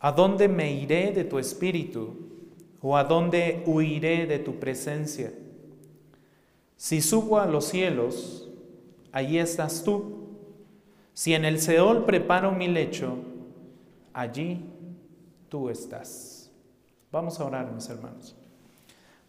¿A 0.00 0.12
dónde 0.12 0.48
me 0.48 0.72
iré 0.72 1.12
de 1.12 1.24
tu 1.24 1.38
espíritu? 1.38 2.14
¿O 2.80 2.96
a 2.96 3.04
dónde 3.04 3.62
huiré 3.66 4.26
de 4.26 4.38
tu 4.38 4.58
presencia? 4.60 5.32
Si 6.76 7.02
subo 7.02 7.40
a 7.40 7.46
los 7.46 7.64
cielos, 7.64 8.48
allí 9.10 9.38
estás 9.38 9.82
tú. 9.82 10.28
Si 11.12 11.34
en 11.34 11.44
el 11.44 11.60
Seol 11.60 12.04
preparo 12.04 12.52
mi 12.52 12.68
lecho, 12.68 13.16
allí 14.12 14.64
tú 15.48 15.70
estás. 15.70 16.52
Vamos 17.10 17.40
a 17.40 17.44
orar, 17.44 17.72
mis 17.72 17.88
hermanos. 17.88 18.36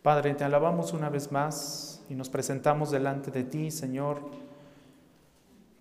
Padre, 0.04 0.36
te 0.36 0.43
alabamos 0.43 0.93
una 0.93 1.10
vez 1.10 1.32
más 1.32 2.06
y 2.10 2.14
nos 2.14 2.29
presentamos 2.29 2.92
delante 2.92 3.32
de 3.32 3.43
ti, 3.43 3.71
Señor, 3.71 4.21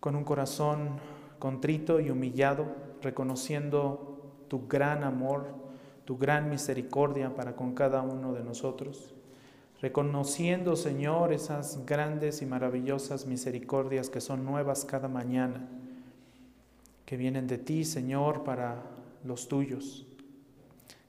con 0.01 0.17
un 0.17 0.25
corazón 0.25 0.99
contrito 1.39 2.01
y 2.01 2.09
humillado, 2.09 2.67
reconociendo 3.03 4.08
tu 4.49 4.67
gran 4.67 5.05
amor, 5.05 5.47
tu 6.05 6.17
gran 6.19 6.51
misericordia 6.51 7.35
para 7.35 7.55
con 7.55 7.75
cada 7.75 8.03
uno 8.03 8.33
de 8.33 8.43
nosotros 8.43 9.15
reconociendo, 9.81 10.77
Señor, 10.77 11.33
esas 11.33 11.85
grandes 11.87 12.43
y 12.43 12.47
maravillosas 12.47 13.27
misericordias 13.27 14.11
que 14.11 14.21
son 14.21 14.45
nuevas 14.45 14.85
cada 14.85 15.09
mañana, 15.09 15.69
que 17.05 17.17
vienen 17.17 17.47
de 17.47 17.59
ti, 17.59 17.85
Señor, 17.85 18.45
para 18.45 18.83
los 19.25 19.49
tuyos. 19.49 20.07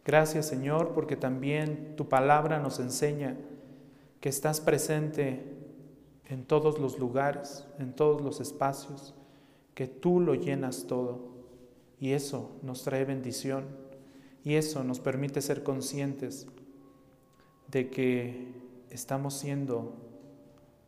Gracias, 0.05 0.47
Señor, 0.47 0.93
porque 0.93 1.15
también 1.15 1.95
tu 1.95 2.07
palabra 2.07 2.59
nos 2.59 2.79
enseña 2.79 3.35
que 4.21 4.29
estás 4.29 4.61
presente 4.61 5.57
en 6.25 6.45
todos 6.45 6.79
los 6.79 6.99
lugares, 6.99 7.67
en 7.79 7.93
todos 7.93 8.21
los 8.21 8.39
espacios, 8.39 9.15
que 9.73 9.87
tú 9.87 10.19
lo 10.19 10.35
llenas 10.35 10.85
todo. 10.87 11.38
Y 11.99 12.13
eso 12.13 12.57
nos 12.61 12.83
trae 12.83 13.05
bendición 13.05 13.65
y 14.43 14.55
eso 14.55 14.83
nos 14.83 14.99
permite 14.99 15.41
ser 15.41 15.63
conscientes 15.63 16.47
de 17.67 17.89
que 17.89 18.53
estamos 18.89 19.33
siendo 19.33 19.95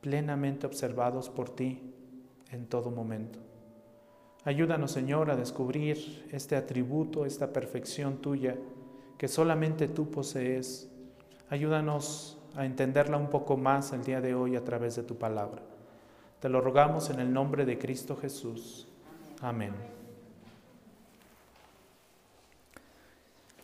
plenamente 0.02 0.66
observados 0.66 1.30
por 1.30 1.50
ti 1.50 1.94
en 2.52 2.66
todo 2.66 2.92
momento. 2.92 3.40
Ayúdanos, 4.44 4.92
Señor, 4.92 5.30
a 5.30 5.36
descubrir 5.36 6.28
este 6.32 6.56
atributo, 6.56 7.26
esta 7.26 7.54
perfección 7.54 8.18
tuya 8.18 8.58
que 9.18 9.28
solamente 9.28 9.88
tú 9.88 10.10
posees. 10.10 10.90
Ayúdanos 11.50 12.40
a 12.56 12.66
entenderla 12.66 13.18
un 13.18 13.30
poco 13.30 13.56
más 13.56 13.94
el 13.94 14.04
día 14.04 14.20
de 14.20 14.34
hoy 14.34 14.56
a 14.56 14.64
través 14.64 14.96
de 14.96 15.04
tu 15.04 15.16
palabra. 15.16 15.62
Te 16.40 16.50
lo 16.50 16.60
rogamos 16.60 17.12
en 17.12 17.20
el 17.20 17.32
nombre 17.32 17.66
de 17.66 17.78
Cristo 17.78 18.18
Jesús. 18.18 18.88
Amén. 19.42 20.01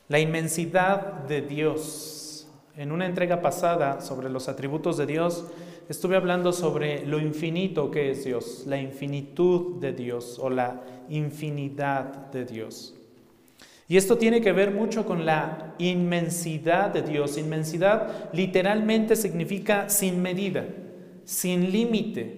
La 0.09 0.19
inmensidad 0.19 1.25
de 1.27 1.41
Dios 1.41 2.17
en 2.77 2.91
una 2.91 3.07
entrega 3.07 3.41
pasada 3.41 4.01
sobre 4.01 4.29
los 4.29 4.47
atributos 4.47 4.97
de 4.97 5.07
Dios, 5.07 5.45
estuve 5.89 6.15
hablando 6.15 6.53
sobre 6.53 7.05
lo 7.05 7.19
infinito 7.19 7.89
que 7.89 8.11
es 8.11 8.23
Dios, 8.23 8.63
la 8.67 8.79
infinitud 8.79 9.79
de 9.81 9.93
Dios 9.93 10.37
o 10.39 10.49
la 10.51 10.83
infinidad 11.09 12.31
de 12.31 12.45
Dios. 12.45 12.93
Y 13.89 13.97
esto 13.97 14.17
tiene 14.17 14.41
que 14.41 14.51
ver 14.51 14.71
mucho 14.71 15.05
con 15.05 15.25
la 15.25 15.73
inmensidad 15.79 16.91
de 16.91 17.01
Dios. 17.01 17.37
Inmensidad 17.37 18.29
literalmente 18.31 19.15
significa 19.15 19.89
sin 19.89 20.21
medida, 20.21 20.65
sin 21.25 21.71
límite, 21.71 22.35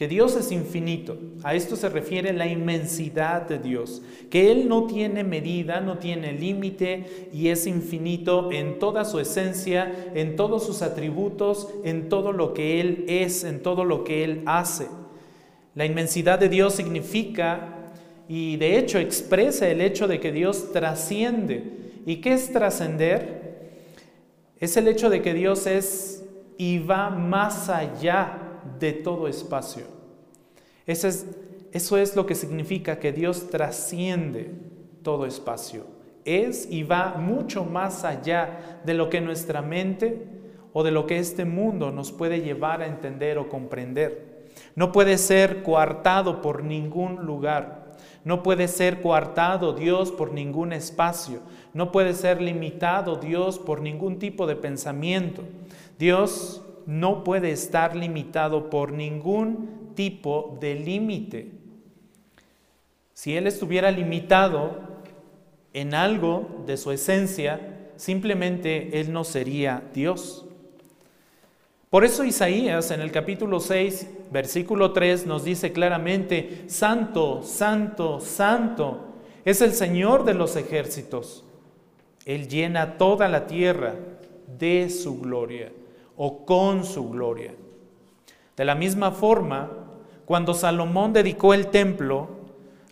que 0.00 0.08
Dios 0.08 0.34
es 0.34 0.50
infinito. 0.50 1.18
A 1.42 1.54
esto 1.54 1.76
se 1.76 1.90
refiere 1.90 2.32
la 2.32 2.46
inmensidad 2.46 3.42
de 3.42 3.58
Dios, 3.58 4.00
que 4.30 4.50
Él 4.50 4.66
no 4.66 4.86
tiene 4.86 5.24
medida, 5.24 5.82
no 5.82 5.98
tiene 5.98 6.32
límite 6.32 7.28
y 7.34 7.48
es 7.48 7.66
infinito 7.66 8.50
en 8.50 8.78
toda 8.78 9.04
su 9.04 9.20
esencia, 9.20 10.10
en 10.14 10.36
todos 10.36 10.64
sus 10.64 10.80
atributos, 10.80 11.68
en 11.84 12.08
todo 12.08 12.32
lo 12.32 12.54
que 12.54 12.80
Él 12.80 13.04
es, 13.08 13.44
en 13.44 13.62
todo 13.62 13.84
lo 13.84 14.02
que 14.02 14.24
Él 14.24 14.42
hace. 14.46 14.86
La 15.74 15.84
inmensidad 15.84 16.38
de 16.38 16.48
Dios 16.48 16.76
significa 16.76 17.90
y 18.26 18.56
de 18.56 18.78
hecho 18.78 18.98
expresa 18.98 19.68
el 19.68 19.82
hecho 19.82 20.08
de 20.08 20.18
que 20.18 20.32
Dios 20.32 20.72
trasciende. 20.72 21.62
¿Y 22.06 22.22
qué 22.22 22.32
es 22.32 22.50
trascender? 22.50 23.68
Es 24.60 24.78
el 24.78 24.88
hecho 24.88 25.10
de 25.10 25.20
que 25.20 25.34
Dios 25.34 25.66
es 25.66 26.24
y 26.56 26.78
va 26.78 27.10
más 27.10 27.68
allá 27.68 28.46
de 28.78 28.92
todo 28.92 29.28
espacio. 29.28 29.84
Eso 30.86 31.08
es, 31.08 31.26
eso 31.72 31.96
es 31.96 32.16
lo 32.16 32.26
que 32.26 32.34
significa 32.34 32.98
que 32.98 33.12
Dios 33.12 33.48
trasciende 33.50 34.50
todo 35.02 35.26
espacio. 35.26 35.84
Es 36.24 36.70
y 36.70 36.82
va 36.82 37.14
mucho 37.14 37.64
más 37.64 38.04
allá 38.04 38.80
de 38.84 38.94
lo 38.94 39.08
que 39.08 39.20
nuestra 39.20 39.62
mente 39.62 40.26
o 40.72 40.82
de 40.82 40.90
lo 40.90 41.06
que 41.06 41.18
este 41.18 41.44
mundo 41.44 41.90
nos 41.90 42.12
puede 42.12 42.40
llevar 42.40 42.82
a 42.82 42.86
entender 42.86 43.38
o 43.38 43.48
comprender. 43.48 44.48
No 44.74 44.92
puede 44.92 45.18
ser 45.18 45.62
coartado 45.62 46.42
por 46.42 46.62
ningún 46.62 47.24
lugar. 47.24 47.94
No 48.24 48.42
puede 48.42 48.68
ser 48.68 49.00
coartado 49.00 49.72
Dios 49.72 50.10
por 50.10 50.32
ningún 50.32 50.72
espacio. 50.72 51.40
No 51.72 51.90
puede 51.90 52.14
ser 52.14 52.42
limitado 52.42 53.16
Dios 53.16 53.58
por 53.58 53.80
ningún 53.80 54.18
tipo 54.18 54.46
de 54.46 54.56
pensamiento. 54.56 55.42
Dios 55.98 56.62
no 56.86 57.24
puede 57.24 57.50
estar 57.50 57.94
limitado 57.96 58.70
por 58.70 58.92
ningún 58.92 59.92
tipo 59.94 60.58
de 60.60 60.74
límite. 60.74 61.52
Si 63.12 63.36
Él 63.36 63.46
estuviera 63.46 63.90
limitado 63.90 64.80
en 65.72 65.94
algo 65.94 66.62
de 66.66 66.76
su 66.76 66.90
esencia, 66.90 67.90
simplemente 67.96 69.00
Él 69.00 69.12
no 69.12 69.24
sería 69.24 69.82
Dios. 69.92 70.46
Por 71.90 72.04
eso 72.04 72.24
Isaías 72.24 72.90
en 72.92 73.00
el 73.00 73.10
capítulo 73.10 73.60
6, 73.60 74.08
versículo 74.30 74.92
3 74.92 75.26
nos 75.26 75.44
dice 75.44 75.72
claramente, 75.72 76.64
Santo, 76.68 77.42
Santo, 77.42 78.20
Santo 78.20 79.06
es 79.44 79.60
el 79.60 79.72
Señor 79.72 80.24
de 80.24 80.34
los 80.34 80.56
ejércitos. 80.56 81.44
Él 82.24 82.48
llena 82.48 82.96
toda 82.96 83.28
la 83.28 83.46
tierra 83.46 83.96
de 84.58 84.88
su 84.88 85.20
gloria 85.20 85.72
o 86.22 86.44
con 86.44 86.84
su 86.84 87.08
gloria. 87.08 87.54
De 88.54 88.66
la 88.66 88.74
misma 88.74 89.10
forma, 89.10 89.70
cuando 90.26 90.52
Salomón 90.52 91.14
dedicó 91.14 91.54
el 91.54 91.68
templo, 91.68 92.28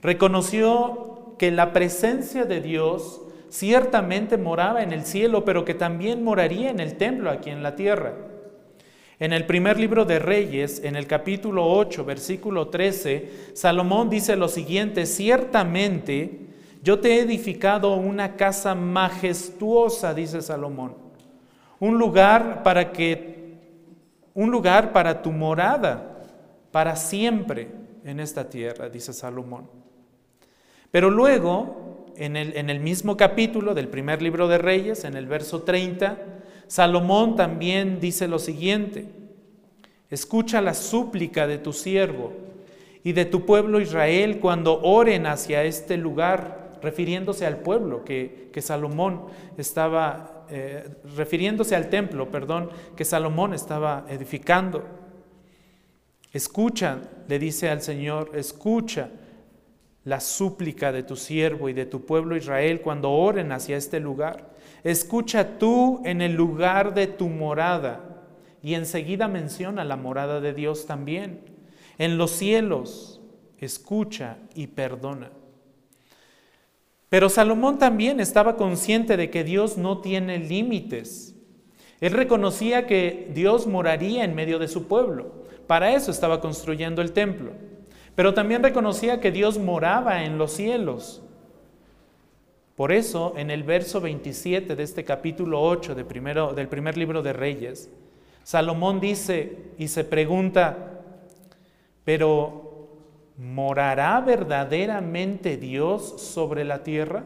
reconoció 0.01 1.35
que 1.39 1.51
la 1.51 1.75
presencia 1.75 2.47
de 2.47 2.63
Dios 2.63 3.21
ciertamente 3.51 4.39
moraba 4.39 4.83
en 4.83 4.93
el 4.95 5.05
cielo, 5.05 5.45
pero 5.45 5.67
que 5.67 5.75
también 5.75 6.25
moraría 6.25 6.71
en 6.71 6.81
el 6.81 6.97
templo 6.97 7.29
aquí 7.29 7.51
en 7.51 7.63
la 7.63 7.77
tierra. 7.77 8.15
En 9.19 9.35
el 9.35 9.45
primer 9.45 9.79
libro 9.79 10.07
de 10.07 10.21
Reyes, 10.21 10.83
en 10.83 10.97
el 10.97 11.07
capítulo 11.07 11.67
8, 11.67 12.07
versículo 12.07 12.69
13, 12.69 13.51
Salomón 13.53 14.09
dice 14.09 14.37
lo 14.37 14.49
siguiente, 14.49 15.05
ciertamente 15.05 16.47
yo 16.83 16.99
te 17.01 17.17
he 17.17 17.21
edificado 17.21 17.95
una 17.95 18.37
casa 18.37 18.75
majestuosa, 18.75 20.15
dice 20.15 20.41
Salomón 20.41 21.08
un 21.81 21.99
lugar 21.99 22.63
para 22.63 22.93
que 22.93 23.39
un 24.35 24.51
lugar 24.51 24.93
para 24.93 25.23
tu 25.23 25.33
morada 25.33 26.23
para 26.71 26.97
siempre 26.97 27.69
en 28.05 28.21
esta 28.21 28.49
tierra, 28.49 28.89
dice 28.89 29.13
Salomón. 29.13 29.69
Pero 30.91 31.11
luego, 31.11 32.07
en 32.17 32.37
el, 32.37 32.57
en 32.57 32.71
el 32.71 32.81
mismo 32.81 33.17
capítulo 33.17 33.75
del 33.75 33.89
primer 33.89 34.23
libro 34.23 34.49
de 34.49 34.59
Reyes, 34.59 35.05
en 35.05 35.17
el 35.17 35.27
verso 35.27 35.63
30, 35.63 36.19
Salomón 36.69 37.37
también 37.37 37.99
dice 38.01 38.29
lo 38.29 38.39
siguiente, 38.39 39.07
escucha 40.11 40.61
la 40.61 40.75
súplica 40.75 41.47
de 41.47 41.59
tu 41.59 41.73
siervo 41.73 42.33
y 43.03 43.13
de 43.13 43.25
tu 43.25 43.45
pueblo 43.45 43.81
Israel 43.81 44.39
cuando 44.39 44.81
oren 44.83 45.27
hacia 45.27 45.65
este 45.65 45.97
lugar, 45.97 46.79
refiriéndose 46.83 47.47
al 47.47 47.59
pueblo 47.59 48.05
que, 48.05 48.51
que 48.53 48.63
Salomón 48.63 49.23
estaba 49.57 50.38
eh, 50.51 50.89
refiriéndose 51.17 51.77
al 51.77 51.89
templo, 51.89 52.31
perdón, 52.31 52.71
que 52.97 53.05
Salomón 53.05 53.55
estaba 53.55 54.05
edificando. 54.09 54.85
Escucha, 56.33 56.99
le 57.27 57.39
dice 57.39 57.71
al 57.71 57.83
Señor, 57.83 58.31
escucha 58.35 59.11
la 60.05 60.21
súplica 60.21 60.93
de 60.93 61.03
tu 61.03 61.17
siervo 61.17 61.69
y 61.69 61.73
de 61.73 61.87
tu 61.87 62.07
pueblo 62.07 62.37
Israel 62.37 62.81
cuando 62.81 63.11
oren 63.11 63.53
hacia 63.53 63.77
este 63.77 64.01
lugar. 64.01 64.51
Escucha 64.85 65.59
tú 65.59 66.01
en 66.05 66.23
el 66.23 66.35
lugar 66.35 66.95
de 66.95 67.07
tu 67.07 67.29
morada. 67.29 68.05
Y 68.63 68.75
enseguida 68.75 69.29
menciona 69.29 69.85
la 69.85 69.97
morada 69.97 70.41
de 70.41 70.53
Dios 70.53 70.87
también. 70.87 71.41
En 71.99 72.19
los 72.19 72.31
cielos, 72.33 73.21
escucha 73.59 74.39
y 74.55 74.69
perdona. 74.69 75.31
Pero 77.09 77.29
Salomón 77.29 77.79
también 77.79 78.21
estaba 78.21 78.57
consciente 78.57 79.17
de 79.17 79.31
que 79.31 79.45
Dios 79.45 79.79
no 79.79 80.01
tiene 80.01 80.39
límites. 80.39 81.35
Él 82.01 82.13
reconocía 82.13 82.87
que 82.87 83.31
Dios 83.35 83.67
moraría 83.67 84.25
en 84.25 84.35
medio 84.35 84.59
de 84.59 84.69
su 84.69 84.87
pueblo. 84.87 85.33
Para 85.67 85.95
eso 85.95 86.11
estaba 86.11 86.41
construyendo 86.41 87.03
el 87.03 87.13
templo. 87.13 87.53
Pero 88.15 88.35
también 88.35 88.63
reconocía 88.63 89.21
que 89.21 89.33
Dios 89.33 89.59
moraba 89.59 90.25
en 90.25 90.39
los 90.39 90.53
cielos. 90.53 91.23
Por 92.77 92.93
eso, 92.93 93.35
en 93.37 93.51
el 93.51 93.65
verso 93.65 94.01
27 94.01 94.77
de 94.77 94.83
este 94.83 95.05
capítulo 95.05 95.63
8 95.63 95.95
de 95.95 96.05
primero, 96.05 96.53
del 96.53 96.69
primer 96.69 96.97
libro 96.97 97.23
de 97.23 97.33
Reyes, 97.33 97.91
Salomón 98.45 99.01
dice 99.01 99.73
y 99.79 99.89
se 99.89 100.05
pregunta, 100.05 101.03
pero 102.05 102.68
¿morará 103.39 104.21
verdaderamente 104.21 105.57
Dios 105.57 106.21
sobre 106.21 106.65
la 106.65 106.83
tierra? 106.83 107.25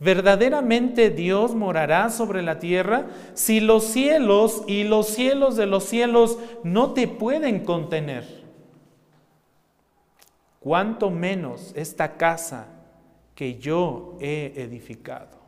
¿Verdaderamente 0.00 1.10
Dios 1.10 1.54
morará 1.54 2.10
sobre 2.10 2.42
la 2.42 2.58
tierra 2.58 3.06
si 3.32 3.60
los 3.60 3.84
cielos 3.84 4.64
y 4.66 4.82
los 4.82 5.06
cielos 5.06 5.56
de 5.56 5.66
los 5.66 5.84
cielos 5.84 6.38
no 6.64 6.92
te 6.92 7.06
pueden 7.06 7.64
contener? 7.64 8.44
¿Cuánto 10.58 11.10
menos 11.10 11.72
esta 11.76 12.16
casa 12.16 12.66
que 13.36 13.58
yo 13.58 14.16
he 14.20 14.52
edificado? 14.56 15.38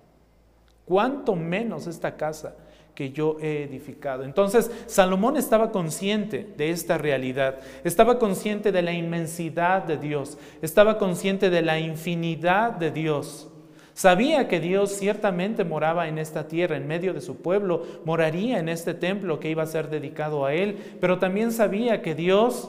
¿Cuánto 0.85 1.35
menos 1.35 1.89
esta 1.89 2.17
casa 2.17 2.55
que 2.97 3.13
yo 3.13 3.37
he 3.41 3.63
edificado? 3.63 4.25
Entonces, 4.25 4.73
Salomón 4.87 5.37
estaba 5.37 5.71
consciente 5.71 6.49
de 6.57 6.71
esta 6.71 6.99
realidad, 6.99 7.61
estaba 7.85 8.19
consciente 8.19 8.73
de 8.73 8.83
la 8.83 8.93
inmensidad 8.93 9.85
de 9.85 9.99
Dios, 9.99 10.39
estaba 10.63 10.99
consciente 10.99 11.51
de 11.51 11.63
la 11.63 11.79
infinidad 11.79 12.73
de 12.73 12.91
Dios. 12.91 13.49
Sabía 13.95 14.49
que 14.49 14.59
Dios 14.59 14.91
ciertamente 14.91 15.65
moraba 15.65 16.09
en 16.09 16.19
esta 16.19 16.49
tierra, 16.49 16.77
en 16.77 16.89
medio 16.89 17.15
de 17.15 17.21
su 17.21 17.37
pueblo, 17.37 17.85
moraría 18.05 18.59
en 18.59 18.69
este 18.69 18.95
templo 18.95 19.39
que 19.39 19.51
iba 19.51 19.63
a 19.63 19.67
ser 19.67 19.89
dedicado 19.89 20.45
a 20.45 20.53
Él, 20.53 20.77
pero 21.01 21.19
también 21.19 21.53
sabía 21.53 22.03
que 22.03 22.15
Dios 22.15 22.69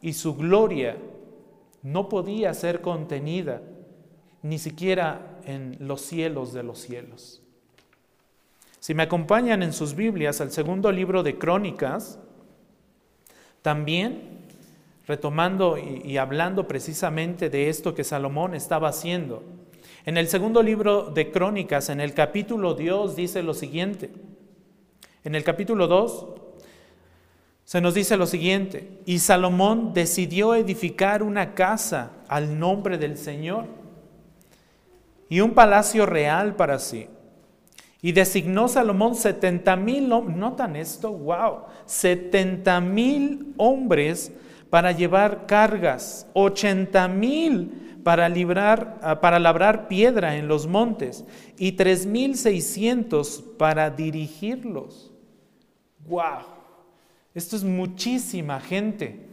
y 0.00 0.14
su 0.14 0.34
gloria 0.36 0.96
no 1.82 2.08
podía 2.08 2.54
ser 2.54 2.80
contenida 2.80 3.62
ni 4.42 4.58
siquiera 4.58 5.38
en 5.44 5.76
los 5.80 6.00
cielos 6.00 6.52
de 6.52 6.62
los 6.62 6.78
cielos. 6.78 7.39
Si 8.80 8.94
me 8.94 9.02
acompañan 9.02 9.62
en 9.62 9.74
sus 9.74 9.94
Biblias 9.94 10.40
al 10.40 10.50
segundo 10.50 10.90
libro 10.90 11.22
de 11.22 11.36
Crónicas, 11.36 12.18
también 13.60 14.38
retomando 15.06 15.76
y, 15.76 16.16
hablando 16.16 16.66
precisamente 16.66 17.50
de 17.50 17.68
esto 17.68 17.94
que 17.94 18.04
Salomón 18.04 18.54
estaba 18.54 18.88
haciendo, 18.88 19.42
en 20.06 20.16
el 20.16 20.28
segundo 20.28 20.62
libro 20.62 21.10
de 21.10 21.30
Crónicas, 21.30 21.90
en 21.90 22.00
el 22.00 22.14
capítulo 22.14 22.72
Dios 22.72 23.16
dice 23.16 23.42
lo 23.42 23.52
siguiente. 23.52 24.10
En 25.24 25.34
el 25.34 25.44
capítulo 25.44 25.86
2 25.86 26.26
se 27.64 27.82
nos 27.82 27.92
dice 27.92 28.16
lo 28.16 28.26
siguiente, 28.26 28.98
y 29.04 29.18
Salomón 29.18 29.92
decidió 29.92 30.54
edificar 30.54 31.22
una 31.22 31.52
casa 31.52 32.12
al 32.28 32.58
nombre 32.58 32.96
del 32.96 33.18
Señor 33.18 33.66
y 35.28 35.40
un 35.40 35.52
palacio 35.52 36.06
real 36.06 36.56
para 36.56 36.78
sí. 36.78 37.06
Y 38.02 38.12
designó 38.12 38.68
Salomón 38.68 39.14
70 39.14 39.76
mil, 39.76 40.08
notan 40.08 40.76
esto, 40.76 41.12
wow, 41.12 41.64
70 41.84 42.80
mil 42.80 43.54
hombres 43.58 44.32
para 44.70 44.92
llevar 44.92 45.46
cargas, 45.46 46.26
80 46.32 47.08
mil 47.08 47.98
para, 48.02 48.28
librar, 48.28 48.98
ah, 49.02 49.20
para 49.20 49.38
labrar 49.38 49.88
piedra 49.88 50.36
en 50.36 50.48
los 50.48 50.66
montes 50.66 51.24
y 51.58 51.76
3.600 51.76 53.56
para 53.58 53.90
dirigirlos. 53.90 55.12
¡Wow! 56.06 56.60
Esto 57.34 57.56
es 57.56 57.64
muchísima 57.64 58.60
gente. 58.60 59.29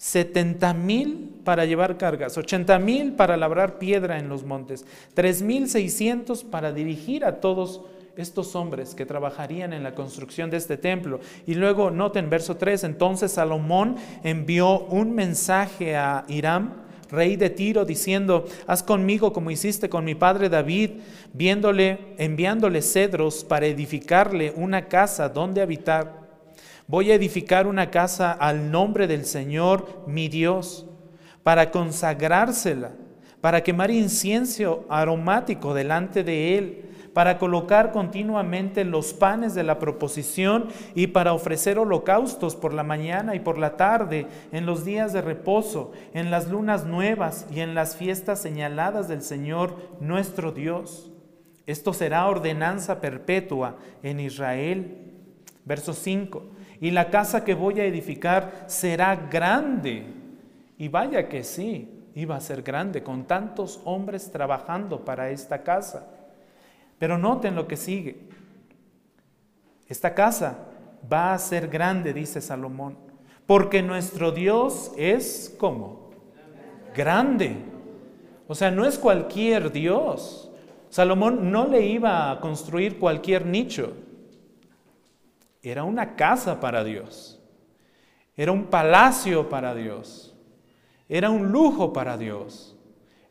70 0.00 0.72
mil 0.72 1.28
para 1.44 1.66
llevar 1.66 1.98
cargas, 1.98 2.38
80 2.38 2.78
mil 2.78 3.12
para 3.12 3.36
labrar 3.36 3.78
piedra 3.78 4.18
en 4.18 4.30
los 4.30 4.44
montes, 4.44 4.86
3.600 5.14 6.44
para 6.44 6.72
dirigir 6.72 7.22
a 7.22 7.38
todos 7.38 7.82
estos 8.16 8.56
hombres 8.56 8.94
que 8.94 9.04
trabajarían 9.04 9.74
en 9.74 9.82
la 9.82 9.94
construcción 9.94 10.48
de 10.48 10.56
este 10.56 10.78
templo. 10.78 11.20
Y 11.46 11.52
luego 11.52 11.90
noten 11.90 12.30
verso 12.30 12.56
3, 12.56 12.84
entonces 12.84 13.32
Salomón 13.32 13.96
envió 14.24 14.86
un 14.86 15.14
mensaje 15.14 15.94
a 15.96 16.24
Hiram, 16.28 16.72
rey 17.10 17.36
de 17.36 17.50
Tiro, 17.50 17.84
diciendo, 17.84 18.46
haz 18.66 18.82
conmigo 18.82 19.34
como 19.34 19.50
hiciste 19.50 19.90
con 19.90 20.06
mi 20.06 20.14
padre 20.14 20.48
David, 20.48 20.92
viéndole, 21.34 21.98
enviándole 22.16 22.80
cedros 22.80 23.44
para 23.44 23.66
edificarle 23.66 24.54
una 24.56 24.88
casa 24.88 25.28
donde 25.28 25.60
habitar. 25.60 26.19
Voy 26.90 27.12
a 27.12 27.14
edificar 27.14 27.68
una 27.68 27.88
casa 27.92 28.32
al 28.32 28.72
nombre 28.72 29.06
del 29.06 29.24
Señor, 29.24 30.02
mi 30.08 30.26
Dios, 30.26 30.88
para 31.44 31.70
consagrársela, 31.70 32.90
para 33.40 33.62
quemar 33.62 33.92
incienso 33.92 34.86
aromático 34.88 35.72
delante 35.72 36.24
de 36.24 36.58
él 36.58 36.84
para 37.14 37.38
colocar 37.38 37.92
continuamente 37.92 38.84
los 38.84 39.12
panes 39.12 39.54
de 39.54 39.62
la 39.62 39.78
proposición 39.78 40.66
y 40.96 41.08
para 41.08 41.32
ofrecer 41.32 41.78
holocaustos 41.78 42.56
por 42.56 42.72
la 42.72 42.82
mañana 42.82 43.36
y 43.36 43.40
por 43.40 43.58
la 43.58 43.76
tarde, 43.76 44.26
en 44.50 44.66
los 44.66 44.84
días 44.84 45.12
de 45.12 45.20
reposo, 45.20 45.92
en 46.14 46.32
las 46.32 46.48
lunas 46.48 46.86
nuevas 46.86 47.46
y 47.52 47.60
en 47.60 47.74
las 47.76 47.96
fiestas 47.96 48.40
señaladas 48.40 49.06
del 49.08 49.22
Señor 49.22 49.76
nuestro 50.00 50.52
Dios. 50.52 51.10
Esto 51.66 51.92
será 51.92 52.26
ordenanza 52.26 53.00
perpetua 53.00 53.76
en 54.02 54.18
Israel. 54.20 54.96
Verso 55.64 55.92
5. 55.92 56.59
Y 56.80 56.90
la 56.90 57.10
casa 57.10 57.44
que 57.44 57.54
voy 57.54 57.78
a 57.80 57.84
edificar 57.84 58.64
será 58.66 59.14
grande. 59.14 60.06
Y 60.78 60.88
vaya 60.88 61.28
que 61.28 61.44
sí, 61.44 62.06
iba 62.14 62.36
a 62.36 62.40
ser 62.40 62.62
grande, 62.62 63.02
con 63.02 63.24
tantos 63.24 63.80
hombres 63.84 64.32
trabajando 64.32 65.04
para 65.04 65.30
esta 65.30 65.62
casa. 65.62 66.06
Pero 66.98 67.18
noten 67.18 67.54
lo 67.54 67.68
que 67.68 67.76
sigue. 67.76 68.28
Esta 69.88 70.14
casa 70.14 70.58
va 71.10 71.34
a 71.34 71.38
ser 71.38 71.68
grande, 71.68 72.12
dice 72.14 72.40
Salomón, 72.40 72.96
porque 73.46 73.82
nuestro 73.82 74.32
Dios 74.32 74.92
es 74.96 75.54
como 75.58 76.10
grande. 76.94 77.56
O 78.48 78.54
sea, 78.54 78.70
no 78.70 78.84
es 78.84 78.98
cualquier 78.98 79.70
Dios. 79.72 80.50
Salomón 80.88 81.50
no 81.50 81.68
le 81.68 81.86
iba 81.86 82.30
a 82.30 82.40
construir 82.40 82.98
cualquier 82.98 83.46
nicho. 83.46 83.94
Era 85.62 85.84
una 85.84 86.16
casa 86.16 86.60
para 86.60 86.84
Dios. 86.84 87.38
Era 88.36 88.52
un 88.52 88.66
palacio 88.66 89.48
para 89.48 89.74
Dios. 89.74 90.34
Era 91.08 91.30
un 91.30 91.50
lujo 91.52 91.92
para 91.92 92.16
Dios. 92.16 92.76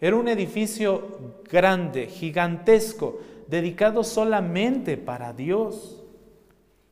Era 0.01 0.15
un 0.15 0.27
edificio 0.27 1.42
grande, 1.50 2.08
gigantesco, 2.08 3.20
dedicado 3.48 4.04
solamente 4.04 4.96
para 4.98 5.34
Dios, 5.34 6.04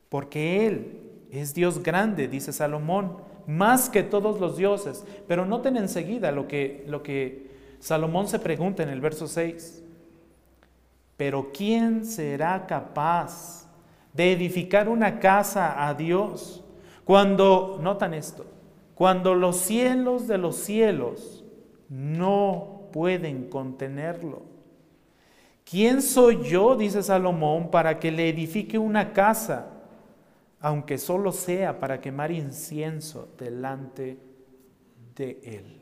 porque 0.08 0.66
Él 0.66 1.00
es 1.30 1.54
Dios 1.54 1.82
grande, 1.82 2.28
dice 2.28 2.52
Salomón, 2.52 3.18
más 3.46 3.88
que 3.88 4.02
todos 4.02 4.40
los 4.40 4.56
dioses. 4.56 5.04
Pero 5.26 5.46
noten 5.46 5.76
enseguida 5.76 6.32
lo 6.32 6.48
que, 6.48 6.84
lo 6.86 7.02
que 7.02 7.48
Salomón 7.78 8.28
se 8.28 8.38
pregunta 8.38 8.82
en 8.82 8.88
el 8.88 9.00
verso 9.00 9.26
6. 9.26 9.84
Pero 11.16 11.50
¿quién 11.52 12.04
será 12.04 12.66
capaz 12.66 13.67
de 14.12 14.32
edificar 14.32 14.88
una 14.88 15.20
casa 15.20 15.86
a 15.88 15.94
Dios 15.94 16.64
cuando, 17.04 17.78
notan 17.80 18.14
esto, 18.14 18.44
cuando 18.94 19.34
los 19.34 19.56
cielos 19.56 20.26
de 20.26 20.38
los 20.38 20.56
cielos 20.56 21.44
no 21.88 22.88
pueden 22.92 23.48
contenerlo? 23.48 24.42
¿Quién 25.64 26.00
soy 26.00 26.48
yo, 26.48 26.76
dice 26.76 27.02
Salomón, 27.02 27.70
para 27.70 27.98
que 27.98 28.10
le 28.10 28.28
edifique 28.28 28.78
una 28.78 29.12
casa, 29.12 29.66
aunque 30.60 30.96
solo 30.98 31.30
sea 31.30 31.78
para 31.78 32.00
quemar 32.00 32.32
incienso 32.32 33.28
delante 33.38 34.18
de 35.14 35.40
él? 35.44 35.78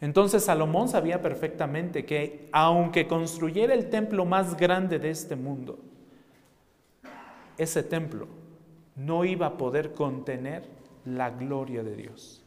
Entonces 0.00 0.44
Salomón 0.44 0.88
sabía 0.88 1.22
perfectamente 1.22 2.04
que 2.04 2.48
aunque 2.52 3.08
construyera 3.08 3.74
el 3.74 3.90
templo 3.90 4.24
más 4.24 4.56
grande 4.56 4.98
de 4.98 5.10
este 5.10 5.34
mundo, 5.34 5.78
ese 7.58 7.82
templo 7.82 8.26
no 8.96 9.24
iba 9.24 9.46
a 9.46 9.56
poder 9.56 9.92
contener 9.92 10.64
la 11.04 11.30
gloria 11.30 11.82
de 11.82 11.96
Dios. 11.96 12.42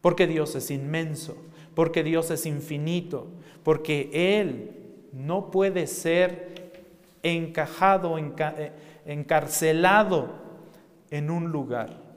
Porque 0.00 0.26
Dios 0.26 0.54
es 0.54 0.70
inmenso, 0.70 1.36
porque 1.74 2.02
Dios 2.02 2.30
es 2.30 2.46
infinito, 2.46 3.26
porque 3.62 4.10
Él 4.40 4.70
no 5.12 5.50
puede 5.50 5.86
ser 5.86 6.72
encajado, 7.22 8.16
eh, 8.18 8.72
encarcelado 9.06 10.30
en 11.10 11.30
un 11.30 11.50
lugar. 11.50 12.08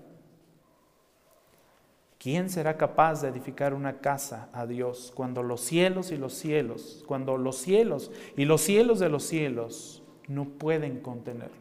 ¿Quién 2.19 2.51
será 2.51 2.77
capaz 2.77 3.23
de 3.23 3.29
edificar 3.29 3.73
una 3.73 3.97
casa 3.97 4.49
a 4.53 4.67
Dios 4.67 5.11
cuando 5.15 5.41
los 5.41 5.61
cielos 5.61 6.11
y 6.11 6.17
los 6.17 6.33
cielos, 6.33 7.03
cuando 7.07 7.35
los 7.35 7.57
cielos 7.57 8.11
y 8.37 8.45
los 8.45 8.61
cielos 8.61 8.99
de 8.99 9.09
los 9.09 9.23
cielos 9.23 10.03
no 10.27 10.45
pueden 10.45 10.99
contenerlo? 10.99 11.60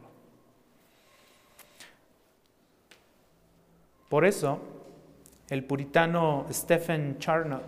Por 4.11 4.27
eso, 4.27 4.59
el 5.49 5.65
puritano 5.65 6.45
Stephen 6.51 7.17
Charnock 7.21 7.63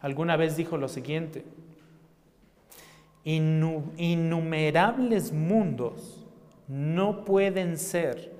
alguna 0.00 0.36
vez 0.36 0.54
dijo 0.54 0.76
lo 0.76 0.86
siguiente, 0.86 1.46
innumerables 3.24 5.32
mundos 5.32 6.26
no 6.68 7.24
pueden 7.24 7.78
ser 7.78 8.34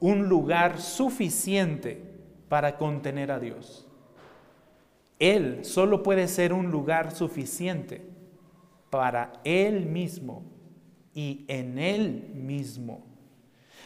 un 0.00 0.30
lugar 0.30 0.80
suficiente 0.80 2.02
para 2.48 2.78
contener 2.78 3.32
a 3.32 3.38
Dios. 3.38 3.86
Él 5.18 5.66
solo 5.66 6.02
puede 6.02 6.26
ser 6.26 6.54
un 6.54 6.70
lugar 6.70 7.14
suficiente 7.14 8.00
para 8.88 9.34
Él 9.44 9.84
mismo 9.84 10.42
y 11.12 11.44
en 11.48 11.78
Él 11.78 12.30
mismo. 12.34 13.07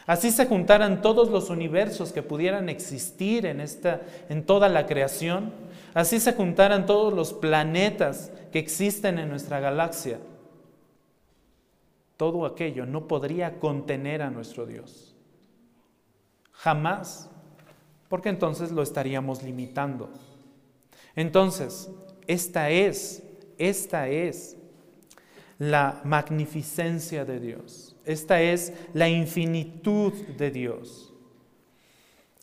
Así 0.05 0.31
se 0.31 0.45
juntaran 0.45 1.01
todos 1.01 1.29
los 1.29 1.49
universos 1.49 2.11
que 2.11 2.23
pudieran 2.23 2.67
existir 2.67 3.45
en, 3.45 3.61
esta, 3.61 4.01
en 4.29 4.45
toda 4.45 4.67
la 4.67 4.85
creación, 4.85 5.53
así 5.93 6.19
se 6.19 6.33
juntaran 6.33 6.85
todos 6.85 7.13
los 7.13 7.33
planetas 7.33 8.31
que 8.51 8.59
existen 8.59 9.17
en 9.17 9.29
nuestra 9.29 9.59
galaxia. 9.59 10.19
Todo 12.17 12.45
aquello 12.45 12.85
no 12.85 13.07
podría 13.07 13.59
contener 13.59 14.21
a 14.21 14.29
nuestro 14.29 14.65
Dios. 14.65 15.15
Jamás, 16.51 17.29
porque 18.09 18.29
entonces 18.29 18.71
lo 18.71 18.83
estaríamos 18.83 19.41
limitando. 19.41 20.09
Entonces, 21.15 21.89
esta 22.27 22.69
es, 22.69 23.23
esta 23.57 24.09
es 24.09 24.57
la 25.59 26.01
magnificencia 26.03 27.25
de 27.25 27.39
Dios. 27.39 27.92
Esta 28.05 28.41
es 28.41 28.73
la 28.93 29.09
infinitud 29.09 30.13
de 30.37 30.51
Dios. 30.51 31.13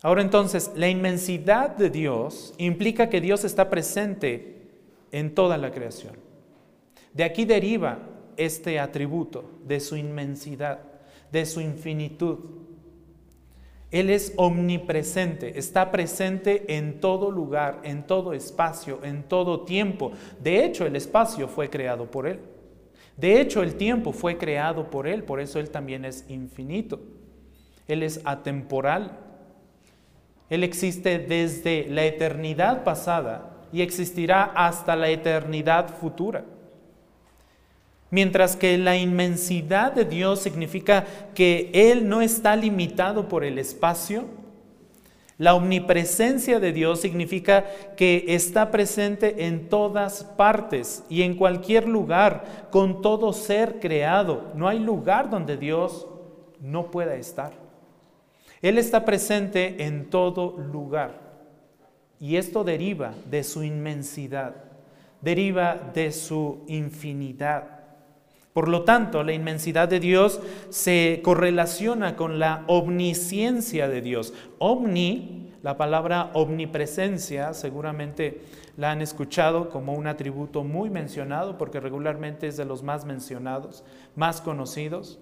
Ahora 0.01 0.23
entonces, 0.23 0.71
la 0.75 0.89
inmensidad 0.89 1.69
de 1.75 1.89
Dios 1.91 2.53
implica 2.57 3.09
que 3.09 3.21
Dios 3.21 3.43
está 3.43 3.69
presente 3.69 4.69
en 5.11 5.35
toda 5.35 5.57
la 5.57 5.71
creación. 5.71 6.15
De 7.13 7.23
aquí 7.23 7.45
deriva 7.45 7.99
este 8.37 8.79
atributo 8.79 9.51
de 9.67 9.79
su 9.79 9.95
inmensidad, 9.95 10.79
de 11.31 11.45
su 11.45 11.61
infinitud. 11.61 12.39
Él 13.91 14.09
es 14.09 14.33
omnipresente, 14.37 15.59
está 15.59 15.91
presente 15.91 16.77
en 16.77 16.99
todo 16.99 17.29
lugar, 17.29 17.81
en 17.83 18.07
todo 18.07 18.33
espacio, 18.33 19.03
en 19.03 19.23
todo 19.23 19.61
tiempo. 19.65 20.13
De 20.41 20.63
hecho, 20.63 20.85
el 20.85 20.95
espacio 20.95 21.47
fue 21.47 21.69
creado 21.69 22.09
por 22.09 22.25
Él. 22.25 22.39
De 23.21 23.39
hecho, 23.39 23.61
el 23.61 23.75
tiempo 23.75 24.13
fue 24.13 24.39
creado 24.39 24.89
por 24.89 25.07
Él, 25.07 25.23
por 25.23 25.39
eso 25.39 25.59
Él 25.59 25.69
también 25.69 26.05
es 26.05 26.25
infinito. 26.27 26.99
Él 27.87 28.01
es 28.01 28.19
atemporal. 28.25 29.19
Él 30.49 30.63
existe 30.63 31.19
desde 31.19 31.85
la 31.87 32.03
eternidad 32.03 32.83
pasada 32.83 33.57
y 33.71 33.83
existirá 33.83 34.45
hasta 34.55 34.95
la 34.95 35.09
eternidad 35.09 35.95
futura. 35.99 36.45
Mientras 38.09 38.55
que 38.55 38.75
la 38.79 38.97
inmensidad 38.97 39.91
de 39.91 40.03
Dios 40.03 40.39
significa 40.39 41.05
que 41.35 41.69
Él 41.75 42.09
no 42.09 42.21
está 42.21 42.55
limitado 42.55 43.29
por 43.29 43.43
el 43.43 43.59
espacio, 43.59 44.25
la 45.41 45.55
omnipresencia 45.55 46.59
de 46.59 46.71
Dios 46.71 47.01
significa 47.01 47.65
que 47.97 48.25
está 48.27 48.69
presente 48.69 49.47
en 49.47 49.69
todas 49.69 50.23
partes 50.23 51.03
y 51.09 51.23
en 51.23 51.33
cualquier 51.33 51.87
lugar, 51.87 52.67
con 52.69 53.01
todo 53.01 53.33
ser 53.33 53.79
creado. 53.79 54.51
No 54.53 54.67
hay 54.67 54.77
lugar 54.77 55.31
donde 55.31 55.57
Dios 55.57 56.05
no 56.59 56.91
pueda 56.91 57.15
estar. 57.15 57.53
Él 58.61 58.77
está 58.77 59.03
presente 59.03 59.83
en 59.83 60.11
todo 60.11 60.57
lugar. 60.59 61.19
Y 62.19 62.35
esto 62.35 62.63
deriva 62.63 63.15
de 63.25 63.43
su 63.43 63.63
inmensidad, 63.63 64.53
deriva 65.21 65.73
de 65.91 66.11
su 66.11 66.63
infinidad. 66.67 67.80
Por 68.53 68.67
lo 68.67 68.83
tanto, 68.83 69.23
la 69.23 69.31
inmensidad 69.31 69.87
de 69.87 69.99
Dios 69.99 70.41
se 70.69 71.21
correlaciona 71.23 72.15
con 72.15 72.37
la 72.37 72.63
omnisciencia 72.67 73.87
de 73.87 74.01
Dios. 74.01 74.33
Omni, 74.59 75.53
la 75.63 75.77
palabra 75.77 76.31
omnipresencia, 76.33 77.53
seguramente 77.53 78.41
la 78.75 78.91
han 78.91 79.01
escuchado 79.01 79.69
como 79.69 79.93
un 79.93 80.07
atributo 80.07 80.63
muy 80.63 80.89
mencionado, 80.89 81.57
porque 81.57 81.79
regularmente 81.79 82.47
es 82.47 82.57
de 82.57 82.65
los 82.65 82.83
más 82.83 83.05
mencionados, 83.05 83.85
más 84.15 84.41
conocidos. 84.41 85.19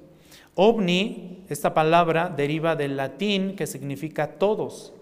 Omni, 0.56 1.44
esta 1.50 1.74
palabra 1.74 2.30
deriva 2.36 2.76
del 2.76 2.98
latín 2.98 3.56
que 3.56 3.68
significa 3.68 4.40
todos. 4.40 4.94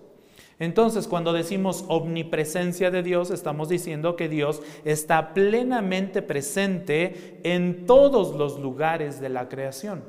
Entonces, 0.60 1.08
cuando 1.08 1.34
decimos 1.34 1.86
omnipresencia 1.88 2.90
de 2.90 3.04
Dios, 3.04 3.30
estamos 3.30 3.70
diciendo 3.70 4.16
que 4.16 4.28
Dios 4.28 4.62
está 4.86 5.36
plenamente 5.36 6.24
presente 6.24 7.40
en 7.44 7.86
todos 7.86 8.36
los 8.36 8.60
lugares 8.60 9.22
de 9.22 9.30
la 9.30 9.50
creación. 9.50 10.04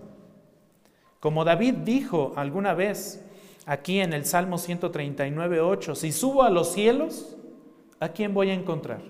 Como 1.21 1.45
David 1.45 1.75
dijo 1.85 2.33
alguna 2.37 2.73
vez 2.73 3.23
aquí 3.67 4.01
en 4.01 4.15
el 4.15 4.25
Salmo 4.25 4.57
139, 4.57 5.61
8, 5.61 5.95
si 5.95 6.13
subo 6.13 6.43
a 6.43 6.51
los 6.51 6.73
cielos, 6.73 7.37
¿a 8.01 8.09
quién 8.09 8.33
voy 8.33 8.49
a 8.49 8.55
encontrar? 8.55 9.03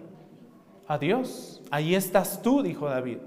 A 0.88 0.99
Dios. 0.99 1.62
Ahí 1.71 1.95
estás 1.95 2.42
tú, 2.42 2.62
dijo 2.62 2.88
David. 2.88 3.18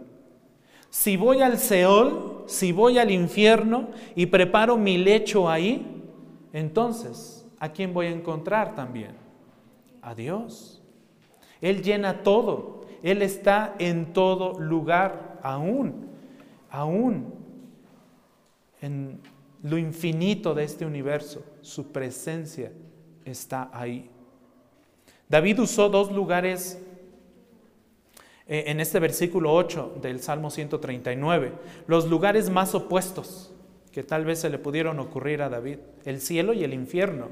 Si 0.90 1.16
voy 1.16 1.42
al 1.42 1.58
Seol, 1.58 2.44
si 2.48 2.74
voy 2.74 2.98
al 2.98 3.12
infierno 3.12 3.88
y 4.16 4.26
preparo 4.26 4.76
mi 4.76 4.98
lecho 4.98 5.50
ahí, 5.50 6.04
entonces 6.52 7.41
¿a 7.62 7.72
quién 7.72 7.94
voy 7.94 8.08
a 8.08 8.10
encontrar 8.10 8.76
también? 8.76 9.12
A 10.02 10.16
Dios. 10.16 10.82
Él 11.62 11.84
llena 11.84 12.24
todo. 12.24 12.82
Él 13.04 13.22
está 13.22 13.76
en 13.78 14.14
todo 14.14 14.60
lugar, 14.60 15.40
aún, 15.44 16.08
aún 16.72 17.34
en 18.82 19.20
lo 19.62 19.78
infinito 19.78 20.56
de 20.56 20.64
este 20.64 20.88
universo. 20.88 21.46
Su 21.62 21.92
presencia 21.92 22.72
está 23.26 23.70
ahí. 23.72 24.10
David 25.30 25.60
usó 25.60 25.88
dos 25.88 26.12
lugares 26.12 26.82
eh, 28.48 28.64
en 28.68 28.80
este 28.80 29.00
versículo 29.00 29.54
8 29.54 30.00
del 30.02 30.20
Salmo 30.20 30.50
139, 30.50 31.54
los 31.86 32.10
lugares 32.10 32.50
más 32.50 32.74
opuestos 32.74 33.54
que 33.92 34.02
tal 34.04 34.26
vez 34.26 34.40
se 34.40 34.50
le 34.50 34.58
pudieron 34.58 35.00
ocurrir 35.00 35.44
a 35.44 35.50
David, 35.50 35.78
el 36.06 36.22
cielo 36.22 36.54
y 36.54 36.64
el 36.64 36.74
infierno. 36.74 37.28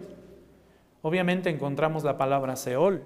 Obviamente 1.01 1.49
encontramos 1.49 2.03
la 2.03 2.17
palabra 2.17 2.55
Seol. 2.55 3.03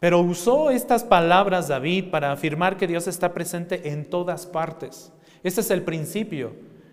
Pero 0.00 0.20
usó 0.20 0.70
estas 0.70 1.04
palabras 1.04 1.68
David 1.68 2.10
para 2.10 2.32
afirmar 2.32 2.76
que 2.76 2.86
Dios 2.86 3.06
está 3.06 3.32
presente 3.32 3.90
en 3.90 4.04
todas 4.04 4.46
partes. 4.46 5.12
Este 5.42 5.60
es 5.60 5.70
el 5.70 5.82
principio 5.82 6.52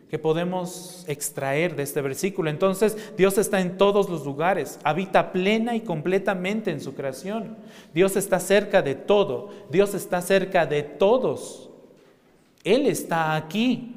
que 0.09 0.19
podemos 0.19 1.05
extraer 1.07 1.75
de 1.77 1.83
este 1.83 2.01
versículo. 2.01 2.49
Entonces, 2.49 3.13
Dios 3.15 3.37
está 3.37 3.61
en 3.61 3.77
todos 3.77 4.09
los 4.09 4.25
lugares, 4.25 4.77
habita 4.83 5.31
plena 5.31 5.73
y 5.73 5.81
completamente 5.81 6.69
en 6.69 6.81
su 6.81 6.93
creación. 6.93 7.55
Dios 7.93 8.17
está 8.17 8.41
cerca 8.41 8.81
de 8.81 8.95
todo, 8.95 9.51
Dios 9.69 9.93
está 9.93 10.21
cerca 10.21 10.65
de 10.65 10.83
todos. 10.83 11.69
Él 12.65 12.87
está 12.87 13.37
aquí. 13.37 13.95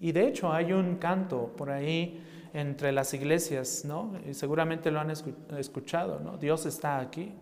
Y 0.00 0.10
de 0.10 0.26
hecho 0.26 0.52
hay 0.52 0.72
un 0.72 0.96
canto 0.96 1.52
por 1.56 1.70
ahí 1.70 2.23
entre 2.54 2.92
las 2.92 3.12
iglesias, 3.12 3.84
¿no? 3.84 4.12
Y 4.28 4.32
seguramente 4.32 4.90
lo 4.90 5.00
han 5.00 5.10
escuchado, 5.10 6.20
¿no? 6.20 6.38
Dios 6.38 6.64
está 6.64 7.00
aquí. 7.00 7.34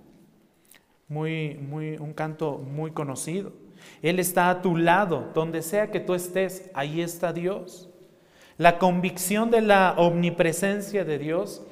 Muy, 1.07 1.55
muy, 1.55 1.99
un 1.99 2.15
canto 2.15 2.57
muy 2.59 2.93
conocido. 2.93 3.53
Él 4.01 4.19
está 4.19 4.49
a 4.49 4.63
tu 4.63 4.77
lado, 4.77 5.31
donde 5.35 5.61
sea 5.61 5.91
que 5.91 6.01
tú 6.01 6.15
estés, 6.15 6.71
ahí 6.73 7.03
está 7.03 7.35
Dios. 7.35 7.91
La 8.57 8.79
convicción 8.79 9.51
de 9.51 9.61
la 9.61 9.95
omnipresencia 9.99 11.05
de 11.05 11.19
Dios 11.19 11.63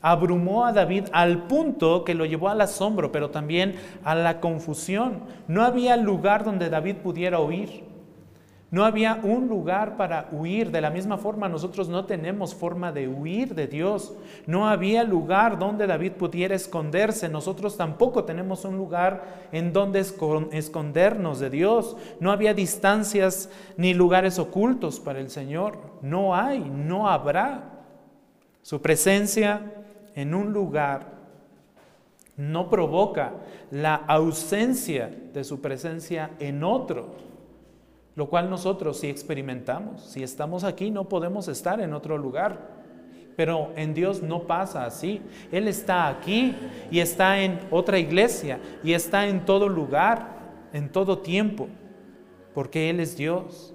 abrumó 0.00 0.64
a 0.64 0.72
David 0.72 1.08
al 1.12 1.46
punto 1.46 2.04
que 2.04 2.14
lo 2.14 2.24
llevó 2.24 2.48
al 2.48 2.60
asombro, 2.62 3.12
pero 3.12 3.30
también 3.30 3.74
a 4.04 4.14
la 4.14 4.40
confusión. 4.40 5.24
No 5.48 5.64
había 5.64 5.96
lugar 5.98 6.44
donde 6.44 6.70
David 6.70 6.96
pudiera 6.96 7.40
oír. 7.40 7.84
No 8.70 8.84
había 8.84 9.20
un 9.22 9.46
lugar 9.46 9.96
para 9.96 10.28
huir. 10.32 10.72
De 10.72 10.80
la 10.80 10.90
misma 10.90 11.18
forma, 11.18 11.48
nosotros 11.48 11.88
no 11.88 12.04
tenemos 12.04 12.54
forma 12.54 12.90
de 12.90 13.06
huir 13.06 13.54
de 13.54 13.68
Dios. 13.68 14.14
No 14.46 14.68
había 14.68 15.04
lugar 15.04 15.58
donde 15.58 15.86
David 15.86 16.12
pudiera 16.12 16.54
esconderse. 16.56 17.28
Nosotros 17.28 17.76
tampoco 17.76 18.24
tenemos 18.24 18.64
un 18.64 18.76
lugar 18.76 19.48
en 19.52 19.72
donde 19.72 20.00
escondernos 20.00 21.38
de 21.38 21.50
Dios. 21.50 21.96
No 22.18 22.32
había 22.32 22.54
distancias 22.54 23.50
ni 23.76 23.94
lugares 23.94 24.38
ocultos 24.38 24.98
para 24.98 25.20
el 25.20 25.30
Señor. 25.30 25.78
No 26.02 26.34
hay, 26.34 26.58
no 26.58 27.08
habrá. 27.08 27.84
Su 28.62 28.82
presencia 28.82 29.60
en 30.16 30.34
un 30.34 30.52
lugar 30.52 31.14
no 32.36 32.68
provoca 32.68 33.32
la 33.70 33.94
ausencia 33.94 35.08
de 35.32 35.44
su 35.44 35.60
presencia 35.60 36.32
en 36.40 36.64
otro. 36.64 37.26
Lo 38.16 38.28
cual 38.28 38.50
nosotros 38.50 38.98
sí 38.98 39.08
experimentamos. 39.08 40.02
Si 40.02 40.22
estamos 40.22 40.64
aquí 40.64 40.90
no 40.90 41.08
podemos 41.08 41.46
estar 41.46 41.80
en 41.80 41.92
otro 41.92 42.18
lugar. 42.18 42.74
Pero 43.36 43.70
en 43.76 43.92
Dios 43.92 44.22
no 44.22 44.44
pasa 44.44 44.86
así. 44.86 45.20
Él 45.52 45.68
está 45.68 46.08
aquí 46.08 46.56
y 46.90 47.00
está 47.00 47.42
en 47.42 47.60
otra 47.70 47.98
iglesia 47.98 48.58
y 48.82 48.94
está 48.94 49.28
en 49.28 49.44
todo 49.44 49.68
lugar, 49.68 50.38
en 50.72 50.90
todo 50.90 51.18
tiempo. 51.18 51.68
porque 52.54 52.88
Él 52.88 53.00
es 53.00 53.18
Dios. 53.18 53.74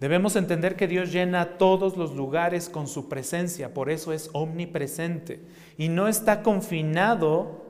Debemos 0.00 0.34
entender 0.34 0.74
que 0.74 0.88
Dios 0.88 1.12
llena 1.12 1.58
todos 1.58 1.96
los 1.96 2.16
lugares 2.16 2.68
con 2.68 2.88
su 2.88 3.08
presencia, 3.08 3.74
por 3.74 3.90
eso 3.90 4.14
es 4.14 4.30
omnipresente 4.32 5.40
y 5.76 5.88
no 5.88 6.08
está 6.08 6.42
confinado 6.42 7.62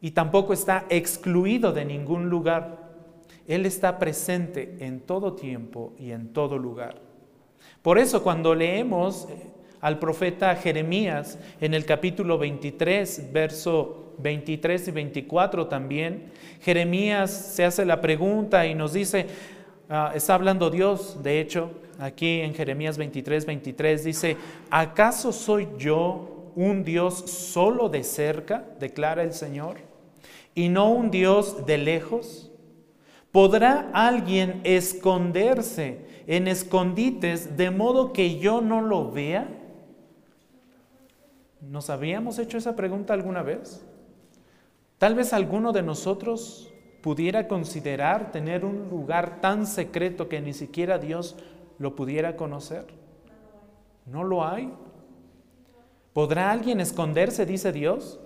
y 0.00 0.10
tampoco 0.10 0.52
está 0.52 0.84
excluido 0.90 1.72
de 1.72 1.86
ningún 1.86 2.28
lugar. 2.28 2.81
Él 3.46 3.66
está 3.66 3.98
presente 3.98 4.76
en 4.80 5.00
todo 5.00 5.34
tiempo 5.34 5.92
y 5.98 6.12
en 6.12 6.32
todo 6.32 6.58
lugar. 6.58 7.00
Por 7.82 7.98
eso 7.98 8.22
cuando 8.22 8.54
leemos 8.54 9.26
eh, 9.28 9.50
al 9.80 9.98
profeta 9.98 10.54
Jeremías 10.54 11.38
en 11.60 11.74
el 11.74 11.84
capítulo 11.84 12.38
23, 12.38 13.32
verso 13.32 14.14
23 14.18 14.88
y 14.88 14.90
24 14.92 15.66
también, 15.66 16.30
Jeremías 16.60 17.30
se 17.30 17.64
hace 17.64 17.84
la 17.84 18.00
pregunta 18.00 18.66
y 18.66 18.74
nos 18.76 18.92
dice, 18.92 19.26
ah, 19.88 20.12
está 20.14 20.34
hablando 20.34 20.70
Dios, 20.70 21.22
de 21.22 21.40
hecho, 21.40 21.72
aquí 21.98 22.40
en 22.40 22.54
Jeremías 22.54 22.96
23, 22.96 23.46
23 23.46 24.04
dice, 24.04 24.36
¿acaso 24.70 25.32
soy 25.32 25.68
yo 25.76 26.52
un 26.54 26.84
Dios 26.84 27.14
solo 27.26 27.88
de 27.88 28.04
cerca? 28.04 28.64
declara 28.78 29.24
el 29.24 29.32
Señor, 29.32 29.78
y 30.54 30.68
no 30.68 30.90
un 30.90 31.10
Dios 31.10 31.66
de 31.66 31.78
lejos. 31.78 32.51
¿Podrá 33.32 33.90
alguien 33.94 34.60
esconderse 34.62 36.04
en 36.26 36.46
escondites 36.46 37.56
de 37.56 37.70
modo 37.70 38.12
que 38.12 38.38
yo 38.38 38.60
no 38.60 38.82
lo 38.82 39.10
vea? 39.10 39.48
¿Nos 41.62 41.88
habíamos 41.88 42.38
hecho 42.38 42.58
esa 42.58 42.76
pregunta 42.76 43.14
alguna 43.14 43.42
vez? 43.42 43.82
Tal 44.98 45.14
vez 45.14 45.32
alguno 45.32 45.72
de 45.72 45.82
nosotros 45.82 46.70
pudiera 47.00 47.48
considerar 47.48 48.30
tener 48.32 48.66
un 48.66 48.90
lugar 48.90 49.40
tan 49.40 49.66
secreto 49.66 50.28
que 50.28 50.42
ni 50.42 50.52
siquiera 50.52 50.98
Dios 50.98 51.36
lo 51.78 51.96
pudiera 51.96 52.36
conocer. 52.36 52.84
No 54.04 54.24
lo 54.24 54.46
hay. 54.46 54.72
¿Podrá 56.12 56.50
alguien 56.50 56.80
esconderse, 56.80 57.46
dice 57.46 57.72
Dios? 57.72 58.20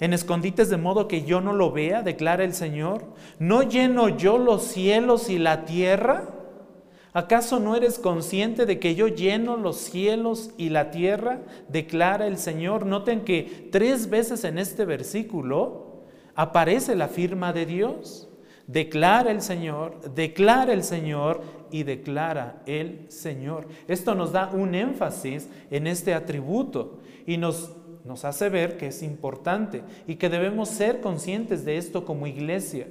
En 0.00 0.12
escondites 0.12 0.68
de 0.68 0.76
modo 0.76 1.08
que 1.08 1.24
yo 1.24 1.40
no 1.40 1.52
lo 1.52 1.72
vea, 1.72 2.02
declara 2.02 2.44
el 2.44 2.54
Señor? 2.54 3.04
¿No 3.38 3.62
lleno 3.62 4.08
yo 4.08 4.38
los 4.38 4.62
cielos 4.64 5.30
y 5.30 5.38
la 5.38 5.64
tierra? 5.64 6.36
¿Acaso 7.12 7.60
no 7.60 7.76
eres 7.76 7.98
consciente 7.98 8.66
de 8.66 8.78
que 8.78 8.94
yo 8.94 9.08
lleno 9.08 9.56
los 9.56 9.78
cielos 9.78 10.50
y 10.58 10.68
la 10.68 10.90
tierra? 10.90 11.40
Declara 11.68 12.26
el 12.26 12.36
Señor. 12.36 12.84
Noten 12.84 13.22
que 13.22 13.70
tres 13.72 14.10
veces 14.10 14.44
en 14.44 14.58
este 14.58 14.84
versículo 14.84 16.04
aparece 16.34 16.94
la 16.94 17.08
firma 17.08 17.54
de 17.54 17.64
Dios. 17.64 18.28
Declara 18.66 19.30
el 19.30 19.40
Señor, 19.40 20.12
declara 20.14 20.74
el 20.74 20.82
Señor 20.82 21.40
y 21.70 21.84
declara 21.84 22.62
el 22.66 23.06
Señor. 23.08 23.68
Esto 23.88 24.14
nos 24.14 24.32
da 24.32 24.50
un 24.52 24.74
énfasis 24.74 25.48
en 25.70 25.86
este 25.86 26.12
atributo 26.12 26.98
y 27.26 27.38
nos 27.38 27.70
nos 28.06 28.24
hace 28.24 28.48
ver 28.48 28.76
que 28.76 28.86
es 28.86 29.02
importante 29.02 29.82
y 30.06 30.14
que 30.14 30.28
debemos 30.28 30.68
ser 30.68 31.00
conscientes 31.00 31.64
de 31.64 31.76
esto 31.76 32.04
como 32.04 32.26
iglesia. 32.26 32.86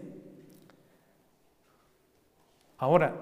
Ahora, 2.77 3.15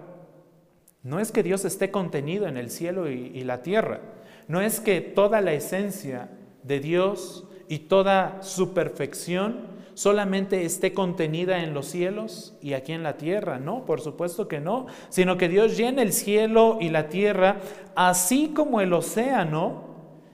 no 1.03 1.19
es 1.19 1.31
que 1.31 1.43
Dios 1.43 1.65
esté 1.65 1.91
contenido 1.91 2.47
en 2.47 2.57
el 2.57 2.71
cielo 2.71 3.09
y, 3.09 3.43
la 3.43 3.61
tierra, 3.61 3.99
no 4.47 4.59
es 4.61 4.79
que 4.79 5.01
toda 5.01 5.41
la 5.41 5.53
esencia 5.53 6.29
de 6.63 6.79
Dios 6.79 7.45
y 7.67 7.79
toda 7.79 8.41
su 8.41 8.73
perfección 8.73 9.73
solamente 9.93 10.65
esté 10.65 10.93
contenida 10.93 11.63
en 11.63 11.75
los 11.75 11.85
cielos 11.85 12.57
y 12.61 12.73
aquí 12.73 12.93
en 12.93 13.03
la 13.03 13.17
tierra. 13.17 13.59
No, 13.59 13.85
por 13.85 14.01
supuesto 14.01 14.47
que 14.47 14.59
no, 14.59 14.87
sino 15.09 15.37
que 15.37 15.49
Dios 15.49 15.77
llena 15.77 16.01
el 16.01 16.13
cielo 16.13 16.79
y 16.81 16.89
la 16.89 17.09
tierra, 17.09 17.57
así 17.95 18.51
como 18.55 18.81
el 18.81 18.93
océano 18.93 19.92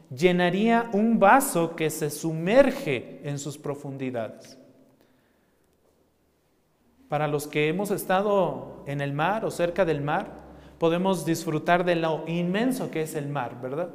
llenaría 0.10 0.89
un 0.93 1.19
vaso 1.19 1.76
que 1.76 1.89
se 1.89 2.10
sumerge 2.10 3.22
en 3.24 3.38
sus 3.39 3.58
profundidades. 3.58 4.58
Para 7.08 7.28
los 7.28 7.48
que 7.48 7.67
hemos 7.67 7.91
estado 7.91 8.84
en 8.86 9.02
el 9.02 9.13
mar 9.13 9.45
o 9.45 9.52
cerca 9.52 9.86
del 9.86 10.02
mar, 10.02 10.32
podemos 10.78 11.26
disfrutar 11.26 11.84
de 11.84 11.95
lo 11.95 12.24
inmenso 12.28 12.91
que 12.91 13.02
es 13.02 13.15
el 13.15 13.28
mar, 13.28 13.60
¿verdad? 13.62 13.89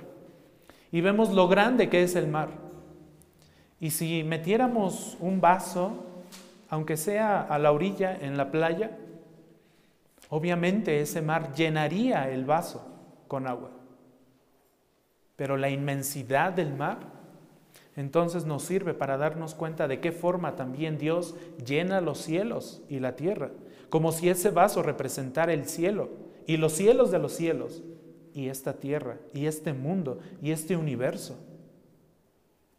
Y 0.90 1.00
vemos 1.00 1.32
lo 1.32 1.48
grande 1.48 1.88
que 1.88 2.02
es 2.02 2.14
el 2.16 2.28
mar. 2.28 2.50
Y 3.80 3.90
si 3.90 4.22
metiéramos 4.24 5.16
un 5.20 5.40
vaso, 5.40 6.04
aunque 6.68 6.96
sea 6.96 7.40
a 7.42 7.58
la 7.58 7.72
orilla, 7.72 8.16
en 8.20 8.36
la 8.36 8.50
playa, 8.50 8.96
obviamente 10.28 11.00
ese 11.00 11.22
mar 11.22 11.52
llenaría 11.54 12.30
el 12.30 12.44
vaso 12.44 12.84
con 13.28 13.46
agua. 13.46 13.70
Pero 15.36 15.56
la 15.56 15.70
inmensidad 15.70 16.52
del 16.52 16.74
mar 16.74 17.14
entonces 17.96 18.44
nos 18.44 18.64
sirve 18.64 18.92
para 18.92 19.16
darnos 19.16 19.54
cuenta 19.54 19.86
de 19.86 20.00
qué 20.00 20.10
forma 20.10 20.56
también 20.56 20.98
Dios 20.98 21.36
llena 21.64 22.00
los 22.00 22.18
cielos 22.18 22.82
y 22.88 22.98
la 22.98 23.14
tierra, 23.14 23.52
como 23.88 24.10
si 24.10 24.28
ese 24.28 24.50
vaso 24.50 24.82
representara 24.82 25.52
el 25.52 25.66
cielo 25.66 26.10
y 26.46 26.56
los 26.56 26.72
cielos 26.72 27.10
de 27.12 27.20
los 27.20 27.32
cielos 27.32 27.82
y 28.34 28.48
esta 28.48 28.74
tierra 28.74 29.18
y 29.32 29.46
este 29.46 29.72
mundo 29.72 30.18
y 30.42 30.50
este 30.50 30.76
universo. 30.76 31.38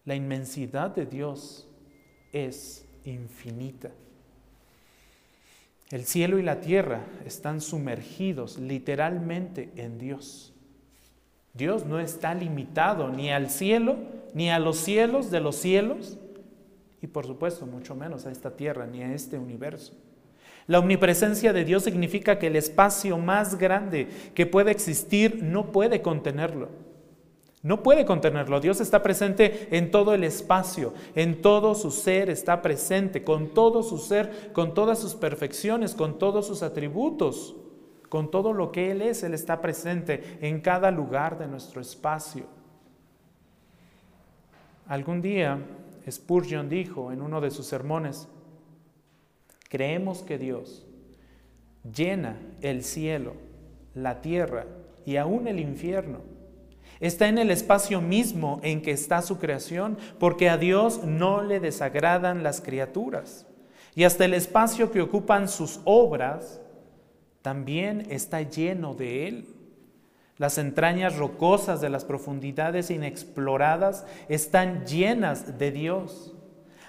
La 0.04 0.16
inmensidad 0.16 0.94
de 0.94 1.06
Dios 1.06 1.68
es 2.34 2.86
infinita. 3.06 3.92
El 5.92 6.04
cielo 6.06 6.40
y 6.40 6.44
la 6.44 6.60
tierra 6.60 7.06
están 7.26 7.62
sumergidos 7.62 8.58
literalmente 8.58 9.72
en 9.78 9.98
Dios. 9.98 10.55
Dios 11.56 11.86
no 11.86 12.00
está 12.00 12.36
limitado 12.36 13.10
ni 13.10 13.32
al 13.32 13.50
cielo, 13.50 13.96
ni 14.34 14.50
a 14.50 14.60
los 14.60 14.78
cielos 14.78 15.32
de 15.32 15.40
los 15.40 15.56
cielos, 15.56 16.18
y 17.02 17.08
por 17.08 17.26
supuesto 17.26 17.66
mucho 17.66 17.96
menos 17.96 18.26
a 18.26 18.32
esta 18.32 18.52
tierra, 18.52 18.86
ni 18.86 19.02
a 19.02 19.14
este 19.14 19.38
universo. 19.38 19.94
La 20.68 20.80
omnipresencia 20.80 21.54
de 21.54 21.64
Dios 21.64 21.84
significa 21.84 22.40
que 22.40 22.48
el 22.48 22.56
espacio 22.56 23.18
más 23.18 23.58
grande 23.58 24.08
que 24.34 24.46
puede 24.46 24.72
existir 24.72 25.44
no 25.44 25.72
puede 25.72 26.02
contenerlo. 26.02 26.70
No 27.62 27.82
puede 27.82 28.06
contenerlo. 28.06 28.60
Dios 28.60 28.82
está 28.82 29.02
presente 29.02 29.70
en 29.72 29.92
todo 29.92 30.14
el 30.14 30.24
espacio, 30.24 30.94
en 31.16 31.42
todo 31.42 31.74
su 31.74 31.90
ser 31.90 32.30
está 32.30 32.62
presente, 32.62 33.24
con 33.24 33.54
todo 33.54 33.82
su 33.82 33.98
ser, 33.98 34.52
con 34.54 34.74
todas 34.74 35.00
sus 35.00 35.16
perfecciones, 35.16 35.96
con 35.96 36.20
todos 36.20 36.46
sus 36.46 36.62
atributos. 36.64 37.56
Con 38.10 38.30
todo 38.32 38.54
lo 38.54 38.72
que 38.72 38.92
Él 38.92 39.02
es, 39.02 39.24
Él 39.24 39.34
está 39.34 39.62
presente 39.62 40.38
en 40.42 40.62
cada 40.62 40.92
lugar 40.92 41.38
de 41.38 41.48
nuestro 41.48 41.82
espacio. 41.82 42.46
Algún 44.88 45.22
día 45.22 45.60
Spurgeon 46.10 46.70
dijo 46.70 47.12
en 47.12 47.22
uno 47.22 47.42
de 47.42 47.50
sus 47.50 47.66
sermones, 47.66 48.28
creemos 49.70 50.22
que 50.22 50.38
Dios 50.38 50.86
llena 51.84 52.40
el 52.62 52.84
cielo, 52.84 53.34
la 53.94 54.22
tierra 54.22 54.66
y 55.06 55.18
aún 55.18 55.48
el 55.48 55.60
infierno. 55.60 56.20
Está 57.00 57.28
en 57.28 57.38
el 57.38 57.52
espacio 57.52 58.00
mismo 58.02 58.60
en 58.64 58.82
que 58.82 58.92
está 58.92 59.22
su 59.22 59.38
creación, 59.38 59.98
porque 60.20 60.50
a 60.50 60.58
Dios 60.58 61.04
no 61.04 61.44
le 61.44 61.60
desagradan 61.60 62.44
las 62.44 62.62
criaturas. 62.62 63.46
Y 63.96 64.04
hasta 64.04 64.26
el 64.26 64.34
espacio 64.34 64.92
que 64.92 65.02
ocupan 65.02 65.50
sus 65.50 65.82
obras 65.84 66.62
también 67.46 68.08
está 68.10 68.42
lleno 68.42 68.96
de 68.96 69.28
Él. 69.28 69.46
Las 70.38 70.58
entrañas 70.58 71.16
rocosas 71.16 71.80
de 71.80 71.92
las 71.92 72.04
profundidades 72.04 72.90
inexploradas 72.90 74.04
están 74.30 74.88
llenas 74.88 75.60
de 75.60 75.70
Dios. 75.70 76.34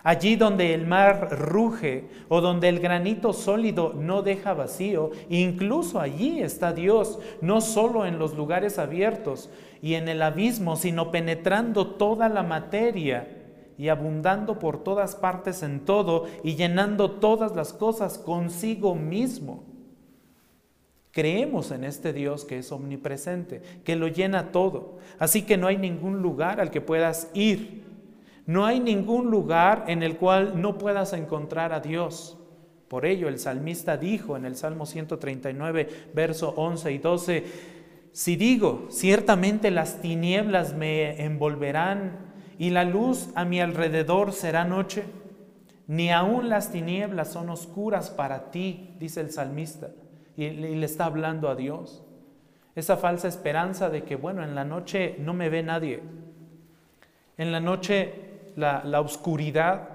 Allí 0.02 0.34
donde 0.34 0.72
el 0.72 0.86
mar 0.86 1.28
ruge 1.30 2.08
o 2.30 2.40
donde 2.40 2.70
el 2.70 2.80
granito 2.80 3.34
sólido 3.34 3.92
no 3.92 4.22
deja 4.22 4.54
vacío, 4.54 5.10
incluso 5.28 6.00
allí 6.00 6.40
está 6.40 6.72
Dios, 6.72 7.18
no 7.42 7.60
solo 7.60 8.06
en 8.06 8.18
los 8.18 8.34
lugares 8.34 8.78
abiertos 8.78 9.50
y 9.82 9.92
en 9.92 10.08
el 10.08 10.22
abismo, 10.22 10.76
sino 10.76 11.10
penetrando 11.10 11.86
toda 11.86 12.30
la 12.30 12.42
materia 12.42 13.28
y 13.76 13.88
abundando 13.88 14.58
por 14.58 14.82
todas 14.82 15.16
partes 15.16 15.62
en 15.62 15.80
todo 15.80 16.24
y 16.42 16.54
llenando 16.54 17.10
todas 17.10 17.54
las 17.54 17.74
cosas 17.74 18.16
consigo 18.16 18.94
mismo. 18.94 19.75
Creemos 21.16 21.70
en 21.70 21.84
este 21.84 22.12
Dios 22.12 22.44
que 22.44 22.58
es 22.58 22.70
omnipresente, 22.70 23.62
que 23.84 23.96
lo 23.96 24.06
llena 24.06 24.52
todo. 24.52 24.98
Así 25.18 25.40
que 25.40 25.56
no 25.56 25.66
hay 25.66 25.78
ningún 25.78 26.20
lugar 26.20 26.60
al 26.60 26.70
que 26.70 26.82
puedas 26.82 27.30
ir. 27.32 27.84
No 28.44 28.66
hay 28.66 28.80
ningún 28.80 29.30
lugar 29.30 29.86
en 29.88 30.02
el 30.02 30.18
cual 30.18 30.60
no 30.60 30.76
puedas 30.76 31.14
encontrar 31.14 31.72
a 31.72 31.80
Dios. 31.80 32.36
Por 32.88 33.06
ello 33.06 33.28
el 33.28 33.38
salmista 33.38 33.96
dijo 33.96 34.36
en 34.36 34.44
el 34.44 34.56
Salmo 34.56 34.84
139, 34.84 35.88
verso 36.12 36.52
11 36.54 36.92
y 36.92 36.98
12, 36.98 37.44
si 38.12 38.36
digo, 38.36 38.86
ciertamente 38.90 39.70
las 39.70 40.02
tinieblas 40.02 40.74
me 40.74 41.24
envolverán 41.24 42.34
y 42.58 42.68
la 42.68 42.84
luz 42.84 43.30
a 43.34 43.46
mi 43.46 43.62
alrededor 43.62 44.34
será 44.34 44.66
noche, 44.66 45.04
Ni 45.86 46.10
aún 46.10 46.50
las 46.50 46.72
tinieblas 46.72 47.32
son 47.32 47.48
oscuras 47.48 48.10
para 48.10 48.50
ti, 48.50 48.94
dice 48.98 49.22
el 49.22 49.30
salmista, 49.30 49.92
y 50.36 50.50
le 50.50 50.84
está 50.84 51.06
hablando 51.06 51.48
a 51.48 51.54
Dios. 51.56 52.02
Esa 52.74 52.96
falsa 52.96 53.26
esperanza 53.26 53.88
de 53.88 54.04
que, 54.04 54.16
bueno, 54.16 54.42
en 54.42 54.54
la 54.54 54.64
noche 54.64 55.16
no 55.18 55.32
me 55.32 55.48
ve 55.48 55.62
nadie. 55.62 56.02
En 57.38 57.50
la 57.50 57.60
noche 57.60 58.52
la, 58.56 58.84
la 58.84 59.00
oscuridad, 59.00 59.88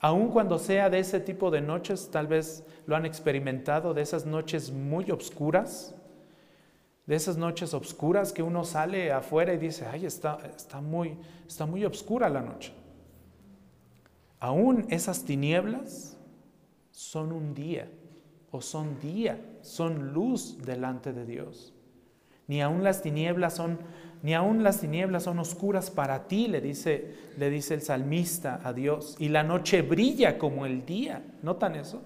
aun 0.00 0.28
cuando 0.28 0.58
sea 0.58 0.90
de 0.90 0.98
ese 0.98 1.20
tipo 1.20 1.50
de 1.50 1.60
noches, 1.60 2.10
tal 2.10 2.26
vez 2.26 2.64
lo 2.86 2.96
han 2.96 3.06
experimentado, 3.06 3.94
de 3.94 4.02
esas 4.02 4.26
noches 4.26 4.70
muy 4.70 5.10
oscuras, 5.10 5.94
de 7.06 7.14
esas 7.14 7.36
noches 7.36 7.72
oscuras 7.72 8.32
que 8.32 8.42
uno 8.42 8.64
sale 8.64 9.12
afuera 9.12 9.54
y 9.54 9.58
dice, 9.58 9.86
ay, 9.86 10.06
está, 10.06 10.38
está, 10.56 10.80
muy, 10.80 11.16
está 11.46 11.66
muy 11.66 11.84
oscura 11.84 12.28
la 12.28 12.40
noche. 12.40 12.72
Aún 14.40 14.86
esas 14.90 15.24
tinieblas 15.24 16.16
son 16.90 17.32
un 17.32 17.54
día, 17.54 17.88
o 18.56 18.62
son 18.62 18.98
día, 19.00 19.38
son 19.60 20.14
luz 20.14 20.56
delante 20.64 21.12
de 21.12 21.26
Dios. 21.26 21.74
Ni 22.46 22.62
aún 22.62 22.82
las 22.82 23.02
tinieblas 23.02 23.54
son, 23.54 23.78
ni 24.22 24.32
aún 24.32 24.62
las 24.62 24.80
tinieblas 24.80 25.24
son 25.24 25.38
oscuras 25.38 25.90
para 25.90 26.26
ti, 26.26 26.48
le 26.48 26.62
dice, 26.62 27.14
le 27.36 27.50
dice 27.50 27.74
el 27.74 27.82
salmista 27.82 28.60
a 28.64 28.72
Dios. 28.72 29.16
Y 29.18 29.28
la 29.28 29.42
noche 29.42 29.82
brilla 29.82 30.38
como 30.38 30.64
el 30.64 30.86
día. 30.86 31.22
¿Notan 31.42 31.74
eso? 31.74 32.00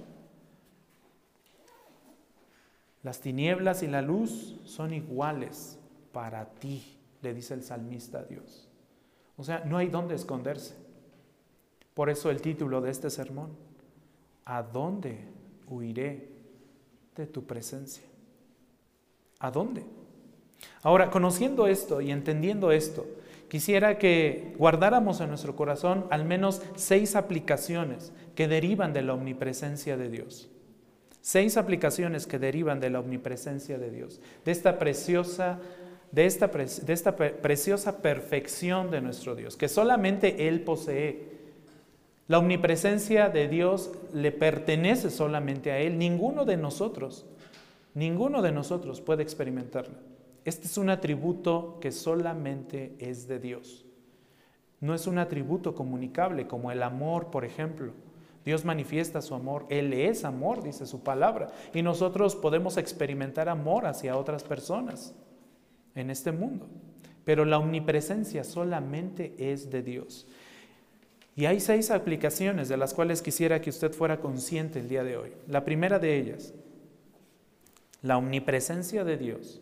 Las 3.04 3.20
tinieblas 3.20 3.84
y 3.84 3.86
la 3.86 4.02
luz 4.02 4.60
son 4.64 4.92
iguales 4.92 5.78
para 6.10 6.46
ti, 6.46 6.98
le 7.22 7.32
dice 7.32 7.54
el 7.54 7.62
salmista 7.62 8.18
a 8.18 8.24
Dios. 8.24 8.68
O 9.36 9.44
sea, 9.44 9.62
no 9.64 9.78
hay 9.78 9.86
dónde 9.86 10.16
esconderse. 10.16 10.74
Por 11.94 12.10
eso 12.10 12.28
el 12.28 12.42
título 12.42 12.80
de 12.80 12.90
este 12.90 13.08
sermón, 13.08 13.50
¿a 14.44 14.64
dónde 14.64 15.28
huiré 15.68 16.29
de 17.16 17.26
tu 17.26 17.46
presencia? 17.46 18.04
¿A 19.38 19.50
dónde? 19.50 19.84
Ahora, 20.82 21.10
conociendo 21.10 21.66
esto 21.66 22.00
y 22.00 22.10
entendiendo 22.10 22.72
esto, 22.72 23.06
quisiera 23.48 23.98
que 23.98 24.54
guardáramos 24.58 25.20
en 25.20 25.28
nuestro 25.28 25.56
corazón 25.56 26.06
al 26.10 26.24
menos 26.24 26.62
seis 26.76 27.16
aplicaciones 27.16 28.12
que 28.34 28.48
derivan 28.48 28.92
de 28.92 29.02
la 29.02 29.14
omnipresencia 29.14 29.96
de 29.96 30.08
Dios. 30.08 30.50
Seis 31.20 31.56
aplicaciones 31.56 32.26
que 32.26 32.38
derivan 32.38 32.80
de 32.80 32.90
la 32.90 33.00
omnipresencia 33.00 33.78
de 33.78 33.90
Dios, 33.90 34.20
de 34.44 34.52
esta 34.52 34.78
preciosa, 34.78 35.60
de 36.12 36.24
esta, 36.24 36.48
de 36.48 36.92
esta 36.92 37.16
preciosa 37.16 38.00
perfección 38.00 38.90
de 38.90 39.02
nuestro 39.02 39.34
Dios, 39.34 39.56
que 39.56 39.68
solamente 39.68 40.48
Él 40.48 40.62
posee. 40.62 41.39
La 42.30 42.38
omnipresencia 42.38 43.28
de 43.28 43.48
Dios 43.48 43.90
le 44.14 44.30
pertenece 44.30 45.10
solamente 45.10 45.72
a 45.72 45.78
Él. 45.78 45.98
Ninguno 45.98 46.44
de 46.44 46.56
nosotros, 46.56 47.26
ninguno 47.92 48.40
de 48.40 48.52
nosotros 48.52 49.00
puede 49.00 49.24
experimentarla. 49.24 49.98
Este 50.44 50.68
es 50.68 50.78
un 50.78 50.90
atributo 50.90 51.78
que 51.80 51.90
solamente 51.90 52.94
es 53.00 53.26
de 53.26 53.40
Dios. 53.40 53.84
No 54.78 54.94
es 54.94 55.08
un 55.08 55.18
atributo 55.18 55.74
comunicable 55.74 56.46
como 56.46 56.70
el 56.70 56.84
amor, 56.84 57.32
por 57.32 57.44
ejemplo. 57.44 57.94
Dios 58.44 58.64
manifiesta 58.64 59.22
su 59.22 59.34
amor, 59.34 59.66
Él 59.68 59.92
es 59.92 60.24
amor, 60.24 60.62
dice 60.62 60.86
su 60.86 61.02
palabra, 61.02 61.50
y 61.74 61.82
nosotros 61.82 62.36
podemos 62.36 62.76
experimentar 62.76 63.48
amor 63.48 63.86
hacia 63.86 64.16
otras 64.16 64.44
personas 64.44 65.16
en 65.96 66.10
este 66.10 66.30
mundo. 66.30 66.68
Pero 67.24 67.44
la 67.44 67.58
omnipresencia 67.58 68.44
solamente 68.44 69.34
es 69.36 69.68
de 69.68 69.82
Dios. 69.82 70.28
Y 71.36 71.46
hay 71.46 71.60
seis 71.60 71.90
aplicaciones 71.90 72.68
de 72.68 72.76
las 72.76 72.92
cuales 72.92 73.22
quisiera 73.22 73.60
que 73.60 73.70
usted 73.70 73.92
fuera 73.92 74.20
consciente 74.20 74.80
el 74.80 74.88
día 74.88 75.04
de 75.04 75.16
hoy. 75.16 75.32
La 75.46 75.64
primera 75.64 75.98
de 75.98 76.18
ellas, 76.18 76.54
la 78.02 78.16
omnipresencia 78.16 79.04
de 79.04 79.16
Dios 79.16 79.60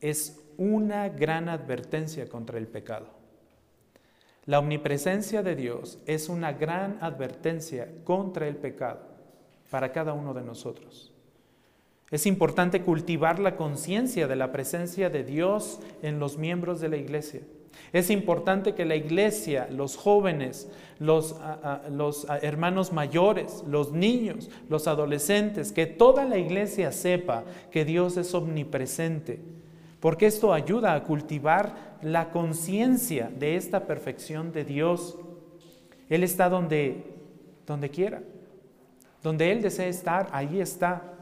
es 0.00 0.40
una 0.56 1.08
gran 1.08 1.48
advertencia 1.48 2.28
contra 2.28 2.58
el 2.58 2.66
pecado. 2.66 3.06
La 4.46 4.58
omnipresencia 4.58 5.42
de 5.42 5.56
Dios 5.56 5.98
es 6.06 6.28
una 6.28 6.52
gran 6.52 6.98
advertencia 7.00 7.88
contra 8.04 8.46
el 8.46 8.56
pecado 8.56 9.00
para 9.70 9.90
cada 9.90 10.12
uno 10.12 10.34
de 10.34 10.42
nosotros. 10.42 11.12
Es 12.10 12.26
importante 12.26 12.82
cultivar 12.82 13.38
la 13.38 13.56
conciencia 13.56 14.28
de 14.28 14.36
la 14.36 14.52
presencia 14.52 15.08
de 15.08 15.24
Dios 15.24 15.80
en 16.02 16.18
los 16.18 16.36
miembros 16.36 16.80
de 16.80 16.90
la 16.90 16.96
iglesia. 16.96 17.40
Es 17.94 18.10
importante 18.10 18.74
que 18.74 18.84
la 18.84 18.96
iglesia, 18.96 19.68
los 19.70 19.96
jóvenes, 19.96 20.68
los, 20.98 21.36
hermanos 22.42 22.92
mayores, 22.92 23.62
los 23.68 23.92
niños, 23.92 24.50
los 24.68 24.88
adolescentes, 24.88 25.70
que 25.70 25.86
toda 25.86 26.24
la 26.24 26.36
iglesia 26.36 26.90
sepa 26.90 27.44
que 27.70 27.84
Dios 27.84 28.16
es 28.16 28.34
omnipresente, 28.34 29.38
porque 30.00 30.26
esto 30.26 30.52
ayuda 30.52 30.94
a 30.94 31.04
cultivar 31.04 31.96
la 32.02 32.32
conciencia 32.32 33.30
de 33.38 33.54
esta 33.54 33.86
perfección 33.86 34.50
de 34.50 34.64
Dios. 34.64 35.16
Él 36.08 36.24
está 36.24 36.48
donde, 36.48 37.04
donde 37.64 37.90
quiera. 37.90 38.22
Donde 39.22 39.52
Él 39.52 39.62
desea 39.62 39.86
estar, 39.86 40.28
ahí 40.32 40.60
está. 40.60 41.14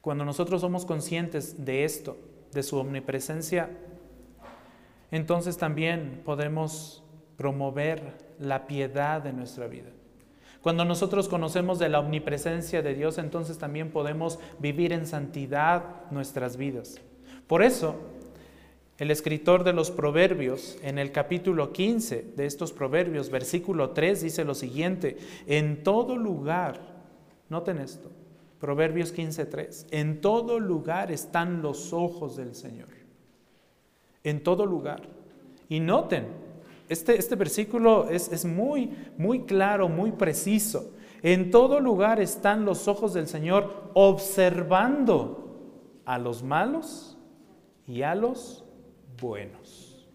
Cuando 0.00 0.24
nosotros 0.24 0.62
somos 0.62 0.86
conscientes 0.86 1.64
de 1.64 1.84
esto, 1.84 2.16
de 2.52 2.62
su 2.62 2.76
omnipresencia, 2.76 3.70
entonces 5.10 5.56
también 5.56 6.22
podemos 6.24 7.02
promover 7.36 8.14
la 8.38 8.66
piedad 8.66 9.22
de 9.22 9.32
nuestra 9.32 9.66
vida. 9.66 9.90
Cuando 10.62 10.84
nosotros 10.84 11.28
conocemos 11.28 11.78
de 11.78 11.88
la 11.88 12.00
omnipresencia 12.00 12.82
de 12.82 12.94
Dios, 12.94 13.18
entonces 13.18 13.58
también 13.58 13.90
podemos 13.90 14.38
vivir 14.58 14.92
en 14.92 15.06
santidad 15.06 16.10
nuestras 16.10 16.56
vidas. 16.56 17.00
Por 17.46 17.62
eso, 17.62 17.96
el 18.98 19.10
escritor 19.10 19.64
de 19.64 19.72
los 19.72 19.90
Proverbios, 19.90 20.76
en 20.82 20.98
el 20.98 21.12
capítulo 21.12 21.72
15 21.72 22.34
de 22.36 22.44
estos 22.44 22.72
Proverbios, 22.72 23.30
versículo 23.30 23.90
3, 23.90 24.20
dice 24.20 24.44
lo 24.44 24.54
siguiente, 24.54 25.16
en 25.46 25.82
todo 25.82 26.16
lugar, 26.16 26.78
noten 27.48 27.78
esto, 27.78 28.10
Proverbios 28.60 29.10
15, 29.10 29.46
3, 29.46 29.86
en 29.90 30.20
todo 30.20 30.60
lugar 30.60 31.10
están 31.10 31.62
los 31.62 31.94
ojos 31.94 32.36
del 32.36 32.54
Señor. 32.54 32.88
En 34.22 34.42
todo 34.42 34.66
lugar. 34.66 35.00
Y 35.70 35.80
noten, 35.80 36.26
este, 36.90 37.18
este, 37.18 37.36
versículo 37.36 38.10
es, 38.10 38.30
es 38.30 38.44
muy, 38.44 38.94
muy 39.16 39.44
claro, 39.44 39.88
muy 39.88 40.12
preciso. 40.12 40.92
En 41.22 41.50
todo 41.50 41.80
lugar 41.80 42.20
están 42.20 42.66
los 42.66 42.86
ojos 42.86 43.14
del 43.14 43.28
Señor 43.28 43.90
observando 43.94 45.40
a 46.04 46.18
los 46.18 46.42
malos 46.42 47.16
y 47.86 48.02
a 48.02 48.14
los 48.14 48.64
buenos. 49.18 50.06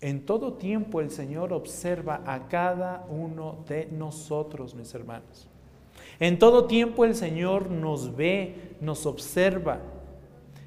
En 0.00 0.26
todo 0.26 0.52
tiempo 0.54 1.00
el 1.00 1.10
Señor 1.10 1.54
observa 1.54 2.22
a 2.26 2.48
cada 2.48 3.06
uno 3.08 3.64
de 3.66 3.86
nosotros, 3.86 4.74
mis 4.74 4.94
hermanos. 4.94 5.48
En 6.18 6.38
todo 6.38 6.66
tiempo 6.66 7.04
el 7.04 7.14
Señor 7.14 7.70
nos 7.70 8.16
ve, 8.16 8.76
nos 8.80 9.06
observa. 9.06 9.80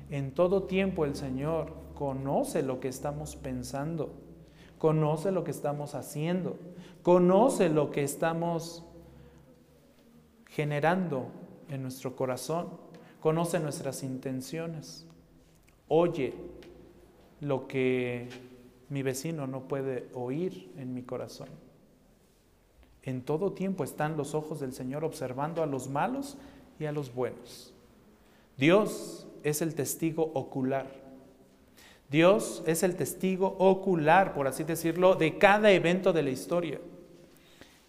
En 0.09 0.31
todo 0.31 0.63
tiempo 0.63 1.05
el 1.05 1.15
Señor 1.15 1.73
conoce 1.95 2.63
lo 2.63 2.79
que 2.79 2.87
estamos 2.87 3.35
pensando 3.35 4.11
conoce 4.79 5.31
lo 5.31 5.43
que 5.43 5.51
estamos 5.51 5.93
haciendo, 5.93 6.57
conoce 7.03 7.69
lo 7.69 7.91
que 7.91 8.01
estamos 8.01 8.83
generando 10.47 11.27
en 11.69 11.83
nuestro 11.83 12.15
corazón, 12.15 12.69
conoce 13.19 13.59
nuestras 13.59 14.01
intenciones, 14.01 15.05
oye 15.89 16.33
lo 17.41 17.67
que 17.67 18.29
mi 18.87 19.03
vecino 19.03 19.45
no 19.45 19.67
puede 19.67 20.09
oír 20.13 20.71
en 20.77 20.93
mi 20.93 21.03
corazón. 21.03 21.49
En 23.09 23.21
todo 23.23 23.53
tiempo 23.53 23.83
están 23.83 24.17
los 24.17 24.35
ojos 24.35 24.59
del 24.59 24.71
Señor 24.71 25.03
observando 25.03 25.63
a 25.63 25.65
los 25.65 25.89
malos 25.89 26.37
y 26.79 26.85
a 26.85 26.91
los 26.91 27.13
buenos. 27.13 27.73
Dios 28.55 29.27
es 29.43 29.61
el 29.61 29.73
testigo 29.73 30.31
ocular 30.35 30.99
Dios 32.09 32.63
es 32.65 32.81
el 32.81 32.95
testigo 32.95 33.55
ocular, 33.59 34.33
por 34.33 34.47
así 34.47 34.63
decirlo, 34.63 35.13
de 35.13 35.37
cada 35.37 35.71
evento 35.71 36.11
de 36.11 36.23
la 36.23 36.31
historia 36.31 36.79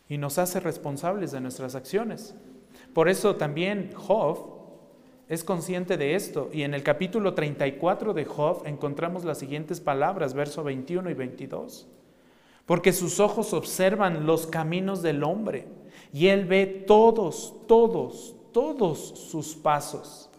y 0.09 0.19
nos 0.19 0.39
hace 0.39 0.61
responsables 0.61 1.33
de 1.33 1.41
nuestras 1.41 1.75
acciones. 1.75 2.35
Por 2.93 3.09
eso 3.09 3.37
también 3.37 3.93
Job 3.95 4.59
es 5.29 5.43
consciente 5.43 5.97
de 5.97 6.17
esto 6.17 6.51
y 6.53 6.65
en 6.65 6.75
el 6.75 6.83
capítulo 6.83 7.33
34 7.33 8.13
de 8.13 8.27
Job 8.27 8.63
encontramos 8.67 9.25
las 9.25 9.39
siguientes 9.39 9.81
palabras, 9.81 10.35
verso 10.35 10.63
21 10.65 11.09
y 11.09 11.15
22. 11.15 11.87
Porque 12.71 12.93
sus 12.93 13.19
ojos 13.19 13.53
observan 13.53 14.27
los 14.27 14.47
caminos 14.47 15.03
del 15.03 15.25
hombre 15.25 15.67
y 16.13 16.29
él 16.29 16.45
ve 16.45 16.67
todos, 16.87 17.53
todos, 17.67 18.37
todos 18.53 19.01
sus 19.01 19.57
pasos. 19.57 20.31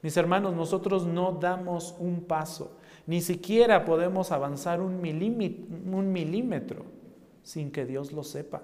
Mis 0.00 0.16
hermanos, 0.16 0.54
nosotros 0.54 1.04
no 1.04 1.32
damos 1.32 1.94
un 1.98 2.22
paso 2.22 2.78
Ni 3.06 3.20
siquiera 3.20 3.84
podemos 3.84 4.32
avanzar 4.32 4.80
un 4.80 5.02
milímetro 5.02 6.86
sin 7.42 7.70
que 7.70 7.84
Dios 7.84 8.12
lo 8.12 8.24
sepa. 8.24 8.62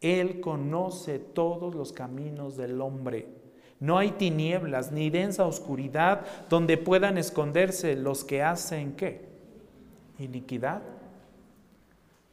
Él 0.00 0.40
conoce 0.40 1.20
todos 1.20 1.76
los 1.76 1.92
caminos 1.92 2.56
del 2.56 2.80
hombre. 2.80 3.28
No 3.78 3.98
hay 3.98 4.10
tinieblas 4.10 4.90
ni 4.90 5.10
densa 5.10 5.46
oscuridad 5.46 6.26
donde 6.50 6.76
puedan 6.76 7.18
esconderse 7.18 7.94
los 7.94 8.24
que 8.24 8.42
hacen 8.42 8.96
qué? 8.96 9.28
Iniquidad. 10.18 10.95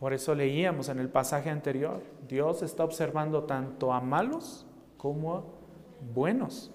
Por 0.03 0.11
eso 0.11 0.35
leíamos 0.35 0.89
en 0.89 0.99
el 0.99 1.07
pasaje 1.07 1.49
anterior, 1.49 2.03
Dios 2.27 2.61
está 2.61 2.83
observando 2.83 3.45
tanto 3.45 3.93
a 3.93 4.01
malos 4.01 4.65
como 4.97 5.33
a 5.33 5.43
buenos. 6.13 6.71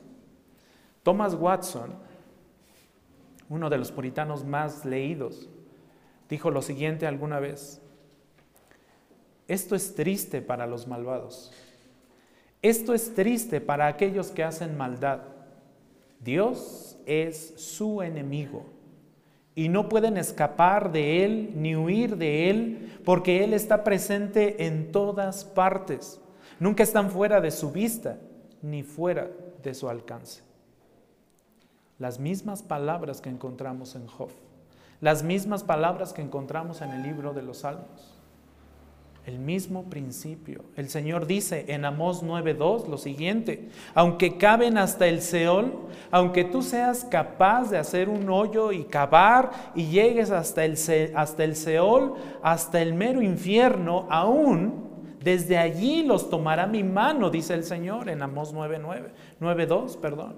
Thomas 1.03 1.35
Watson, 1.35 1.93
uno 3.51 3.69
de 3.69 3.77
los 3.77 3.93
puritanos 3.93 4.47
más 4.47 4.87
leídos, 4.87 5.47
dijo 6.31 6.51
lo 6.51 6.63
siguiente 6.63 7.07
alguna 7.07 7.39
vez, 7.39 7.83
esto 9.47 9.77
es 9.77 9.95
triste 9.95 10.41
para 10.41 10.67
los 10.67 10.89
malvados, 10.89 11.53
esto 12.63 12.95
es 12.95 13.13
triste 13.15 13.61
para 13.61 13.89
aquellos 13.89 14.31
que 14.31 14.43
hacen 14.43 14.75
maldad. 14.75 15.21
Dios 16.19 16.97
es 17.05 17.53
su 17.61 18.01
enemigo 18.01 18.78
y 19.59 19.69
no 19.69 19.89
pueden 19.89 20.19
escapar 20.19 20.93
de 20.93 21.25
Él 21.25 21.51
ni 21.57 21.75
huir 21.75 22.17
de 22.17 22.49
Él 22.49 23.01
porque 23.05 23.43
Él 23.43 23.53
está 23.53 23.83
presente 23.83 24.67
en 24.67 24.93
todas 24.93 25.45
partes. 25.45 26.21
Nunca 26.61 26.85
están 26.85 27.11
fuera 27.11 27.41
de 27.41 27.51
su 27.51 27.73
vista 27.73 28.19
ni 28.63 28.85
fuera 28.85 29.29
de 29.61 29.75
su 29.75 29.89
alcance. 29.89 30.43
Las 31.99 32.21
mismas 32.21 32.63
palabras 32.63 33.21
que 33.21 33.31
encontramos 33.31 33.97
en 33.97 34.07
Job, 34.07 34.31
las 35.01 35.25
mismas 35.25 35.65
palabras 35.65 36.13
que 36.13 36.23
encontramos 36.23 36.81
en 36.81 36.91
el 36.91 37.03
libro 37.03 37.35
de 37.35 37.43
los 37.43 37.59
Salmos. 37.59 38.18
El 39.29 39.39
mismo 39.41 39.91
principio. 39.91 40.65
El 40.75 40.89
Señor 40.89 41.27
dice 41.27 41.67
en 41.69 41.85
Amós 41.85 42.23
9:2 42.23 42.89
lo 42.89 42.97
siguiente, 42.97 43.69
aunque 43.95 44.39
caben 44.39 44.79
hasta 44.79 45.07
el 45.07 45.21
Seol, 45.21 45.75
aunque 46.11 46.45
tú 46.45 46.63
seas 46.63 47.05
capaz 47.05 47.71
de 47.71 47.77
hacer 47.77 48.09
un 48.09 48.31
hoyo 48.31 48.73
y 48.73 48.85
cavar 48.85 49.51
y 49.75 49.89
llegues 49.89 50.31
hasta 50.31 50.65
el, 50.65 50.79
hasta 51.15 51.45
el 51.45 51.57
Seol, 51.57 52.15
hasta 52.43 52.81
el 52.81 52.95
mero 52.95 53.21
infierno, 53.21 54.07
aún 54.09 54.89
desde 55.23 55.59
allí 55.59 56.05
los 56.05 56.31
tomará 56.31 56.67
mi 56.67 56.83
mano, 56.83 57.29
dice 57.29 57.53
el 57.53 57.65
Señor 57.65 58.09
en 58.09 58.23
Amós 58.23 58.55
9:9, 58.55 59.11
9:2, 59.41 59.99
perdón. 59.99 60.37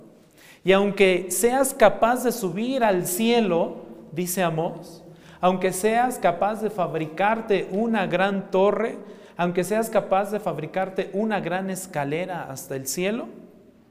Y 0.64 0.72
aunque 0.72 1.30
seas 1.30 1.74
capaz 1.74 2.24
de 2.24 2.32
subir 2.32 2.82
al 2.82 3.06
cielo, 3.06 3.76
dice 4.10 4.42
Amós, 4.42 4.99
aunque 5.40 5.72
seas 5.72 6.18
capaz 6.18 6.60
de 6.60 6.70
fabricarte 6.70 7.68
una 7.70 8.06
gran 8.06 8.50
torre, 8.50 8.98
aunque 9.36 9.64
seas 9.64 9.88
capaz 9.88 10.30
de 10.30 10.40
fabricarte 10.40 11.10
una 11.14 11.40
gran 11.40 11.70
escalera 11.70 12.50
hasta 12.50 12.76
el 12.76 12.86
cielo, 12.86 13.28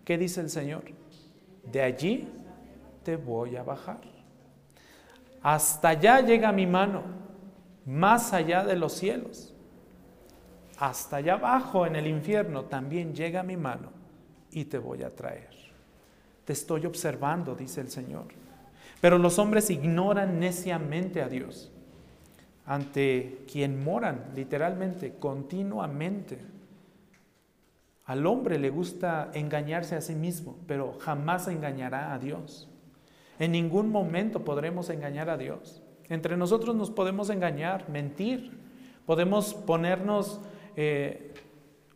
¿qué 0.05 0.17
dice 0.17 0.41
el 0.41 0.49
Señor? 0.49 0.83
De 1.63 1.81
allí 1.81 2.27
te 3.03 3.15
voy 3.15 3.55
a 3.55 3.63
bajar. 3.63 4.01
Hasta 5.41 5.89
allá 5.89 6.21
llega 6.21 6.51
mi 6.51 6.67
mano, 6.67 7.03
más 7.85 8.33
allá 8.33 8.63
de 8.63 8.75
los 8.75 8.93
cielos. 8.93 9.55
Hasta 10.77 11.17
allá 11.17 11.33
abajo 11.33 11.85
en 11.85 11.95
el 11.95 12.07
infierno 12.07 12.65
también 12.65 13.13
llega 13.13 13.41
mi 13.43 13.57
mano 13.57 13.91
y 14.51 14.65
te 14.65 14.77
voy 14.77 15.03
a 15.03 15.09
traer. 15.09 15.49
Te 16.45 16.53
estoy 16.53 16.85
observando, 16.85 17.55
dice 17.55 17.81
el 17.81 17.89
Señor. 17.89 18.25
Pero 19.01 19.17
los 19.17 19.39
hombres 19.39 19.69
ignoran 19.69 20.39
neciamente 20.39 21.21
a 21.21 21.29
Dios, 21.29 21.71
ante 22.65 23.43
quien 23.51 23.83
moran 23.83 24.25
literalmente, 24.35 25.15
continuamente. 25.17 26.39
Al 28.05 28.25
hombre 28.25 28.59
le 28.59 28.69
gusta 28.69 29.31
engañarse 29.33 29.95
a 29.95 30.01
sí 30.01 30.15
mismo, 30.15 30.57
pero 30.67 30.97
jamás 30.99 31.47
engañará 31.47 32.13
a 32.13 32.19
Dios. 32.19 32.67
En 33.37 33.53
ningún 33.53 33.89
momento 33.89 34.43
podremos 34.43 34.89
engañar 34.89 35.29
a 35.29 35.37
Dios. 35.37 35.81
Entre 36.09 36.35
nosotros 36.35 36.75
nos 36.75 36.89
podemos 36.89 37.29
engañar, 37.29 37.87
mentir, 37.87 38.59
podemos 39.05 39.53
ponernos 39.53 40.41
eh, 40.75 41.33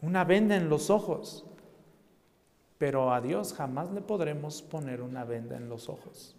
una 0.02 0.24
venda 0.24 0.56
en 0.56 0.70
los 0.70 0.90
ojos, 0.90 1.46
pero 2.78 3.14
a 3.14 3.20
Dios 3.20 3.54
jamás 3.54 3.92
le 3.92 4.02
podremos 4.02 4.62
poner 4.62 5.02
una 5.02 5.26
venda 5.26 5.58
en 5.58 5.68
los 5.68 5.90
ojos. 5.90 6.36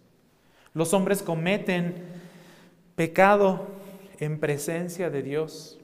Los 0.75 0.93
hombres 0.93 1.23
cometen 1.23 1.95
pecado 2.95 3.65
en 4.19 4.39
presencia 4.41 5.09
de 5.09 5.23
Dios. 5.23 5.79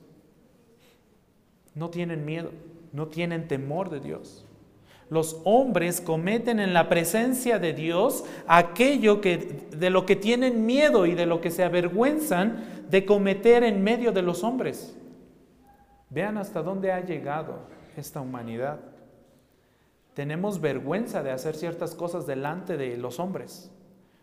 No 1.74 1.90
tienen 1.90 2.26
miedo, 2.26 2.52
no 2.92 3.08
tienen 3.08 3.48
temor 3.48 3.90
de 3.90 4.02
Dios. 4.02 4.46
Los 5.10 5.40
hombres 5.46 6.02
cometen 6.02 6.60
en 6.60 6.74
la 6.74 6.90
presencia 6.90 7.58
de 7.58 7.72
Dios 7.72 8.26
aquello 8.48 9.22
que, 9.22 9.38
de 9.72 9.90
lo 9.90 10.06
que 10.06 10.18
tienen 10.18 10.66
miedo 10.66 11.06
y 11.06 11.16
de 11.16 11.26
lo 11.26 11.40
que 11.40 11.52
se 11.52 11.64
avergüenzan 11.64 12.86
de 12.90 13.06
cometer 13.06 13.64
en 13.64 13.84
medio 13.84 14.12
de 14.12 14.22
los 14.22 14.44
hombres. 14.44 14.98
Vean 16.10 16.38
hasta 16.38 16.62
dónde 16.62 16.92
ha 16.92 17.00
llegado 17.00 17.60
esta 17.96 18.20
humanidad. 18.20 18.82
Tenemos 20.14 20.60
vergüenza 20.60 21.24
de 21.24 21.32
hacer 21.32 21.56
ciertas 21.56 21.96
cosas 21.96 22.28
delante 22.28 22.76
de 22.76 22.98
los 22.98 23.20
hombres. 23.22 23.72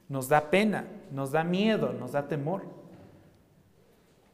Nos 0.09 0.29
da 0.29 0.51
pena, 0.51 0.87
nos 1.13 1.33
da 1.33 1.45
miedo, 1.45 1.93
nos 1.93 2.13
da 2.13 2.27
temor. 2.27 2.63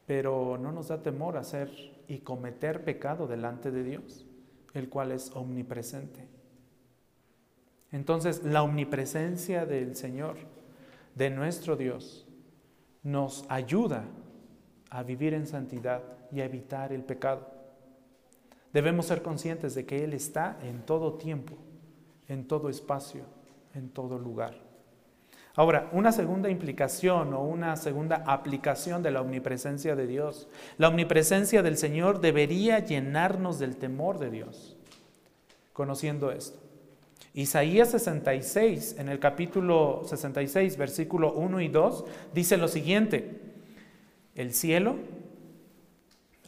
Pero 0.06 0.58
no 0.58 0.70
nos 0.70 0.88
da 0.88 1.02
temor 1.02 1.36
hacer 1.36 1.70
y 2.08 2.18
cometer 2.18 2.84
pecado 2.84 3.26
delante 3.26 3.70
de 3.70 3.82
Dios, 3.82 4.26
el 4.74 4.88
cual 4.88 5.12
es 5.12 5.30
omnipresente. 5.34 6.28
Entonces, 7.90 8.42
la 8.42 8.62
omnipresencia 8.62 9.66
del 9.66 9.96
Señor, 9.96 10.36
de 11.14 11.30
nuestro 11.30 11.76
Dios, 11.76 12.26
nos 13.02 13.44
ayuda 13.48 14.04
a 14.90 15.02
vivir 15.02 15.34
en 15.34 15.46
santidad 15.46 16.02
y 16.32 16.40
a 16.40 16.44
evitar 16.44 16.92
el 16.92 17.04
pecado. 17.04 17.48
Debemos 18.72 19.06
ser 19.06 19.22
conscientes 19.22 19.74
de 19.74 19.86
que 19.86 20.02
Él 20.02 20.12
está 20.12 20.58
en 20.62 20.82
todo 20.82 21.14
tiempo, 21.14 21.54
en 22.26 22.48
todo 22.48 22.68
espacio, 22.68 23.22
en 23.74 23.90
todo 23.90 24.18
lugar. 24.18 24.63
Ahora, 25.56 25.88
una 25.92 26.10
segunda 26.10 26.50
implicación 26.50 27.32
o 27.32 27.42
una 27.42 27.76
segunda 27.76 28.24
aplicación 28.26 29.02
de 29.04 29.12
la 29.12 29.20
omnipresencia 29.20 29.94
de 29.94 30.08
Dios. 30.08 30.48
La 30.78 30.88
omnipresencia 30.88 31.62
del 31.62 31.76
Señor 31.76 32.20
debería 32.20 32.80
llenarnos 32.80 33.60
del 33.60 33.76
temor 33.76 34.18
de 34.18 34.30
Dios, 34.30 34.76
conociendo 35.72 36.32
esto. 36.32 36.58
Isaías 37.34 37.90
66, 37.90 38.96
en 38.98 39.08
el 39.08 39.20
capítulo 39.20 40.02
66, 40.06 40.76
versículo 40.76 41.32
1 41.34 41.60
y 41.60 41.68
2, 41.68 42.04
dice 42.32 42.56
lo 42.56 42.68
siguiente, 42.68 43.40
el 44.34 44.54
cielo, 44.54 44.96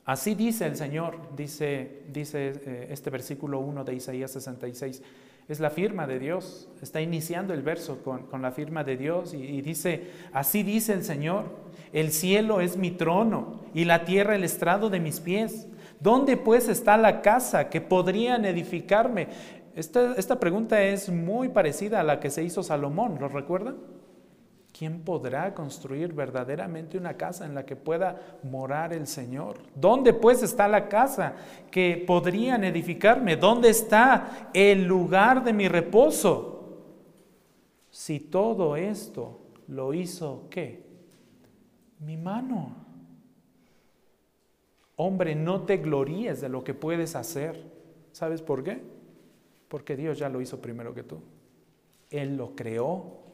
así 0.05 0.35
dice 0.35 0.66
el 0.66 0.77
Señor, 0.77 1.19
dice, 1.37 2.03
dice 2.12 2.53
eh, 2.64 2.87
este 2.90 3.11
versículo 3.11 3.61
1 3.61 3.85
de 3.85 3.95
Isaías 3.95 4.33
66, 4.33 5.03
es 5.49 5.61
la 5.61 5.71
firma 5.71 6.07
de 6.07 6.19
Dios. 6.19 6.69
Está 6.83 7.01
iniciando 7.01 7.55
el 7.55 7.63
verso 7.63 7.99
con, 8.03 8.43
la 8.43 8.53
firma 8.53 8.85
de 8.85 8.97
Dios 8.97 9.35
y, 9.35 9.39
y, 9.39 9.63
dice, 9.63 10.11
así 10.33 10.63
dice 10.63 10.93
el 10.93 11.05
Señor, 11.05 11.45
el 11.93 12.13
cielo 12.13 12.61
es 12.61 12.77
mi 12.77 12.91
trono 12.91 13.61
y 13.75 13.85
la 13.85 14.05
tierra 14.05 14.35
el 14.35 14.45
estrado 14.45 14.91
de 14.91 15.01
mis 15.01 15.21
pies. 15.21 15.69
¿Dónde 16.01 16.37
pues 16.37 16.69
está 16.69 16.97
la 16.97 17.23
casa 17.23 17.69
que 17.69 17.81
podrían 17.81 18.45
edificarme? 18.45 19.29
Esta, 19.75 20.15
esta 20.15 20.41
pregunta 20.41 20.83
es 20.83 21.11
muy 21.11 21.49
parecida 21.49 22.01
a 22.01 22.05
la 22.05 22.19
que 22.19 22.31
se 22.31 22.43
hizo 22.43 22.63
Salomón, 22.63 23.19
¿lo 23.21 23.29
recuerdan? 23.29 23.77
¿Quién 24.77 25.01
podrá 25.05 25.55
construir 25.55 26.12
verdaderamente 26.12 26.99
una 26.99 27.17
casa 27.17 27.47
en 27.47 27.55
la 27.55 27.65
que 27.65 27.77
pueda 27.77 28.39
morar 28.43 28.93
el 28.93 29.07
Señor? 29.07 29.57
¿Dónde 29.75 30.12
pues 30.12 30.43
está 30.43 30.69
la 30.69 30.87
casa 30.89 31.35
que 31.71 32.05
podrían 32.07 32.62
edificarme? 32.62 33.37
¿Dónde 33.37 33.71
está 33.71 34.51
el 34.53 34.85
lugar 34.85 35.43
de 35.45 35.55
mi 35.55 35.67
reposo? 35.67 36.83
Si 37.91 38.21
todo 38.21 38.77
esto 38.77 39.41
lo 39.69 39.95
hizo, 39.95 40.47
¿qué? 40.51 40.85
Mi 42.01 42.19
mano. 42.19 42.77
Hombre, 44.97 45.35
no 45.35 45.62
te 45.62 45.79
gloríes 45.79 46.43
de 46.43 46.51
lo 46.51 46.62
que 46.62 46.75
puedes 46.75 47.17
hacer. 47.17 47.73
¿Sabes 48.12 48.43
por 48.43 48.62
qué? 48.62 48.83
Porque 49.69 49.97
Dios 49.97 50.19
ya 50.19 50.29
lo 50.29 50.43
hizo 50.43 50.61
primero 50.61 50.93
que 50.93 51.03
tú. 51.03 51.23
Él 52.11 52.37
lo 52.37 52.55
creó 52.55 53.26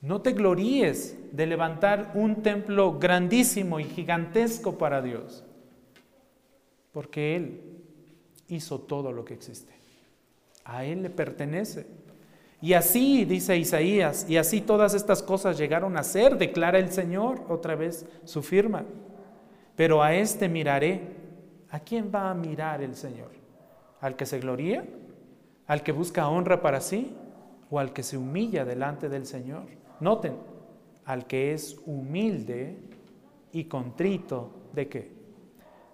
no 0.00 0.20
te 0.20 0.32
gloríes 0.32 1.16
de 1.32 1.46
levantar 1.46 2.12
un 2.14 2.42
templo 2.42 2.98
grandísimo 2.98 3.80
y 3.80 3.84
gigantesco 3.84 4.78
para 4.78 5.02
Dios, 5.02 5.44
porque 6.92 7.36
Él 7.36 7.60
hizo 8.48 8.80
todo 8.80 9.12
lo 9.12 9.24
que 9.24 9.34
existe. 9.34 9.72
A 10.64 10.84
Él 10.84 11.02
le 11.02 11.10
pertenece. 11.10 11.86
Y 12.60 12.72
así, 12.72 13.24
dice 13.24 13.56
Isaías, 13.56 14.26
y 14.28 14.36
así 14.36 14.60
todas 14.60 14.94
estas 14.94 15.22
cosas 15.22 15.58
llegaron 15.58 15.96
a 15.96 16.02
ser, 16.02 16.38
declara 16.38 16.78
el 16.78 16.90
Señor, 16.90 17.44
otra 17.48 17.74
vez 17.74 18.06
su 18.24 18.42
firma. 18.42 18.84
Pero 19.76 20.02
a 20.02 20.14
este 20.14 20.48
miraré. 20.48 21.26
¿A 21.70 21.80
quién 21.80 22.10
va 22.14 22.30
a 22.30 22.34
mirar 22.34 22.80
el 22.80 22.94
Señor? 22.94 23.30
¿Al 24.00 24.16
que 24.16 24.24
se 24.24 24.38
gloría? 24.38 24.84
¿Al 25.66 25.82
que 25.82 25.92
busca 25.92 26.28
honra 26.28 26.62
para 26.62 26.80
sí? 26.80 27.14
¿O 27.70 27.78
al 27.78 27.92
que 27.92 28.02
se 28.02 28.16
humilla 28.16 28.64
delante 28.64 29.08
del 29.08 29.26
Señor? 29.26 29.64
Noten, 30.00 30.36
al 31.04 31.26
que 31.26 31.52
es 31.52 31.76
humilde 31.86 32.76
y 33.52 33.64
contrito 33.64 34.50
de 34.72 34.88
qué? 34.88 35.12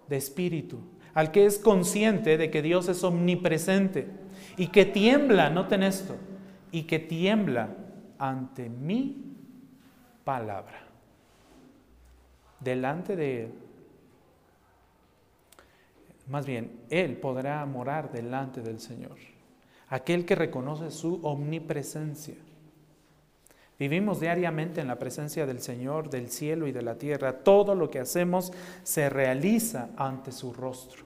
De 0.09 0.17
espíritu. 0.17 0.79
Al 1.15 1.31
que 1.31 1.45
es 1.45 1.59
consciente 1.59 2.39
de 2.39 2.51
que 2.51 2.63
Dios 2.63 2.89
es 2.89 3.05
omnipresente 3.05 4.09
y 4.57 4.69
que 4.69 4.85
tiembla, 4.85 5.51
noten 5.51 5.83
esto, 5.83 6.17
y 6.71 6.85
que 6.85 6.99
tiembla 6.99 7.77
ante 8.19 8.69
mi 8.69 9.37
palabra. 10.25 10.87
Delante 12.61 13.17
de 13.17 13.45
Él. 13.45 13.55
Más 16.29 16.47
bien, 16.47 16.81
Él 16.89 17.17
podrá 17.17 17.65
morar 17.67 18.11
delante 18.13 18.63
del 18.63 18.81
Señor. 18.81 19.17
Aquel 19.89 20.25
que 20.25 20.35
reconoce 20.35 20.91
su 20.91 21.21
omnipresencia. 21.23 22.37
Vivimos 23.79 24.21
diariamente 24.21 24.81
en 24.81 24.89
la 24.89 24.99
presencia 24.99 25.47
del 25.47 25.61
Señor, 25.61 26.11
del 26.11 26.31
cielo 26.31 26.67
y 26.67 26.73
de 26.73 26.83
la 26.83 26.97
tierra. 26.97 27.39
Todo 27.39 27.75
lo 27.75 27.91
que 27.91 27.99
hacemos 27.99 28.53
se 28.83 29.09
realiza 29.09 29.91
ante 29.97 30.31
su 30.33 30.53
rostro. 30.53 31.05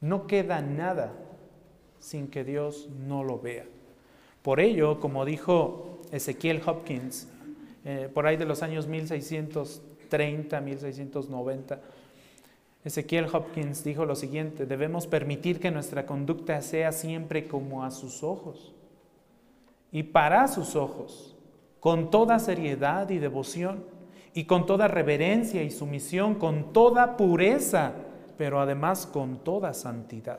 No 0.00 0.26
queda 0.26 0.60
nada 0.60 1.12
sin 2.00 2.28
que 2.28 2.42
Dios 2.42 2.88
no 3.06 3.22
lo 3.22 3.38
vea. 3.38 3.64
Por 4.42 4.58
ello, 4.58 4.98
como 4.98 5.24
dijo 5.24 6.00
Ezequiel 6.10 6.60
Hopkins, 6.66 7.28
eh, 7.84 8.08
por 8.12 8.26
ahí 8.26 8.36
de 8.36 8.44
los 8.44 8.62
años 8.62 8.88
1630, 8.88 10.60
1690, 10.60 11.80
Ezequiel 12.84 13.26
Hopkins 13.32 13.84
dijo 13.84 14.04
lo 14.04 14.16
siguiente, 14.16 14.66
debemos 14.66 15.06
permitir 15.06 15.60
que 15.60 15.70
nuestra 15.70 16.04
conducta 16.04 16.60
sea 16.62 16.90
siempre 16.90 17.46
como 17.46 17.84
a 17.84 17.92
sus 17.92 18.24
ojos 18.24 18.72
y 19.92 20.02
para 20.02 20.48
sus 20.48 20.74
ojos, 20.74 21.31
con 21.82 22.12
toda 22.12 22.38
seriedad 22.38 23.10
y 23.10 23.18
devoción 23.18 23.84
y 24.34 24.44
con 24.44 24.66
toda 24.66 24.86
reverencia 24.86 25.64
y 25.64 25.70
sumisión, 25.72 26.36
con 26.36 26.72
toda 26.72 27.16
pureza, 27.16 27.94
pero 28.38 28.60
además 28.60 29.04
con 29.04 29.42
toda 29.42 29.74
santidad. 29.74 30.38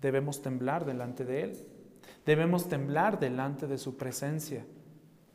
Debemos 0.00 0.40
temblar 0.40 0.86
delante 0.86 1.26
de 1.26 1.42
Él. 1.42 1.66
Debemos 2.24 2.70
temblar 2.70 3.20
delante 3.20 3.66
de 3.66 3.76
su 3.76 3.98
presencia. 3.98 4.64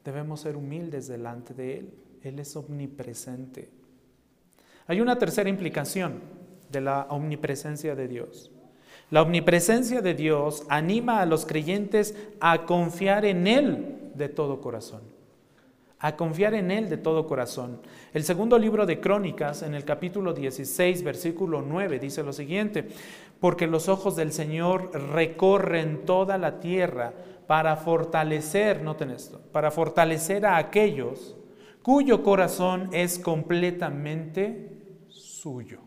Debemos 0.04 0.40
ser 0.40 0.58
humildes 0.58 1.08
delante 1.08 1.54
de 1.54 1.78
Él. 1.78 1.94
Él 2.24 2.40
es 2.40 2.56
omnipresente. 2.56 3.70
Hay 4.88 5.02
una 5.02 5.20
tercera 5.20 5.52
implicación 5.52 6.20
de 6.72 6.82
la 6.82 7.06
omnipresencia 7.12 7.94
de 7.94 8.08
Dios. 8.08 8.51
La 9.12 9.22
omnipresencia 9.22 10.02
de 10.02 10.16
Dios 10.16 10.66
anima 10.70 11.22
a 11.22 11.28
los 11.28 11.46
creyentes 11.46 12.16
a 12.40 12.66
confiar 12.66 13.26
en 13.26 13.46
Él 13.46 14.12
de 14.16 14.28
todo 14.28 14.60
corazón 14.60 15.02
a 16.02 16.16
confiar 16.16 16.56
en 16.56 16.72
Él 16.72 16.90
de 16.90 16.98
todo 16.98 17.28
corazón. 17.28 17.80
El 18.14 18.24
segundo 18.24 18.58
libro 18.58 18.86
de 18.86 19.00
Crónicas, 19.00 19.62
en 19.62 19.76
el 19.76 19.86
capítulo 19.86 20.34
16, 20.34 21.04
versículo 21.04 21.62
9, 21.62 22.00
dice 22.00 22.24
lo 22.24 22.34
siguiente, 22.34 22.88
porque 23.40 23.68
los 23.68 23.88
ojos 23.88 24.16
del 24.16 24.32
Señor 24.32 24.92
recorren 25.14 26.04
toda 26.06 26.40
la 26.40 26.60
tierra 26.60 27.14
para 27.46 27.76
fortalecer, 27.76 28.82
noten 28.82 29.12
esto, 29.12 29.40
para 29.52 29.70
fortalecer 29.70 30.46
a 30.46 30.58
aquellos 30.58 31.36
cuyo 31.84 32.24
corazón 32.24 32.90
es 32.94 33.20
completamente 33.20 35.06
suyo. 35.08 35.81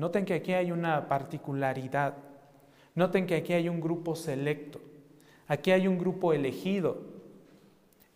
Noten 0.00 0.24
que 0.24 0.32
aquí 0.32 0.54
hay 0.54 0.72
una 0.72 1.08
particularidad, 1.08 2.14
noten 2.94 3.26
que 3.26 3.34
aquí 3.34 3.52
hay 3.52 3.68
un 3.68 3.82
grupo 3.82 4.16
selecto, 4.16 4.80
aquí 5.46 5.72
hay 5.72 5.86
un 5.86 5.98
grupo 5.98 6.32
elegido, 6.32 7.02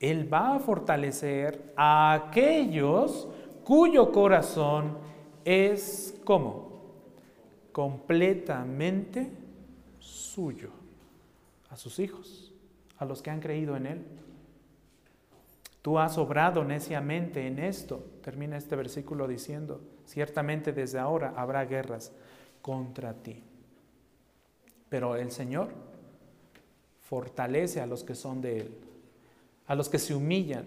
él 0.01 0.33
va 0.33 0.57
a 0.57 0.61
fortalecer 0.61 1.75
a 1.77 2.15
aquellos 2.15 3.29
cuyo 3.65 4.11
corazón 4.13 4.97
es 5.45 6.19
como 6.25 6.73
completamente 7.71 9.31
suyo, 9.99 10.71
a 11.69 11.77
sus 11.77 11.99
hijos, 11.99 12.55
a 12.97 13.05
los 13.05 13.21
que 13.21 13.29
han 13.29 13.41
creído 13.41 13.77
en 13.77 13.85
Él. 13.85 14.07
Tú 15.83 15.99
has 15.99 16.17
obrado 16.17 16.65
neciamente 16.65 17.47
en 17.47 17.59
esto, 17.59 18.03
termina 18.23 18.57
este 18.57 18.75
versículo 18.75 19.29
diciendo, 19.29 19.83
ciertamente 20.07 20.73
desde 20.73 20.99
ahora 20.99 21.35
habrá 21.37 21.65
guerras 21.65 22.13
contra 22.63 23.15
ti. 23.15 23.43
Pero 24.89 25.17
el 25.17 25.31
Señor 25.31 25.69
fortalece 27.03 27.81
a 27.81 27.87
los 27.87 28.05
que 28.05 28.15
son 28.15 28.41
de 28.41 28.61
Él 28.61 28.85
a 29.67 29.75
los 29.75 29.89
que 29.89 29.99
se 29.99 30.15
humillan, 30.15 30.65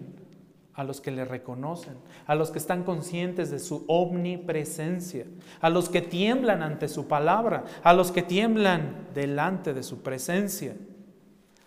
a 0.74 0.84
los 0.84 1.00
que 1.00 1.10
le 1.10 1.24
reconocen, 1.24 1.94
a 2.26 2.34
los 2.34 2.50
que 2.50 2.58
están 2.58 2.84
conscientes 2.84 3.50
de 3.50 3.58
su 3.58 3.84
omnipresencia, 3.88 5.24
a 5.60 5.70
los 5.70 5.88
que 5.88 6.02
tiemblan 6.02 6.62
ante 6.62 6.88
su 6.88 7.08
palabra, 7.08 7.64
a 7.82 7.92
los 7.92 8.12
que 8.12 8.22
tiemblan 8.22 9.08
delante 9.14 9.74
de 9.74 9.82
su 9.82 10.02
presencia, 10.02 10.76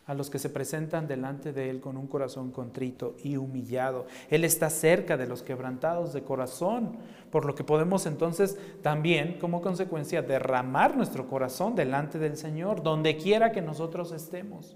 a 0.07 0.13
los 0.13 0.29
que 0.29 0.39
se 0.39 0.49
presentan 0.49 1.07
delante 1.07 1.53
de 1.53 1.69
Él 1.69 1.79
con 1.79 1.95
un 1.95 2.07
corazón 2.07 2.51
contrito 2.51 3.15
y 3.23 3.37
humillado. 3.37 4.07
Él 4.29 4.43
está 4.43 4.69
cerca 4.69 5.15
de 5.15 5.27
los 5.27 5.43
quebrantados 5.43 6.11
de 6.13 6.23
corazón, 6.23 6.97
por 7.29 7.45
lo 7.45 7.55
que 7.55 7.63
podemos 7.63 8.05
entonces 8.05 8.57
también, 8.81 9.37
como 9.39 9.61
consecuencia, 9.61 10.21
derramar 10.21 10.97
nuestro 10.97 11.27
corazón 11.27 11.75
delante 11.75 12.19
del 12.19 12.35
Señor, 12.35 12.83
donde 12.83 13.17
quiera 13.17 13.51
que 13.51 13.61
nosotros 13.61 14.11
estemos. 14.11 14.75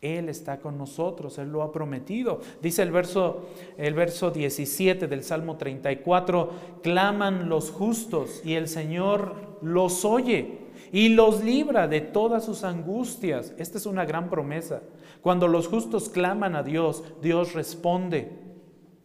Él 0.00 0.28
está 0.28 0.60
con 0.60 0.78
nosotros, 0.78 1.38
Él 1.38 1.50
lo 1.50 1.62
ha 1.62 1.72
prometido. 1.72 2.40
Dice 2.62 2.82
el 2.82 2.92
verso, 2.92 3.48
el 3.76 3.94
verso 3.94 4.30
17 4.30 5.08
del 5.08 5.24
Salmo 5.24 5.56
34, 5.56 6.50
claman 6.82 7.48
los 7.48 7.70
justos 7.70 8.42
y 8.44 8.54
el 8.54 8.68
Señor 8.68 9.34
los 9.60 10.04
oye 10.04 10.67
y 10.92 11.10
los 11.10 11.42
libra 11.42 11.88
de 11.88 12.00
todas 12.00 12.44
sus 12.44 12.64
angustias. 12.64 13.54
Esta 13.58 13.78
es 13.78 13.86
una 13.86 14.04
gran 14.04 14.30
promesa. 14.30 14.82
Cuando 15.20 15.48
los 15.48 15.68
justos 15.68 16.08
claman 16.08 16.56
a 16.56 16.62
Dios, 16.62 17.04
Dios 17.20 17.54
responde 17.54 18.48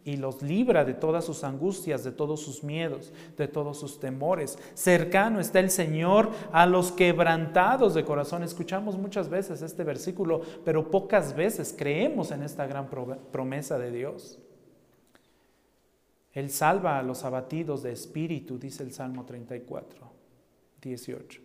y 0.04 0.18
los 0.18 0.42
libra 0.42 0.84
de 0.84 0.92
todas 0.92 1.24
sus 1.24 1.44
angustias, 1.44 2.04
de 2.04 2.12
todos 2.12 2.40
sus 2.40 2.62
miedos, 2.62 3.12
de 3.38 3.48
todos 3.48 3.78
sus 3.78 3.98
temores. 3.98 4.58
Cercano 4.74 5.40
está 5.40 5.60
el 5.60 5.70
Señor 5.70 6.30
a 6.52 6.66
los 6.66 6.92
quebrantados 6.92 7.94
de 7.94 8.04
corazón. 8.04 8.42
Escuchamos 8.42 8.98
muchas 8.98 9.30
veces 9.30 9.62
este 9.62 9.82
versículo, 9.82 10.42
pero 10.64 10.90
pocas 10.90 11.34
veces 11.34 11.74
creemos 11.76 12.30
en 12.30 12.42
esta 12.42 12.66
gran 12.66 12.88
promesa 13.32 13.78
de 13.78 13.90
Dios. 13.90 14.38
Él 16.32 16.50
salva 16.50 16.98
a 16.98 17.02
los 17.02 17.24
abatidos 17.24 17.82
de 17.82 17.92
espíritu, 17.92 18.58
dice 18.58 18.82
el 18.82 18.92
Salmo 18.92 19.24
34, 19.24 20.10
18. 20.82 21.43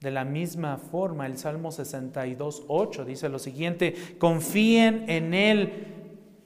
De 0.00 0.10
la 0.12 0.24
misma 0.24 0.76
forma, 0.76 1.26
el 1.26 1.38
Salmo 1.38 1.72
62, 1.72 2.64
8 2.68 3.04
dice 3.04 3.28
lo 3.28 3.40
siguiente, 3.40 3.94
confíen 4.18 5.04
en 5.08 5.34
Él 5.34 5.72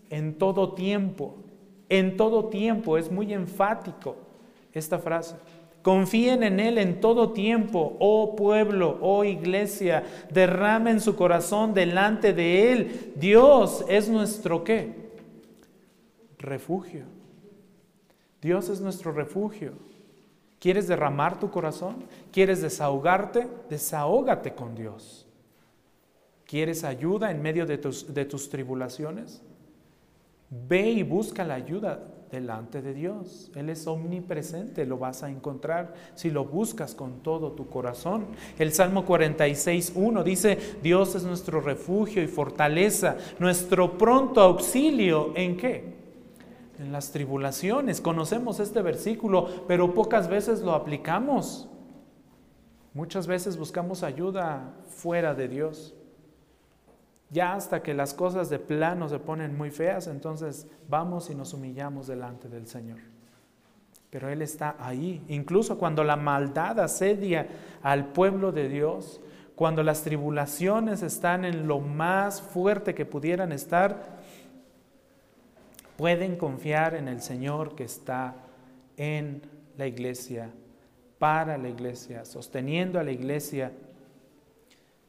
en 0.08 0.38
todo 0.38 0.72
tiempo. 0.72 1.36
En 1.90 2.16
todo 2.16 2.46
tiempo, 2.46 2.96
es 2.96 3.10
muy 3.10 3.34
enfático 3.34 4.16
esta 4.72 4.98
frase. 4.98 5.36
Confíen 5.82 6.44
en 6.44 6.60
Él 6.60 6.78
en 6.78 7.00
todo 7.00 7.32
tiempo, 7.32 7.96
oh 7.98 8.36
pueblo, 8.36 8.98
oh 9.02 9.24
iglesia, 9.24 10.04
derramen 10.30 11.00
su 11.00 11.14
corazón 11.14 11.74
delante 11.74 12.32
de 12.32 12.72
Él. 12.72 13.12
Dios 13.16 13.84
es 13.88 14.08
nuestro 14.08 14.64
qué? 14.64 14.94
Refugio. 16.38 17.04
Dios 18.40 18.70
es 18.70 18.80
nuestro 18.80 19.12
refugio. 19.12 19.72
¿Quieres 20.62 20.86
derramar 20.86 21.40
tu 21.40 21.50
corazón? 21.50 22.04
¿Quieres 22.30 22.62
desahogarte? 22.62 23.48
Desahógate 23.68 24.54
con 24.54 24.76
Dios. 24.76 25.26
¿Quieres 26.46 26.84
ayuda 26.84 27.32
en 27.32 27.42
medio 27.42 27.66
de 27.66 27.78
tus, 27.78 28.14
de 28.14 28.24
tus 28.24 28.48
tribulaciones? 28.48 29.42
Ve 30.50 30.88
y 30.88 31.02
busca 31.02 31.44
la 31.44 31.54
ayuda 31.54 32.04
delante 32.30 32.80
de 32.80 32.94
Dios. 32.94 33.50
Él 33.56 33.70
es 33.70 33.88
omnipresente, 33.88 34.86
lo 34.86 34.98
vas 34.98 35.24
a 35.24 35.30
encontrar 35.30 35.94
si 36.14 36.30
lo 36.30 36.44
buscas 36.44 36.94
con 36.94 37.24
todo 37.24 37.50
tu 37.50 37.68
corazón. 37.68 38.26
El 38.56 38.72
Salmo 38.72 39.04
46.1 39.04 40.22
dice, 40.22 40.76
Dios 40.80 41.16
es 41.16 41.24
nuestro 41.24 41.60
refugio 41.60 42.22
y 42.22 42.28
fortaleza, 42.28 43.16
nuestro 43.40 43.98
pronto 43.98 44.40
auxilio. 44.40 45.32
¿En 45.34 45.56
qué? 45.56 46.01
En 46.82 46.90
las 46.90 47.12
tribulaciones. 47.12 48.00
Conocemos 48.00 48.58
este 48.58 48.82
versículo, 48.82 49.46
pero 49.68 49.94
pocas 49.94 50.26
veces 50.26 50.62
lo 50.62 50.72
aplicamos. 50.72 51.68
Muchas 52.92 53.28
veces 53.28 53.56
buscamos 53.56 54.02
ayuda 54.02 54.74
fuera 54.88 55.32
de 55.32 55.46
Dios. 55.46 55.94
Ya 57.30 57.54
hasta 57.54 57.84
que 57.84 57.94
las 57.94 58.14
cosas 58.14 58.50
de 58.50 58.58
plano 58.58 59.08
se 59.08 59.20
ponen 59.20 59.56
muy 59.56 59.70
feas, 59.70 60.08
entonces 60.08 60.66
vamos 60.88 61.30
y 61.30 61.36
nos 61.36 61.54
humillamos 61.54 62.08
delante 62.08 62.48
del 62.48 62.66
Señor. 62.66 62.98
Pero 64.10 64.28
Él 64.28 64.42
está 64.42 64.74
ahí. 64.80 65.22
Incluso 65.28 65.78
cuando 65.78 66.02
la 66.02 66.16
maldad 66.16 66.80
asedia 66.80 67.46
al 67.82 68.06
pueblo 68.06 68.50
de 68.50 68.68
Dios, 68.68 69.20
cuando 69.54 69.84
las 69.84 70.02
tribulaciones 70.02 71.02
están 71.02 71.44
en 71.44 71.68
lo 71.68 71.78
más 71.78 72.42
fuerte 72.42 72.92
que 72.92 73.06
pudieran 73.06 73.52
estar, 73.52 74.20
pueden 75.96 76.36
confiar 76.36 76.94
en 76.94 77.08
el 77.08 77.20
Señor 77.20 77.74
que 77.74 77.84
está 77.84 78.34
en 78.96 79.42
la 79.76 79.86
iglesia, 79.86 80.50
para 81.18 81.56
la 81.58 81.68
iglesia, 81.68 82.24
sosteniendo 82.24 82.98
a 82.98 83.04
la 83.04 83.12
iglesia. 83.12 83.72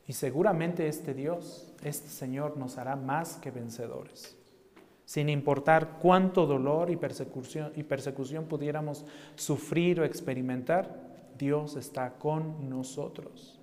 Y 0.07 0.13
seguramente 0.13 0.87
este 0.87 1.13
Dios, 1.13 1.73
este 1.83 2.09
Señor 2.09 2.57
nos 2.57 2.77
hará 2.77 2.95
más 2.95 3.37
que 3.37 3.51
vencedores 3.51 4.37
sin 5.05 5.29
importar 5.29 5.99
cuánto 6.01 6.45
dolor 6.45 6.89
y 6.89 6.95
persecución, 6.95 7.71
y 7.75 7.83
persecución 7.83 8.45
pudiéramos 8.45 9.05
sufrir 9.35 9.99
o 9.99 10.05
experimentar, 10.05 10.89
Dios 11.37 11.75
está 11.75 12.13
con 12.13 12.69
nosotros. 12.69 13.59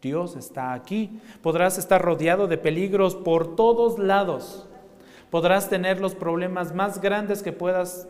Dios 0.00 0.36
está 0.36 0.72
aquí. 0.72 1.20
Podrás 1.42 1.78
estar 1.78 2.00
rodeado 2.00 2.46
de 2.46 2.58
peligros 2.58 3.14
por 3.14 3.56
todos 3.56 3.98
lados. 3.98 4.68
Podrás 5.36 5.68
tener 5.68 6.00
los 6.00 6.14
problemas 6.14 6.74
más 6.74 6.98
grandes 6.98 7.42
que 7.42 7.52
puedas 7.52 8.08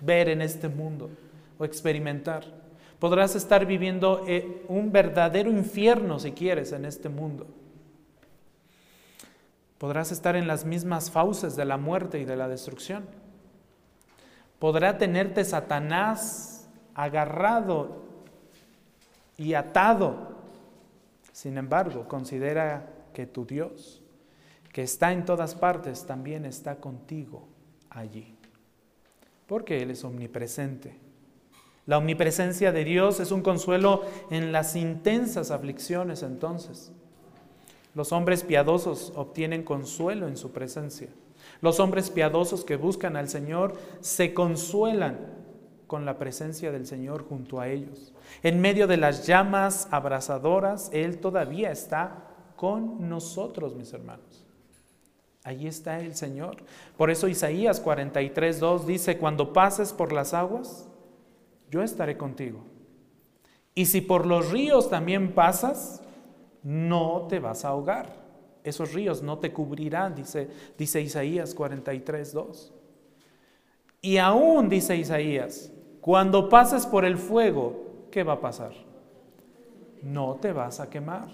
ver 0.00 0.30
en 0.30 0.40
este 0.40 0.66
mundo 0.70 1.10
o 1.58 1.66
experimentar. 1.66 2.42
Podrás 2.98 3.36
estar 3.36 3.66
viviendo 3.66 4.24
eh, 4.26 4.64
un 4.68 4.92
verdadero 4.92 5.50
infierno 5.50 6.18
si 6.18 6.32
quieres 6.32 6.72
en 6.72 6.86
este 6.86 7.10
mundo. 7.10 7.46
Podrás 9.76 10.10
estar 10.10 10.36
en 10.36 10.46
las 10.46 10.64
mismas 10.64 11.10
fauces 11.10 11.54
de 11.54 11.66
la 11.66 11.76
muerte 11.76 12.18
y 12.18 12.24
de 12.24 12.36
la 12.36 12.48
destrucción. 12.48 13.04
Podrá 14.58 14.96
tenerte 14.96 15.44
Satanás 15.44 16.66
agarrado 16.94 18.04
y 19.36 19.52
atado. 19.52 20.34
Sin 21.32 21.58
embargo, 21.58 22.08
considera 22.08 22.88
que 23.12 23.26
tu 23.26 23.44
Dios, 23.44 23.99
que 24.72 24.82
está 24.82 25.12
en 25.12 25.24
todas 25.24 25.54
partes, 25.54 26.06
también 26.06 26.44
está 26.44 26.76
contigo 26.76 27.48
allí. 27.88 28.36
Porque 29.46 29.82
Él 29.82 29.90
es 29.90 30.04
omnipresente. 30.04 30.96
La 31.86 31.98
omnipresencia 31.98 32.70
de 32.70 32.84
Dios 32.84 33.18
es 33.18 33.32
un 33.32 33.42
consuelo 33.42 34.04
en 34.30 34.52
las 34.52 34.76
intensas 34.76 35.50
aflicciones 35.50 36.22
entonces. 36.22 36.92
Los 37.94 38.12
hombres 38.12 38.44
piadosos 38.44 39.12
obtienen 39.16 39.64
consuelo 39.64 40.28
en 40.28 40.36
su 40.36 40.52
presencia. 40.52 41.08
Los 41.60 41.80
hombres 41.80 42.10
piadosos 42.10 42.64
que 42.64 42.76
buscan 42.76 43.16
al 43.16 43.28
Señor 43.28 43.72
se 44.00 44.32
consuelan 44.32 45.18
con 45.88 46.04
la 46.04 46.18
presencia 46.18 46.70
del 46.70 46.86
Señor 46.86 47.26
junto 47.28 47.58
a 47.58 47.68
ellos. 47.68 48.12
En 48.44 48.60
medio 48.60 48.86
de 48.86 48.96
las 48.96 49.26
llamas 49.26 49.88
abrasadoras, 49.90 50.88
Él 50.92 51.18
todavía 51.18 51.72
está 51.72 52.28
con 52.54 53.08
nosotros, 53.08 53.74
mis 53.74 53.92
hermanos. 53.92 54.39
Allí 55.42 55.66
está 55.66 56.00
el 56.00 56.14
Señor. 56.14 56.56
Por 56.96 57.10
eso 57.10 57.26
Isaías 57.28 57.80
43, 57.80 58.60
2 58.60 58.86
dice, 58.86 59.18
cuando 59.18 59.52
pases 59.52 59.92
por 59.92 60.12
las 60.12 60.34
aguas, 60.34 60.86
yo 61.70 61.82
estaré 61.82 62.16
contigo. 62.16 62.60
Y 63.74 63.86
si 63.86 64.00
por 64.00 64.26
los 64.26 64.50
ríos 64.50 64.90
también 64.90 65.32
pasas, 65.32 66.02
no 66.62 67.26
te 67.28 67.38
vas 67.38 67.64
a 67.64 67.68
ahogar. 67.68 68.20
Esos 68.62 68.92
ríos 68.92 69.22
no 69.22 69.38
te 69.38 69.52
cubrirán, 69.52 70.14
dice, 70.14 70.48
dice 70.76 71.00
Isaías 71.00 71.54
43, 71.54 72.32
2. 72.32 72.72
Y 74.02 74.18
aún, 74.18 74.68
dice 74.68 74.96
Isaías, 74.96 75.72
cuando 76.02 76.48
pases 76.50 76.86
por 76.86 77.06
el 77.06 77.16
fuego, 77.16 78.06
¿qué 78.10 78.22
va 78.22 78.34
a 78.34 78.40
pasar? 78.40 78.72
No 80.02 80.34
te 80.34 80.52
vas 80.52 80.80
a 80.80 80.90
quemar, 80.90 81.28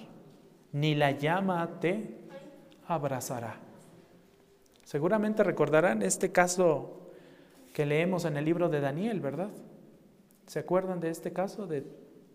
ni 0.73 0.95
la 0.95 1.13
llama 1.13 1.81
te 1.81 2.19
abrazará. 2.87 3.66
Seguramente 4.87 5.43
recordarán 5.43 6.01
este 6.01 6.31
caso 6.31 7.11
que 7.73 7.85
leemos 7.85 8.25
en 8.25 8.37
el 8.37 8.45
libro 8.45 8.69
de 8.69 8.81
Daniel, 8.81 9.19
¿verdad? 9.19 9.51
¿Se 10.47 10.61
acuerdan 10.61 11.01
de 11.01 11.11
este 11.11 11.33
caso, 11.33 11.67
de, 11.67 11.85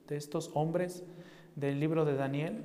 de 0.05 0.17
estos 0.17 0.51
hombres 0.53 1.01
del 1.55 1.79
libro 1.79 2.03
de 2.03 2.13
Daniel? 2.15 2.61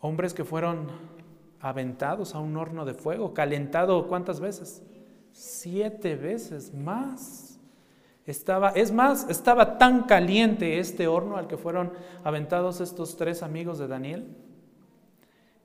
Hombres 0.00 0.32
que 0.32 0.44
fueron 0.44 0.86
aventados 1.60 2.34
a 2.34 2.38
un 2.38 2.56
horno 2.56 2.86
de 2.86 2.94
fuego, 2.94 3.34
calentado 3.34 4.08
cuántas 4.08 4.40
veces? 4.40 4.82
Siete 5.32 6.16
veces 6.16 6.72
más. 6.72 7.60
Estaba, 8.24 8.70
es 8.70 8.92
más, 8.92 9.28
estaba 9.28 9.76
tan 9.76 10.04
caliente 10.04 10.78
este 10.78 11.06
horno 11.06 11.36
al 11.36 11.48
que 11.48 11.58
fueron 11.58 11.92
aventados 12.24 12.80
estos 12.80 13.18
tres 13.18 13.42
amigos 13.42 13.78
de 13.78 13.88
Daniel. 13.88 14.47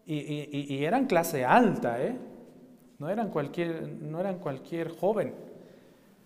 Y, 0.06 0.84
eran 0.84 1.06
clase 1.06 1.45
alta, 1.45 2.01
¿eh? 2.04 2.18
No 2.99 3.10
eran 3.10 3.30
cualquier, 3.30 3.88
no 3.88 4.20
eran 4.20 4.39
cualquier 4.39 4.89
joven. 4.89 5.34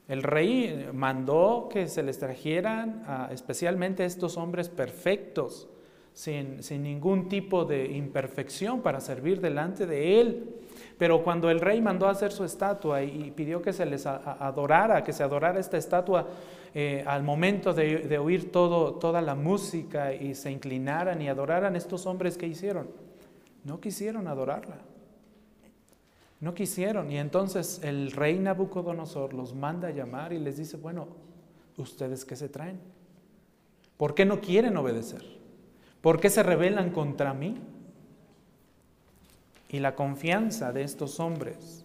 El 0.08 0.24
rey 0.24 0.90
mandó 0.94 1.68
que 1.72 1.88
se 1.88 2.02
les 2.02 2.18
trajeran 2.18 3.04
especialmente 3.32 4.06
estos 4.06 4.38
hombres 4.38 4.70
perfectos 4.70 5.68
sin, 6.18 6.60
ningún 6.82 7.30
tipo 7.30 7.66
de 7.66 7.86
imperfección 7.86 8.82
para 8.82 9.00
servir 9.00 9.40
delante 9.40 9.86
de 9.86 10.20
él. 10.20 10.56
Pero 10.98 11.24
cuando 11.24 11.50
el 11.52 11.60
rey 11.60 11.80
mandó 11.80 12.08
a 12.08 12.12
hacer 12.12 12.32
su 12.32 12.44
estatua 12.44 13.04
y 13.04 13.32
pidió 13.32 13.62
que 13.62 13.72
se 13.72 13.86
les 13.86 14.08
adorara, 14.08 15.04
que 15.04 15.14
se 15.14 15.22
adorara 15.22 15.60
esta 15.60 15.78
estatua 15.78 16.28
eh, 16.74 17.04
al 17.06 17.22
momento 17.22 17.74
de, 17.74 18.18
oír 18.18 18.52
toda 18.52 19.22
la 19.22 19.36
música 19.36 20.14
y 20.14 20.34
se 20.34 20.50
inclinaran 20.50 21.22
y 21.22 21.30
adoraran, 21.30 21.76
estos 21.76 22.08
hombres 22.08 22.38
que 22.38 22.48
hicieron, 22.48 22.88
no 23.64 23.80
quisieron 23.80 24.28
adorarla. 24.28 24.78
No 26.40 26.54
quisieron. 26.54 27.12
Y 27.12 27.18
entonces 27.18 27.82
el 27.84 28.12
rey 28.12 28.38
Nabucodonosor 28.38 29.34
los 29.34 29.56
manda 29.56 29.90
a 29.90 29.92
llamar 29.92 30.34
y 30.34 30.40
les 30.40 30.58
dice, 30.58 30.78
bueno, 30.78 31.08
¿ustedes 31.78 32.26
qué 32.26 32.36
se 32.36 32.50
traen? 32.50 32.80
¿Por 33.98 34.14
qué 34.14 34.26
no 34.26 34.40
quieren 34.40 34.78
obedecer? 34.78 35.24
¿Por 36.02 36.20
qué 36.20 36.30
se 36.30 36.44
rebelan 36.44 36.92
contra 36.92 37.34
mí? 37.34 37.58
Y 39.70 39.80
la 39.80 39.96
confianza 39.96 40.72
de 40.72 40.84
estos 40.84 41.20
hombres 41.20 41.84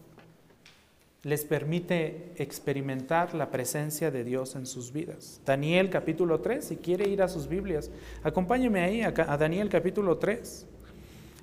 les 1.22 1.44
permite 1.44 2.32
experimentar 2.36 3.34
la 3.34 3.50
presencia 3.50 4.10
de 4.10 4.24
Dios 4.24 4.56
en 4.56 4.66
sus 4.66 4.92
vidas. 4.92 5.40
Daniel 5.46 5.88
capítulo 5.88 6.40
3, 6.40 6.64
si 6.64 6.76
quiere 6.76 7.08
ir 7.08 7.22
a 7.22 7.28
sus 7.28 7.46
Biblias, 7.48 7.90
acompáñeme 8.24 8.80
ahí 8.80 9.02
a, 9.02 9.12
Daniel 9.12 9.68
capítulo 9.68 10.18
3. 10.18 10.66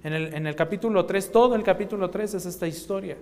En 0.03 0.13
el, 0.13 0.33
el 0.47 0.55
capítulo 0.55 1.05
3, 1.05 1.31
todo 1.31 1.55
el 1.55 1.63
capítulo 1.63 2.09
3 2.09 2.35
es 2.35 2.45
esta 2.45 2.67
historia. 2.67 3.17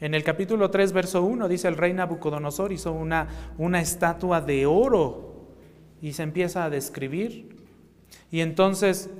En 0.00 0.14
el 0.14 0.24
capítulo 0.24 0.70
3, 0.70 0.92
verso 0.92 1.22
1, 1.22 1.48
dice 1.48 1.68
el 1.68 1.76
rey 1.76 1.92
Nabucodonosor 1.92 2.72
hizo 2.72 2.92
una, 2.92 3.52
una 3.58 3.80
estatua 3.80 4.40
de 4.40 4.66
oro 4.66 5.46
y 6.00 6.12
se 6.12 6.22
empieza 6.22 6.64
a 6.64 6.70
describir 6.70 7.62
y 8.32 8.40
entonces, 8.40 9.10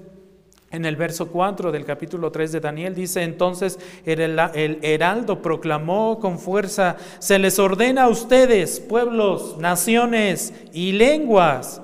en 0.71 0.87
el 0.87 0.97
verso 0.97 1.29
4 1.29 1.71
del 1.71 1.85
capítulo 1.85 2.33
3 2.33 2.53
de 2.53 2.61
Daniel 2.61 2.95
dice, 2.95 3.23
entonces 3.23 3.79
el, 4.07 4.39
heraldo 4.83 5.43
proclamó 5.43 6.19
con 6.19 6.39
fuerza, 6.39 6.97
se 7.19 7.39
les 7.39 7.59
ordena 7.59 8.05
a 8.05 8.09
ustedes, 8.09 8.81
pueblos, 8.81 9.59
naciones 9.59 10.55
y 10.73 10.93
lenguas, 10.93 11.82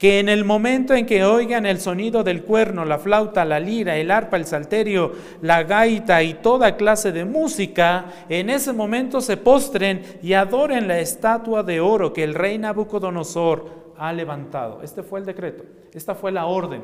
que 0.00 0.18
en 0.18 0.30
el 0.30 0.46
momento 0.46 0.94
en 0.94 1.04
que 1.04 1.26
oigan 1.26 1.66
el 1.66 1.78
sonido 1.78 2.24
del 2.24 2.42
cuerno, 2.42 2.86
la 2.86 2.98
flauta, 2.98 3.44
la 3.44 3.60
lira, 3.60 3.98
el 3.98 4.10
arpa, 4.10 4.38
el 4.38 4.46
salterio, 4.46 5.12
la 5.42 5.62
gaita 5.64 6.22
y 6.22 6.32
toda 6.32 6.78
clase 6.78 7.12
de 7.12 7.26
música, 7.26 8.06
en 8.30 8.48
ese 8.48 8.72
momento 8.72 9.20
se 9.20 9.36
postren 9.36 10.02
y 10.22 10.32
adoren 10.32 10.88
la 10.88 11.00
estatua 11.00 11.62
de 11.62 11.80
oro 11.80 12.14
que 12.14 12.24
el 12.24 12.34
rey 12.34 12.56
Nabucodonosor 12.56 13.92
ha 13.98 14.10
levantado. 14.14 14.80
Este 14.82 15.02
fue 15.02 15.20
el 15.20 15.26
decreto, 15.26 15.64
esta 15.92 16.14
fue 16.14 16.32
la 16.32 16.46
orden. 16.46 16.82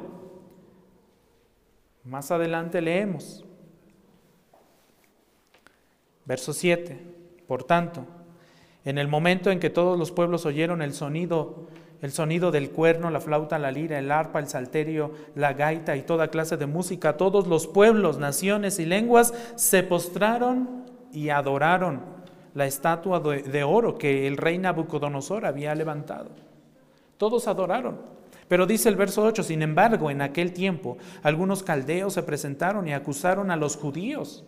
Más 2.05 2.31
adelante 2.31 2.83
leemos. 2.83 3.47
Verso 6.27 6.53
7. 6.53 7.01
Por 7.49 7.65
tanto, 7.65 8.05
en 8.85 8.99
el 8.99 9.09
momento 9.09 9.51
en 9.51 9.59
que 9.59 9.71
todos 9.71 9.99
los 9.99 10.13
pueblos 10.13 10.45
oyeron 10.45 10.83
el 10.83 10.93
sonido, 10.93 11.67
el 12.03 12.13
sonido 12.13 12.51
del 12.51 12.71
cuerno, 12.71 13.11
la 13.11 13.21
flauta, 13.21 13.59
la 13.59 13.71
lira, 13.71 13.99
el 13.99 14.13
arpa, 14.13 14.39
el 14.39 14.49
salterio, 14.49 15.13
la 15.35 15.55
gaita 15.55 15.97
y 15.97 16.03
toda 16.03 16.29
clase 16.29 16.57
de 16.57 16.67
música, 16.67 17.17
todos 17.17 17.47
los 17.47 17.67
pueblos, 17.67 18.19
naciones 18.19 18.79
y 18.79 18.87
lenguas 18.87 19.33
se 19.55 19.83
postraron 19.83 20.85
y 21.13 21.31
adoraron 21.31 22.01
la 22.55 22.67
estatua 22.67 23.21
de, 23.21 23.65
oro 23.65 23.99
que 23.99 24.27
el 24.27 24.37
rey 24.37 24.59
Nabucodonosor 24.59 25.47
había 25.47 25.75
levantado. 25.75 26.31
Todos 27.19 27.49
adoraron. 27.49 27.99
Pero 28.49 28.67
dice 28.67 28.89
el 28.89 28.97
verso 28.97 29.25
8, 29.25 29.43
sin 29.43 29.63
embargo, 29.63 30.11
en 30.11 30.23
aquel 30.23 30.53
tiempo 30.53 30.99
algunos 31.23 31.63
caldeos 31.63 32.15
se 32.15 32.23
presentaron 32.23 32.87
y 32.87 32.93
acusaron 32.93 33.51
a 33.51 33.57
los 33.57 33.77
judíos. 33.77 34.45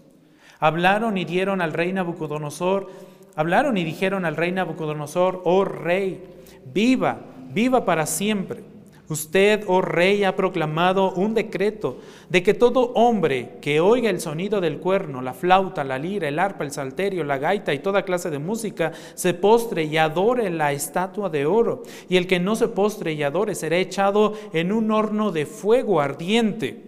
Hablaron 0.61 1.19
y 1.19 1.25
dieron 1.25 1.61
al 1.61 1.73
rey 1.73 1.93
Nabucodonosor, 1.93 2.89
hablaron 3.37 3.77
y 3.77 3.85
dijeron 3.85 4.25
al 4.25 4.37
rey 4.37 4.53
Nabucodonosor, 4.53 5.43
oh 5.45 5.65
rey, 5.65 6.25
viva, 6.73 7.21
viva 7.53 7.85
para 7.85 8.07
siempre. 8.07 8.63
Usted, 9.09 9.65
oh 9.67 9.81
rey, 9.81 10.25
ha 10.25 10.37
proclamado 10.37 11.13
un 11.13 11.33
decreto 11.33 11.97
de 12.29 12.43
que 12.43 12.53
todo 12.53 12.93
hombre 12.93 13.57
que 13.63 13.81
oiga 13.81 14.11
el 14.11 14.21
sonido 14.21 14.61
del 14.61 14.81
cuerno, 14.81 15.23
la 15.23 15.33
flauta, 15.33 15.83
la 15.83 15.99
lira, 15.99 16.29
el 16.29 16.39
arpa, 16.39 16.65
el 16.65 16.73
salterio, 16.73 17.25
la 17.25 17.39
gaita 17.39 17.73
y 17.73 17.79
toda 17.79 18.03
clase 18.03 18.29
de 18.29 18.39
música, 18.39 18.93
se 19.15 19.33
postre 19.33 19.85
y 19.85 19.97
adore 19.97 20.51
la 20.51 20.73
estatua 20.73 21.31
de 21.31 21.47
oro. 21.47 21.85
Y 22.11 22.19
el 22.19 22.27
que 22.27 22.39
no 22.39 22.55
se 22.55 22.69
postre 22.69 23.15
y 23.15 23.23
adore 23.23 23.55
será 23.55 23.79
echado 23.79 24.35
en 24.53 24.73
un 24.73 24.91
horno 24.91 25.33
de 25.33 25.47
fuego 25.47 26.03
ardiente. 26.03 26.85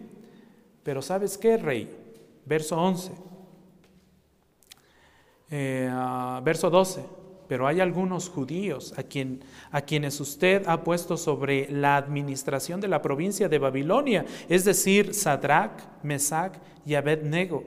Pero 0.82 1.00
¿sabes 1.00 1.38
qué, 1.38 1.56
rey? 1.56 1.88
Verso 2.44 2.76
11. 2.76 3.12
Eh, 5.52 5.88
ah, 5.90 6.42
verso 6.44 6.68
12 6.68 7.19
pero 7.50 7.66
hay 7.66 7.80
algunos 7.80 8.28
judíos 8.28 8.94
a, 8.96 9.02
quien, 9.02 9.40
a 9.72 9.80
quienes 9.80 10.20
usted 10.20 10.62
ha 10.68 10.84
puesto 10.84 11.16
sobre 11.16 11.68
la 11.68 11.96
administración 11.96 12.80
de 12.80 12.86
la 12.86 13.02
provincia 13.02 13.48
de 13.48 13.58
Babilonia, 13.58 14.24
es 14.48 14.64
decir, 14.64 15.14
Sadrach, 15.14 15.72
Mesach 16.04 16.52
y 16.86 16.94
Abednego. 16.94 17.64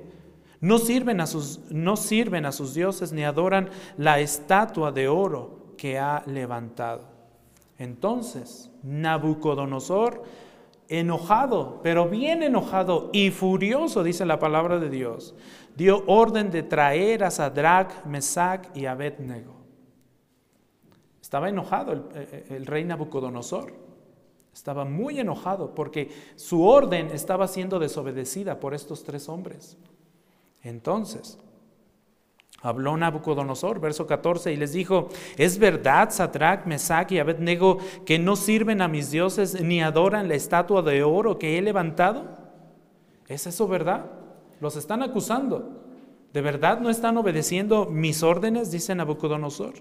No 0.61 0.77
sirven, 0.77 1.19
a 1.19 1.27
sus, 1.27 1.59
no 1.69 1.97
sirven 1.97 2.45
a 2.45 2.53
sus 2.53 2.73
dioses 2.73 3.11
ni 3.11 3.25
adoran 3.25 3.71
la 3.97 4.21
estatua 4.21 4.93
de 4.93 5.09
oro 5.09 5.73
que 5.77 5.99
ha 5.99 6.23
levantado. 6.27 7.03
Entonces, 7.77 8.71
Nabucodonosor, 8.83 10.23
enojado, 10.87 11.81
pero 11.83 12.07
bien 12.07 12.41
enojado 12.41 13.09
y 13.11 13.31
furioso, 13.31 14.01
dice 14.01 14.25
la 14.25 14.39
palabra 14.39 14.79
de 14.79 14.89
Dios, 14.89 15.35
dio 15.75 16.05
orden 16.07 16.51
de 16.51 16.63
traer 16.63 17.25
a 17.25 17.31
Sadrach, 17.31 18.05
Mesach 18.05 18.69
y 18.73 18.85
Abednego. 18.85 19.52
Estaba 21.33 21.49
enojado 21.49 21.93
el, 22.51 22.67
rey 22.67 22.83
Nabucodonosor. 22.83 23.73
Estaba 24.53 24.85
muy 24.85 25.19
enojado 25.19 25.73
porque 25.73 26.11
su 26.35 26.63
orden 26.63 27.07
estaba 27.07 27.47
siendo 27.47 27.79
desobedecida 27.79 28.59
por 28.59 28.75
estos 28.75 29.03
tres 29.03 29.27
hombres. 29.29 29.75
Entonces, 30.61 31.39
habló 32.61 32.95
Nabucodonosor, 32.97 33.79
verso 33.79 34.05
14, 34.05 34.53
y 34.53 34.57
les 34.57 34.73
dijo, 34.73 35.09
¿es 35.35 35.57
verdad, 35.57 36.11
Sadrach, 36.11 36.67
Mesach 36.67 37.11
y 37.11 37.17
Abednego, 37.17 37.79
que 38.05 38.19
no 38.19 38.35
sirven 38.35 38.79
a 38.83 38.87
mis 38.87 39.09
dioses 39.09 39.59
ni 39.59 39.81
adoran 39.81 40.27
la 40.27 40.35
estatua 40.35 40.83
de 40.83 41.01
oro 41.01 41.39
que 41.39 41.57
he 41.57 41.63
levantado? 41.63 42.27
¿Es 43.27 43.47
eso 43.47 43.67
verdad? 43.67 44.05
Los 44.61 44.75
están 44.75 45.01
acusando. 45.01 45.81
¿De 46.31 46.41
verdad 46.41 46.79
no 46.79 46.91
están 46.91 47.17
obedeciendo 47.17 47.87
mis 47.87 48.21
órdenes? 48.21 48.69
Dice 48.69 48.93
Nabucodonosor. 48.93 49.73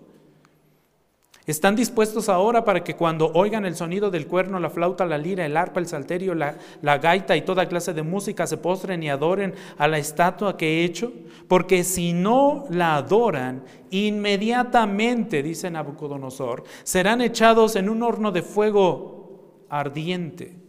Están 1.44 1.74
dispuestos 1.74 2.28
ahora 2.28 2.64
para 2.64 2.84
que 2.84 2.94
cuando 2.94 3.32
oigan 3.34 3.64
el 3.64 3.74
sonido 3.74 4.12
del 4.12 4.28
cuerno, 4.28 4.60
la 4.60 4.70
flauta, 4.70 5.04
la 5.04 5.18
lira, 5.18 5.44
el 5.44 5.56
arpa, 5.56 5.80
el 5.80 5.88
salterio, 5.88 6.36
la, 6.36 6.56
gaita 6.98 7.36
y 7.36 7.42
toda 7.42 7.68
clase 7.68 7.92
de 7.92 8.04
música 8.04 8.46
se 8.46 8.58
postren 8.58 9.02
y 9.02 9.10
adoren 9.10 9.54
a 9.76 9.88
la 9.88 9.98
estatua 9.98 10.56
que 10.56 10.66
he 10.68 10.84
hecho. 10.84 11.12
Porque 11.48 11.82
si 11.82 12.12
no 12.12 12.66
la 12.70 12.94
adoran, 12.94 13.64
inmediatamente, 13.90 15.42
dice 15.42 15.68
Nabucodonosor, 15.68 16.62
serán 16.84 17.20
echados 17.20 17.74
en 17.74 17.88
un 17.88 18.04
horno 18.04 18.30
de 18.30 18.42
fuego 18.42 19.66
ardiente. 19.68 20.60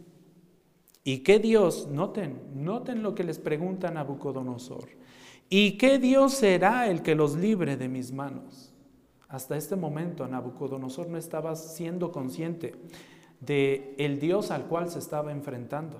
¿Y 1.04 1.18
qué 1.18 1.38
Dios? 1.38 1.86
Noten, 1.86 2.40
noten 2.52 3.00
lo 3.00 3.14
que 3.14 3.22
les 3.22 3.38
pregunta 3.38 3.92
Nabucodonosor. 3.92 4.88
¿Y 5.48 5.78
qué 5.78 6.00
Dios 6.00 6.34
será 6.34 6.88
el 6.88 7.02
que 7.02 7.14
los 7.14 7.36
libre 7.36 7.76
de 7.76 7.88
mis 7.88 8.10
manos? 8.10 8.73
Hasta 9.34 9.56
este 9.56 9.74
momento 9.74 10.28
Nabucodonosor 10.28 11.08
no 11.08 11.18
estaba 11.18 11.56
siendo 11.56 12.12
consciente 12.12 12.72
de 13.40 13.96
el 13.98 14.20
Dios 14.20 14.52
al 14.52 14.66
cual 14.66 14.88
se 14.88 15.00
estaba 15.00 15.32
enfrentando. 15.32 15.96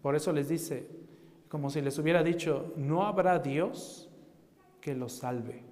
Por 0.00 0.16
eso 0.16 0.32
les 0.32 0.48
dice, 0.48 0.88
como 1.50 1.68
si 1.68 1.82
les 1.82 1.98
hubiera 1.98 2.22
dicho, 2.22 2.72
no 2.78 3.06
habrá 3.06 3.38
Dios 3.40 4.08
que 4.80 4.94
los 4.94 5.12
salve. 5.12 5.62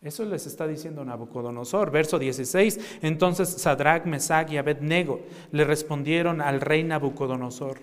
Eso 0.00 0.24
les 0.26 0.46
está 0.46 0.64
diciendo 0.68 1.04
Nabucodonosor. 1.04 1.90
Verso 1.90 2.16
16. 2.16 3.00
Entonces 3.02 3.48
Sadrach, 3.48 4.06
Mesach 4.06 4.48
y 4.52 4.58
Abednego 4.58 5.22
le 5.50 5.64
respondieron 5.64 6.40
al 6.40 6.60
rey 6.60 6.84
Nabucodonosor. 6.84 7.80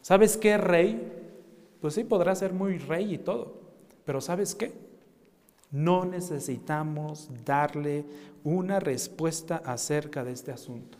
¿Sabes 0.00 0.38
qué, 0.38 0.56
rey? 0.56 1.12
Pues 1.82 1.92
sí, 1.92 2.04
podrá 2.04 2.34
ser 2.34 2.54
muy 2.54 2.78
rey 2.78 3.12
y 3.12 3.18
todo. 3.18 3.60
Pero 4.06 4.22
¿sabes 4.22 4.54
qué? 4.54 4.85
No 5.76 6.06
necesitamos 6.06 7.28
darle 7.44 8.06
una 8.44 8.80
respuesta 8.80 9.60
acerca 9.62 10.24
de 10.24 10.32
este 10.32 10.50
asunto. 10.50 10.96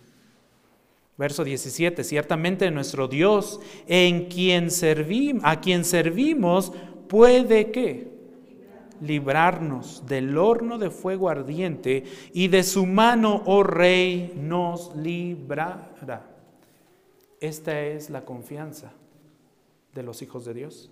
Verso 1.16 1.44
17, 1.44 2.04
ciertamente 2.04 2.70
nuestro 2.70 3.08
Dios, 3.08 3.58
en 3.86 4.26
quien 4.26 4.70
servimos, 4.70 5.42
a 5.46 5.62
quien 5.62 5.82
servimos, 5.82 6.74
puede 7.08 7.70
que 7.70 8.12
librarnos 9.00 10.04
del 10.04 10.36
horno 10.36 10.76
de 10.76 10.90
fuego 10.90 11.30
ardiente 11.30 12.04
y 12.34 12.48
de 12.48 12.62
su 12.62 12.84
mano, 12.84 13.44
oh 13.46 13.62
rey, 13.62 14.34
nos 14.36 14.94
librará. 14.94 16.36
Esta 17.40 17.80
es 17.80 18.10
la 18.10 18.26
confianza 18.26 18.92
de 19.94 20.02
los 20.02 20.20
hijos 20.20 20.44
de 20.44 20.52
Dios. 20.52 20.90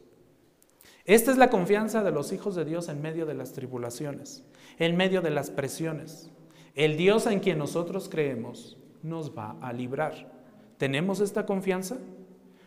Esta 1.05 1.31
es 1.31 1.37
la 1.37 1.51
confianza 1.51 2.03
de 2.03 2.11
los 2.11 2.33
hijos 2.33 2.55
de 2.55 2.65
Dios 2.65 2.89
en 2.89 3.03
medio 3.03 3.27
de 3.27 3.35
las 3.35 3.53
tribulaciones, 3.53 4.43
en 4.79 4.97
medio 4.97 5.21
de 5.21 5.31
las 5.31 5.51
presiones. 5.51 6.31
El 6.75 6.97
Dios 6.97 7.27
en 7.27 7.41
quien 7.41 7.59
nosotros 7.59 8.09
creemos 8.09 8.79
nos 9.03 9.37
va 9.37 9.57
a 9.61 9.73
librar. 9.73 10.33
¿Tenemos 10.79 11.21
esta 11.21 11.45
confianza? 11.45 11.99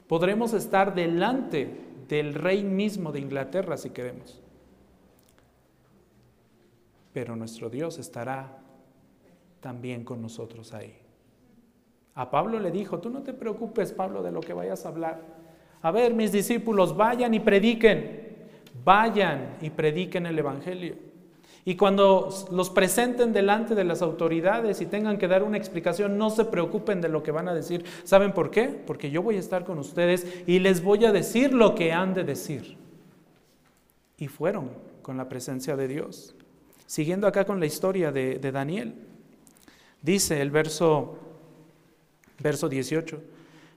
Podremos 0.08 0.54
estar 0.54 0.94
delante 0.94 1.76
del 2.08 2.36
rey 2.36 2.64
mismo 2.64 3.12
de 3.12 3.20
Inglaterra 3.20 3.76
si 3.76 3.90
queremos. 3.90 4.40
Pero 7.12 7.36
nuestro 7.36 7.72
Dios 7.72 7.98
estará 7.98 8.60
también 9.60 10.04
con 10.04 10.22
nosotros 10.22 10.74
ahí. 10.74 10.96
A 12.14 12.30
Pablo 12.30 12.60
le 12.60 12.70
dijo, 12.70 13.00
tú 13.00 13.10
no 13.10 13.24
te 13.24 13.34
preocupes, 13.34 13.92
Pablo, 13.92 14.22
de 14.22 14.32
lo 14.32 14.42
que 14.42 14.54
vayas 14.54 14.86
a 14.86 14.90
hablar. 14.90 15.22
A 15.82 15.92
ver, 15.92 16.14
mis 16.14 16.32
discípulos, 16.32 16.96
vayan 16.96 17.34
y 17.34 17.40
prediquen 17.40 18.27
vayan 18.88 19.58
y 19.60 19.70
prediquen 19.70 20.26
el 20.28 20.40
Evangelio. 20.40 20.96
Y 21.66 21.76
cuando 21.76 22.30
los 22.52 22.70
presenten 22.70 23.34
delante 23.34 23.76
de 23.76 23.84
las 23.84 24.02
autoridades 24.02 24.80
y 24.80 24.86
tengan 24.86 25.18
que 25.18 25.28
dar 25.28 25.44
una 25.44 25.58
explicación, 25.58 26.18
no 26.18 26.30
se 26.30 26.46
preocupen 26.46 27.02
de 27.02 27.10
lo 27.10 27.22
que 27.22 27.32
van 27.32 27.50
a 27.50 27.54
decir. 27.54 27.84
¿Saben 28.06 28.32
por 28.32 28.50
qué? 28.50 28.70
Porque 28.70 29.12
yo 29.12 29.22
voy 29.22 29.36
a 29.36 29.42
estar 29.42 29.66
con 29.66 29.78
ustedes 29.78 30.26
y 30.48 30.60
les 30.60 30.82
voy 30.82 31.04
a 31.04 31.12
decir 31.12 31.52
lo 31.52 31.76
que 31.76 31.92
han 31.92 32.14
de 32.14 32.24
decir. 32.24 32.78
Y 34.18 34.30
fueron 34.30 34.70
con 35.02 35.18
la 35.18 35.28
presencia 35.28 35.76
de 35.76 35.90
Dios. 35.90 36.34
Siguiendo 36.86 37.28
acá 37.28 37.44
con 37.44 37.60
la 37.60 37.66
historia 37.66 38.14
de, 38.14 38.40
Daniel, 38.40 38.96
dice 40.02 40.42
el 40.42 40.50
verso, 40.50 41.18
verso 42.40 42.70
18, 42.70 43.22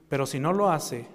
pero 0.07 0.25
si 0.25 0.39
no 0.39 0.53
lo 0.53 0.71
hace, 0.71 1.05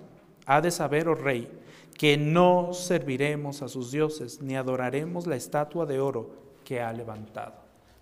ha 0.45 0.61
de 0.61 0.71
saber, 0.71 1.09
oh 1.09 1.15
rey, 1.15 1.49
que 1.97 2.17
no 2.17 2.73
serviremos 2.73 3.63
a 3.63 3.69
sus 3.69 3.91
dioses, 3.91 4.43
ni 4.43 4.55
adoraremos 4.55 5.27
la 5.27 5.37
estatua 5.37 5.87
de 5.87 5.99
oro 5.99 6.31
que 6.65 6.81
ha 6.81 6.93
levantado. 6.93 7.55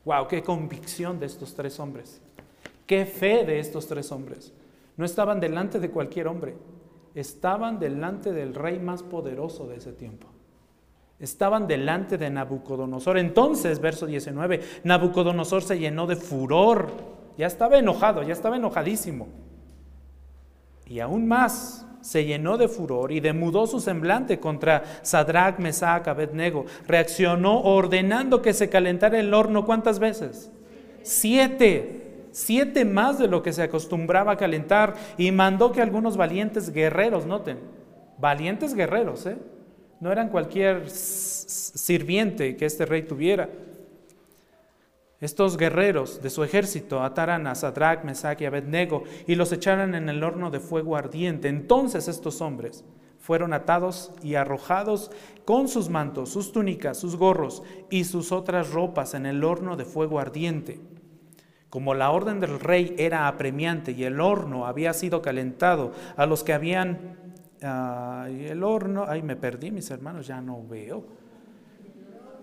¡Wow! 0.05 0.27
¡Qué 0.29 0.43
convicción 0.43 1.21
de 1.21 1.27
estos 1.27 1.55
tres 1.55 1.79
hombres! 1.79 2.21
¡Qué 2.87 3.07
fe 3.07 3.45
de 3.45 3.61
estos 3.61 3.87
tres 3.87 4.11
hombres! 4.11 4.53
No 4.97 5.05
estaban 5.05 5.41
delante 5.41 5.81
de 5.81 5.91
cualquier 5.91 6.29
hombre, 6.29 6.57
estaban 7.15 7.79
delante 7.79 8.33
del 8.33 8.55
rey 8.55 8.79
más 8.79 9.03
poderoso 9.03 9.67
de 9.67 9.77
ese 9.77 9.93
tiempo. 9.93 10.27
Estaban 11.21 11.67
delante 11.67 12.19
de 12.19 12.29
Nabucodonosor. 12.29 13.19
Entonces, 13.19 13.81
verso 13.81 14.07
19, 14.07 14.61
Nabucodonosor 14.83 15.63
se 15.63 15.79
llenó 15.79 16.07
de 16.07 16.17
furor. 16.17 16.89
Ya 17.39 17.47
estaba 17.47 17.79
enojado, 17.79 18.23
ya 18.23 18.33
estaba 18.33 18.57
enojadísimo. 18.57 19.29
Y 20.87 21.01
aún 21.01 21.27
más, 21.27 21.87
se 22.05 22.27
llenó 22.27 22.59
de 22.59 22.69
furor 22.69 23.13
y 23.13 23.21
demudó 23.21 23.67
su 23.67 23.81
semblante 23.81 24.39
contra 24.39 24.85
Sadrach, 25.01 25.59
Mesach, 25.59 26.07
Abednego. 26.07 26.67
Reaccionó 26.87 27.63
ordenando 27.63 28.43
que 28.43 28.53
se 28.53 28.69
calentara 28.69 29.19
el 29.19 29.33
horno 29.33 29.65
¿cuántas 29.65 29.99
veces? 29.99 30.51
Siete. 31.03 32.27
Siete 32.31 32.85
más 32.85 33.19
de 33.19 33.27
lo 33.27 33.43
que 33.43 33.55
se 33.55 33.63
acostumbraba 33.63 34.33
a 34.33 34.37
calentar 34.37 34.97
y 35.17 35.33
mandó 35.33 35.73
que 35.73 35.81
algunos 35.81 36.19
valientes 36.19 36.73
guerreros, 36.73 37.25
noten, 37.25 37.59
valientes 38.19 38.75
guerreros, 38.75 39.25
¿eh? 39.25 39.39
no 40.01 40.13
eran 40.13 40.29
cualquier 40.29 40.91
sirviente 40.91 42.57
que 42.57 42.67
este 42.67 42.85
rey 42.85 43.05
tuviera, 43.05 43.49
estos 45.21 45.57
guerreros 45.57 46.21
de 46.23 46.31
su 46.31 46.45
ejército 46.45 47.03
ataran 47.03 47.47
a 47.47 47.55
Sadrach, 47.55 48.05
Mesach 48.05 48.41
y 48.41 48.47
Abednego 48.47 49.05
y 49.27 49.37
los 49.37 49.53
echaran 49.53 49.95
en 49.95 50.09
el 50.09 50.23
horno 50.23 50.51
de 50.51 50.61
fuego 50.61 50.97
ardiente. 50.97 51.49
Entonces 51.49 52.09
estos 52.09 52.41
hombres 52.41 52.85
fueron 53.19 53.53
atados 53.53 54.13
y 54.23 54.35
arrojados 54.35 55.11
con 55.45 55.69
sus 55.69 55.89
mantos, 55.89 56.31
sus 56.31 56.53
túnicas, 56.53 56.99
sus 56.99 57.17
gorros 57.17 57.63
y 57.91 58.05
sus 58.05 58.33
otras 58.33 58.73
ropas 58.73 59.15
en 59.15 59.25
el 59.25 59.45
horno 59.45 59.77
de 59.77 59.85
fuego 59.85 60.21
ardiente. 60.21 60.81
Como 61.71 61.95
la 61.95 62.11
orden 62.11 62.39
del 62.41 62.61
rey 62.61 62.95
era 62.99 63.27
apremiante 63.27 63.93
y 63.93 64.05
el 64.05 64.21
horno 64.21 64.67
había 64.67 64.93
sido 64.93 65.23
calentado 65.23 65.93
a 66.17 66.27
los 66.27 66.45
que 66.45 66.53
habían... 66.53 67.35
el 67.63 68.63
horno, 68.63 69.07
ay, 69.09 69.23
me 69.23 69.37
perdí, 69.37 69.71
mis 69.71 69.91
hermanos, 69.91 70.27
ya 70.27 70.41
no 70.41 70.63
veo 70.67 71.24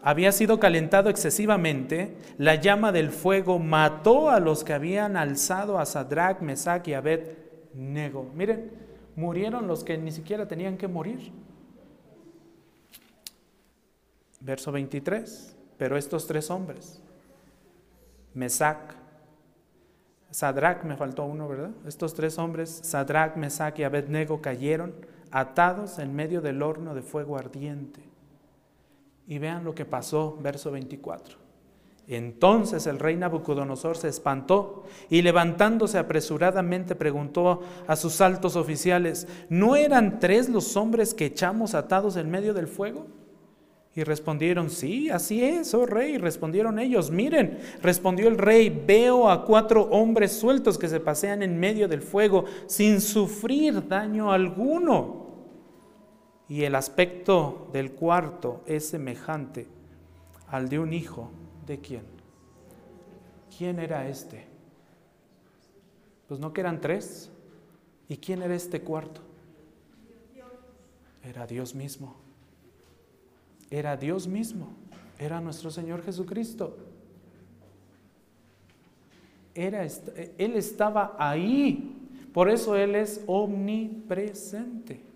había 0.02 0.32
sido 0.32 0.60
calentado 0.60 1.10
excesivamente, 1.10 2.16
la 2.38 2.56
llama 2.56 2.91
del 2.91 3.12
fuego 3.12 3.60
mató 3.60 4.30
a 4.30 4.39
los 4.39 4.64
que 4.64 4.74
habían 4.74 5.16
alzado 5.16 5.80
a 5.80 5.86
Sadrach, 5.86 6.41
Mesach 6.41 6.88
y 6.88 6.93
Abed-Nego. 6.93 8.32
Miren, 8.36 8.72
murieron 9.16 9.68
los 9.68 9.84
que 9.84 9.97
ni 9.97 10.12
siquiera 10.12 10.47
tenían 10.47 10.78
que 10.78 10.88
morir. 10.88 11.32
Verso 14.39 14.72
23. 14.72 15.56
Pero 15.78 15.97
estos 15.97 16.28
tres 16.28 16.52
hombres, 16.52 17.02
Mesach, 18.36 18.93
Sadrach, 20.30 20.84
me 20.84 20.95
faltó 20.95 21.26
uno, 21.26 21.47
¿verdad? 21.47 21.72
Estos 21.88 22.14
tres 22.14 22.38
hombres, 22.38 22.70
Sadrach, 22.84 23.36
Mesach 23.36 23.80
y 23.80 23.84
Abednego, 23.84 24.41
cayeron 24.41 24.93
atados 25.32 25.97
en 25.97 26.16
medio 26.16 26.41
del 26.41 26.62
horno 26.62 26.93
de 26.93 27.02
fuego 27.02 27.36
ardiente. 27.36 28.11
Y 29.32 29.40
vean 29.40 29.64
lo 29.64 29.74
que 29.74 29.86
pasó, 29.86 30.38
verso 30.42 30.72
24. 30.72 31.38
Entonces 32.10 32.86
el 32.86 33.00
rey 33.00 33.16
Nabucodonosor 33.16 33.96
se 33.96 34.10
espantó 34.10 34.84
y 35.10 35.22
levantándose 35.22 35.98
apresuradamente 35.98 36.96
preguntó 36.96 37.62
a 37.88 37.96
sus 37.96 38.20
altos 38.20 38.58
oficiales, 38.58 39.30
¿no 39.48 39.78
eran 39.78 40.20
tres 40.20 40.50
los 40.50 40.76
hombres 40.76 41.14
que 41.14 41.28
echamos 41.28 41.76
atados 41.76 42.18
en 42.18 42.30
medio 42.30 42.54
del 42.54 42.68
fuego? 42.68 43.08
Y 43.96 44.04
respondieron, 44.04 44.70
sí, 44.70 45.10
así 45.10 45.42
es, 45.42 45.74
oh 45.74 45.86
rey. 45.86 46.18
Respondieron 46.18 46.78
ellos, 46.78 47.10
miren, 47.10 47.58
respondió 47.82 48.28
el 48.28 48.38
rey, 48.38 48.84
veo 48.86 49.30
a 49.30 49.46
cuatro 49.46 49.84
hombres 49.92 50.34
sueltos 50.34 50.78
que 50.78 50.90
se 50.90 51.00
pasean 51.00 51.42
en 51.42 51.58
medio 51.58 51.88
del 51.88 52.02
fuego 52.02 52.44
sin 52.68 53.00
sufrir 53.00 53.88
daño 53.88 54.30
alguno 54.30 55.21
y 56.52 56.66
el 56.66 56.76
aspecto 56.76 57.70
del 57.72 57.93
cuarto 57.93 58.62
es 58.66 58.89
semejante 58.89 59.68
al 60.49 60.68
de 60.68 60.80
un 60.80 60.91
hijo 60.91 61.32
de 61.66 61.80
quién. 61.80 62.02
¿Quién 63.58 63.80
era 63.80 64.10
este? 64.10 64.47
Pues 66.28 66.41
no 66.41 66.52
que 66.52 66.60
eran 66.60 66.82
tres. 66.82 67.32
¿Y 68.10 68.18
quién 68.18 68.41
era 68.41 68.54
este 68.54 68.82
cuarto? 68.82 69.22
Era 71.24 71.47
Dios 71.47 71.74
mismo. 71.74 72.18
Era 73.70 73.95
Dios 73.95 74.28
mismo. 74.28 74.74
Era 75.18 75.39
nuestro 75.39 75.72
Señor 75.72 76.04
Jesucristo. 76.04 76.76
Era, 79.56 79.86
él 79.86 80.56
estaba 80.58 81.16
ahí. 81.18 81.95
Por 82.34 82.49
eso 82.49 82.76
Él 82.76 82.95
es 82.95 83.24
omnipresente 83.26 85.11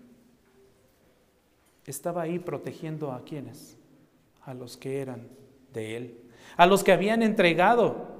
estaba 1.90 2.22
ahí 2.22 2.38
protegiendo 2.38 3.12
a 3.12 3.22
quienes, 3.24 3.76
a 4.42 4.54
los 4.54 4.76
que 4.76 5.00
eran 5.00 5.28
de 5.72 5.96
él, 5.96 6.20
a 6.56 6.66
los 6.66 6.82
que 6.82 6.92
habían 6.92 7.22
entregado 7.22 8.16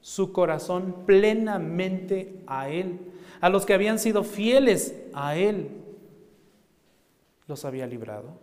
su 0.00 0.32
corazón 0.32 1.04
plenamente 1.04 2.42
a 2.46 2.68
él, 2.68 3.00
a 3.40 3.48
los 3.48 3.66
que 3.66 3.74
habían 3.74 3.98
sido 3.98 4.22
fieles 4.22 4.94
a 5.12 5.36
él, 5.36 5.68
los 7.46 7.64
había 7.64 7.86
librado. 7.86 8.38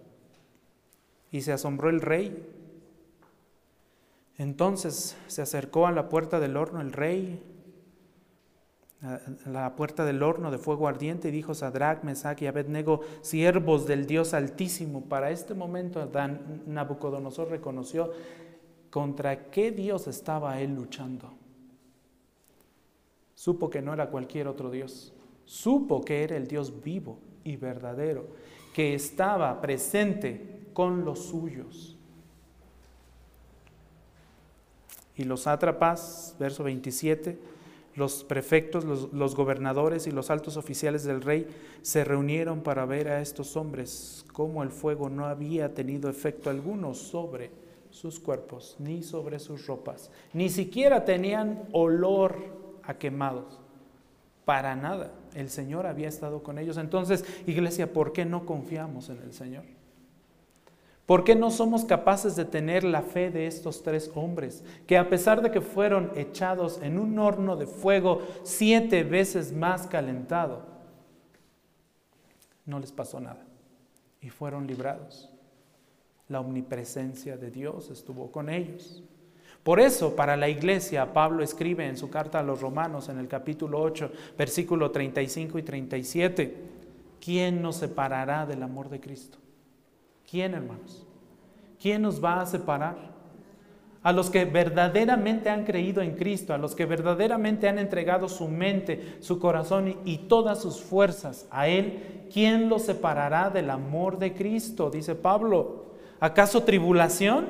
Y 1.32 1.42
se 1.42 1.54
asombró 1.54 1.90
el 1.90 2.02
rey. 2.02 2.46
Entonces 4.38 5.16
se 5.28 5.42
acercó 5.42 5.88
a 5.88 5.92
la 5.92 6.10
puerta 6.10 6.40
del 6.40 6.58
horno 6.58 6.82
el 6.82 6.92
rey 6.92 7.42
la 9.46 9.76
puerta 9.76 10.06
del 10.06 10.24
horno 10.24 10.50
de 10.50 10.58
fuego 10.58 10.88
ardiente 10.88 11.28
y 11.28 11.32
dijo 11.32 11.54
Sadrach, 11.54 12.04
Mesach 12.04 12.42
y 12.42 12.48
Abednego, 12.48 13.02
siervos 13.22 13.86
del 13.86 14.06
Dios 14.06 14.34
Altísimo. 14.34 15.02
Para 15.06 15.32
este 15.32 15.54
momento 15.54 16.10
Nabucodonosor 16.66 17.50
reconoció 17.50 18.12
contra 18.90 19.50
qué 19.50 19.72
Dios 19.72 20.08
estaba 20.08 20.62
él 20.62 20.76
luchando. 20.76 21.34
Supo 23.36 23.70
que 23.70 23.82
no 23.82 23.94
era 23.94 24.10
cualquier 24.10 24.48
otro 24.48 24.72
Dios. 24.72 25.14
Supo 25.44 26.02
que 26.06 26.24
era 26.24 26.38
el 26.38 26.48
Dios 26.48 26.82
vivo 26.82 27.20
y 27.44 27.58
verdadero, 27.58 28.28
que 28.74 28.94
estaba 28.94 29.60
presente 29.60 30.70
con 30.74 31.04
los 31.04 31.26
suyos. 31.26 31.98
Y 35.18 35.26
los 35.26 35.42
sátrapas, 35.42 36.36
verso 36.40 36.64
27, 36.64 37.38
los 37.96 38.24
prefectos, 38.24 38.84
los, 38.86 39.36
gobernadores 39.36 40.08
y 40.08 40.12
los 40.12 40.30
altos 40.30 40.58
oficiales 40.58 41.04
del 41.04 41.22
rey 41.22 41.48
se 41.82 42.04
reunieron 42.04 42.62
para 42.62 42.86
ver 42.86 43.08
a 43.08 43.22
estos 43.22 43.56
hombres 43.56 44.26
cómo 44.34 44.64
el 44.64 44.70
fuego 44.70 45.10
no 45.10 45.26
había 45.26 45.74
tenido 45.74 46.10
efecto 46.10 46.50
alguno 46.50 46.94
sobre 46.94 47.52
sus 47.92 48.20
cuerpos, 48.20 48.76
ni 48.80 49.04
sobre 49.04 49.38
sus 49.40 49.68
ropas, 49.68 50.10
ni 50.34 50.50
siquiera 50.50 51.06
tenían 51.06 51.68
olor 51.72 52.36
a 52.84 52.96
quemados. 52.96 53.60
Para 54.46 54.76
nada. 54.76 55.14
El 55.36 55.50
Señor 55.50 55.86
había 55.86 56.10
estado 56.10 56.44
con 56.44 56.60
ellos. 56.60 56.76
Entonces, 56.76 57.24
iglesia, 57.48 57.94
¿por 57.94 58.12
qué 58.12 58.26
no 58.26 58.46
confiamos 58.46 59.08
en 59.10 59.20
el 59.20 59.32
Señor? 59.32 59.64
¿Por 61.06 61.26
qué 61.26 61.36
no 61.36 61.52
somos 61.52 61.84
capaces 61.84 62.36
de 62.36 62.46
tener 62.46 62.86
la 62.86 63.02
fe 63.02 63.30
de 63.30 63.46
estos 63.46 63.84
tres 63.84 64.10
hombres, 64.16 64.64
que 64.88 64.98
a 64.98 65.10
pesar 65.10 65.42
de 65.42 65.52
que 65.52 65.60
fueron 65.60 66.12
echados 66.16 66.80
en 66.82 66.98
un 66.98 67.20
horno 67.20 67.58
de 67.58 67.68
fuego 67.68 68.22
siete 68.44 69.04
veces 69.04 69.52
más 69.52 69.86
calentado, 69.88 70.66
no 72.66 72.80
les 72.80 72.94
pasó 72.94 73.20
nada 73.20 73.46
y 74.22 74.30
fueron 74.30 74.66
librados? 74.66 75.30
La 76.30 76.40
omnipresencia 76.40 77.36
de 77.36 77.52
Dios 77.52 77.90
estuvo 77.90 78.32
con 78.32 78.50
ellos. 78.50 79.04
Por 79.62 79.82
eso, 79.82 80.16
para 80.16 80.38
la 80.38 80.48
iglesia, 80.48 81.12
Pablo 81.12 81.44
escribe 81.44 81.86
en 81.86 81.98
su 81.98 82.10
carta 82.10 82.40
a 82.40 82.44
los 82.44 82.62
romanos 82.62 83.10
en 83.10 83.18
el 83.18 83.28
capítulo 83.28 83.82
8, 83.82 84.12
versículo 84.38 84.92
35 84.92 85.60
y 85.60 85.64
37, 85.64 86.58
¿quién 87.20 87.62
nos 87.62 87.76
separará 87.78 88.46
del 88.46 88.64
amor 88.64 88.90
de 88.90 89.02
Cristo? 89.02 89.43
¿Quién, 90.34 90.56
hermanos? 90.56 91.06
¿Quién 91.80 92.02
nos 92.02 92.24
va 92.24 92.42
a 92.42 92.48
separar? 92.48 92.96
A 94.02 94.12
los 94.12 94.32
que 94.32 94.46
verdaderamente 94.46 95.48
han 95.52 95.64
creído 95.64 96.02
en 96.02 96.16
Cristo, 96.16 96.56
a 96.56 96.58
los 96.58 96.74
que 96.74 96.88
verdaderamente 96.88 97.70
han 97.70 97.78
entregado 97.78 98.28
su 98.28 98.48
mente, 98.48 99.18
su 99.20 99.38
corazón 99.38 99.96
y 100.06 100.18
todas 100.18 100.60
sus 100.60 100.82
fuerzas 100.82 101.46
a 101.52 101.68
Él, 101.68 102.26
¿quién 102.34 102.68
los 102.68 102.82
separará 102.82 103.52
del 103.52 103.70
amor 103.70 104.18
de 104.18 104.34
Cristo? 104.34 104.90
Dice 104.90 105.14
Pablo. 105.14 105.94
¿Acaso 106.20 106.64
tribulación? 106.64 107.46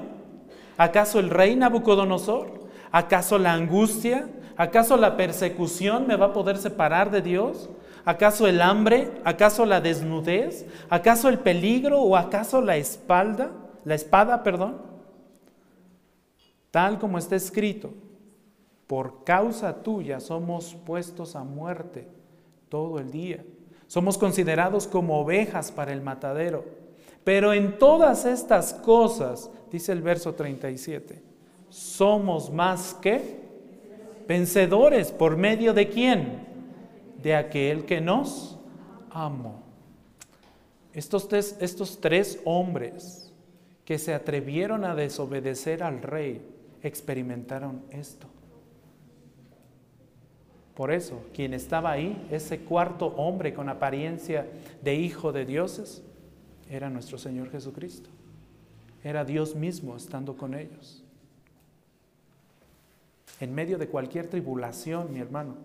¿Acaso 0.75 1.21
el 1.21 1.29
rey 1.29 1.55
Nabucodonosor? 1.55 2.67
¿Acaso 2.91 3.38
la 3.38 3.53
angustia? 3.53 4.27
¿Acaso 4.57 4.97
la 4.97 5.15
persecución 5.15 6.05
me 6.05 6.17
va 6.17 6.25
a 6.25 6.34
poder 6.34 6.57
separar 6.57 7.11
de 7.11 7.21
Dios? 7.21 7.69
¿Acaso 8.05 8.47
el 8.47 8.61
hambre? 8.61 9.11
¿Acaso 9.23 9.65
la 9.65 9.79
desnudez? 9.79 10.65
¿Acaso 10.89 11.29
el 11.29 11.39
peligro 11.39 12.01
o 12.01 12.17
acaso 12.17 12.61
la 12.61 12.77
espalda? 12.77 13.51
La 13.85 13.95
espada, 13.95 14.43
perdón. 14.43 14.81
Tal 16.71 16.99
como 16.99 17.17
está 17.17 17.35
escrito, 17.35 17.93
por 18.87 19.23
causa 19.23 19.83
tuya 19.83 20.19
somos 20.19 20.75
puestos 20.85 21.35
a 21.35 21.43
muerte 21.43 22.07
todo 22.67 22.99
el 22.99 23.11
día. 23.11 23.43
Somos 23.87 24.17
considerados 24.17 24.87
como 24.87 25.19
ovejas 25.19 25.71
para 25.71 25.93
el 25.93 26.01
matadero. 26.01 26.65
Pero 27.23 27.53
en 27.53 27.77
todas 27.77 28.25
estas 28.25 28.73
cosas, 28.73 29.49
dice 29.71 29.91
el 29.91 30.01
verso 30.01 30.33
37, 30.33 31.21
somos 31.69 32.51
más 32.51 32.95
que 32.95 33.43
vencedores 34.27 35.11
por 35.11 35.37
medio 35.37 35.73
de 35.73 35.89
quién? 35.89 36.52
De 37.24 37.36
aquel 37.36 37.86
que 37.86 38.01
nos 38.01 38.59
amó. 39.09 39.63
Estos 40.93 41.28
tres, 41.28 41.57
estos 41.59 41.99
tres 41.99 42.39
hombres 42.45 43.34
que 43.86 43.97
se 43.97 44.13
atrevieron 44.13 44.86
a 44.86 44.93
desobedecer 44.93 45.82
al 45.82 46.01
rey 46.01 46.45
experimentaron 46.84 47.82
esto. 47.89 48.28
Por 50.76 50.91
eso, 50.91 51.24
quien 51.34 51.53
estaba 51.53 51.91
ahí, 51.91 52.28
ese 52.32 52.59
cuarto 52.59 53.07
hombre 53.07 53.53
con 53.53 53.69
apariencia 53.69 54.47
de 54.82 54.95
hijo 54.95 55.32
de 55.32 55.45
dioses, 55.45 56.03
era 56.69 56.89
nuestro 56.89 57.17
Señor 57.17 57.51
Jesucristo. 57.51 58.09
Era 59.03 59.24
Dios 59.24 59.55
mismo 59.55 59.95
estando 59.95 60.36
con 60.36 60.55
ellos. 60.55 61.03
En 63.39 63.53
medio 63.53 63.78
de 63.78 63.88
cualquier 63.88 64.28
tribulación, 64.28 65.13
mi 65.13 65.19
hermano, 65.19 65.55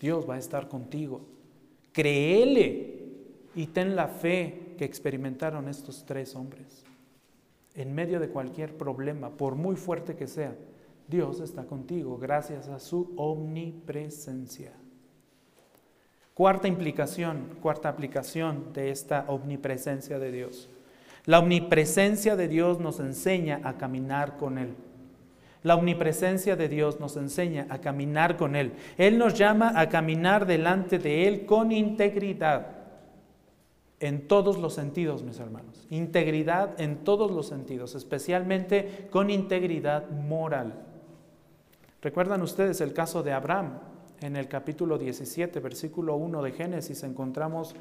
Dios 0.00 0.28
va 0.28 0.34
a 0.34 0.38
estar 0.38 0.68
contigo. 0.68 1.22
Créele 1.92 2.96
y 3.54 3.66
ten 3.66 3.96
la 3.96 4.08
fe 4.08 4.74
que 4.76 4.84
experimentaron 4.84 5.68
estos 5.68 6.04
tres 6.04 6.34
hombres. 6.36 6.84
En 7.74 7.94
medio 7.94 8.20
de 8.20 8.28
cualquier 8.28 8.76
problema, 8.76 9.30
por 9.30 9.54
muy 9.54 9.76
fuerte 9.76 10.16
que 10.16 10.26
sea, 10.26 10.54
Dios 11.08 11.40
está 11.40 11.64
contigo 11.64 12.18
gracias 12.18 12.68
a 12.68 12.78
su 12.80 13.12
omnipresencia. 13.16 14.72
Cuarta 16.34 16.68
implicación, 16.68 17.56
cuarta 17.62 17.88
aplicación 17.88 18.72
de 18.74 18.90
esta 18.90 19.24
omnipresencia 19.28 20.18
de 20.18 20.32
Dios. 20.32 20.68
La 21.24 21.38
omnipresencia 21.38 22.36
de 22.36 22.48
Dios 22.48 22.78
nos 22.78 23.00
enseña 23.00 23.60
a 23.64 23.78
caminar 23.78 24.36
con 24.36 24.58
Él. 24.58 24.74
La 25.66 25.74
omnipresencia 25.74 26.54
de 26.54 26.68
Dios 26.68 27.00
nos 27.00 27.16
enseña 27.16 27.66
a 27.70 27.80
caminar 27.80 28.36
con 28.36 28.54
Él. 28.54 28.74
Él 28.96 29.18
nos 29.18 29.34
llama 29.34 29.72
a 29.74 29.88
caminar 29.88 30.46
delante 30.46 31.00
de 31.00 31.26
Él 31.26 31.44
con 31.44 31.72
integridad. 31.72 32.68
En 33.98 34.28
todos 34.28 34.58
los 34.58 34.74
sentidos, 34.74 35.24
mis 35.24 35.40
hermanos. 35.40 35.84
Integridad 35.90 36.80
en 36.80 36.98
todos 36.98 37.32
los 37.32 37.48
sentidos, 37.48 37.96
especialmente 37.96 39.08
con 39.10 39.28
integridad 39.28 40.08
moral. 40.08 40.84
¿Recuerdan 42.00 42.42
ustedes 42.42 42.80
el 42.80 42.92
caso 42.92 43.24
de 43.24 43.32
Abraham? 43.32 43.80
en 44.20 44.36
el 44.36 44.48
capítulo 44.48 44.96
17, 44.96 45.60
versículo 45.60 46.16
1 46.16 46.42
de 46.42 46.52
Génesis, 46.52 47.02
encontramos 47.02 47.74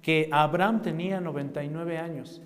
que 0.00 0.28
Abraham 0.32 0.80
tenía 0.80 1.20
99 1.20 1.98
años. 1.98 2.40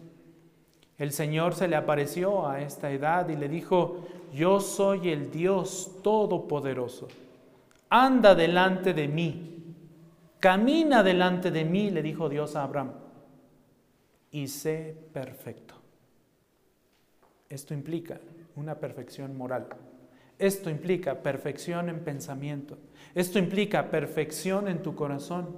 El 0.99 1.13
Señor 1.13 1.55
se 1.55 1.69
le 1.69 1.77
apareció 1.77 2.49
a 2.49 2.61
esta 2.61 2.91
edad 2.91 3.29
y 3.29 3.37
le 3.37 3.49
dijo, 3.49 4.07
yo 4.33 4.61
soy 4.61 5.11
el 5.11 5.31
Dios 5.31 5.99
Todopoderoso. 6.03 7.09
Anda 7.89 8.35
delante 8.35 8.93
de 8.95 9.09
mí, 9.09 9.75
camina 10.41 11.03
delante 11.03 11.51
de 11.51 11.65
mí, 11.65 11.91
le 11.91 12.03
dijo 12.03 12.29
Dios 12.29 12.57
a 12.57 12.65
Abraham, 12.65 12.93
y 14.31 14.49
sé 14.49 14.97
perfecto. 15.13 15.75
Esto 17.49 17.75
implica 17.75 18.21
una 18.57 18.75
perfección 18.75 19.37
moral. 19.37 19.69
Esto 20.39 20.69
implica 20.69 21.23
perfección 21.23 21.89
en 21.89 22.01
pensamiento. 22.01 22.77
Esto 23.15 23.39
implica 23.39 23.91
perfección 23.91 24.69
en 24.69 24.83
tu 24.83 24.95
corazón. 24.95 25.57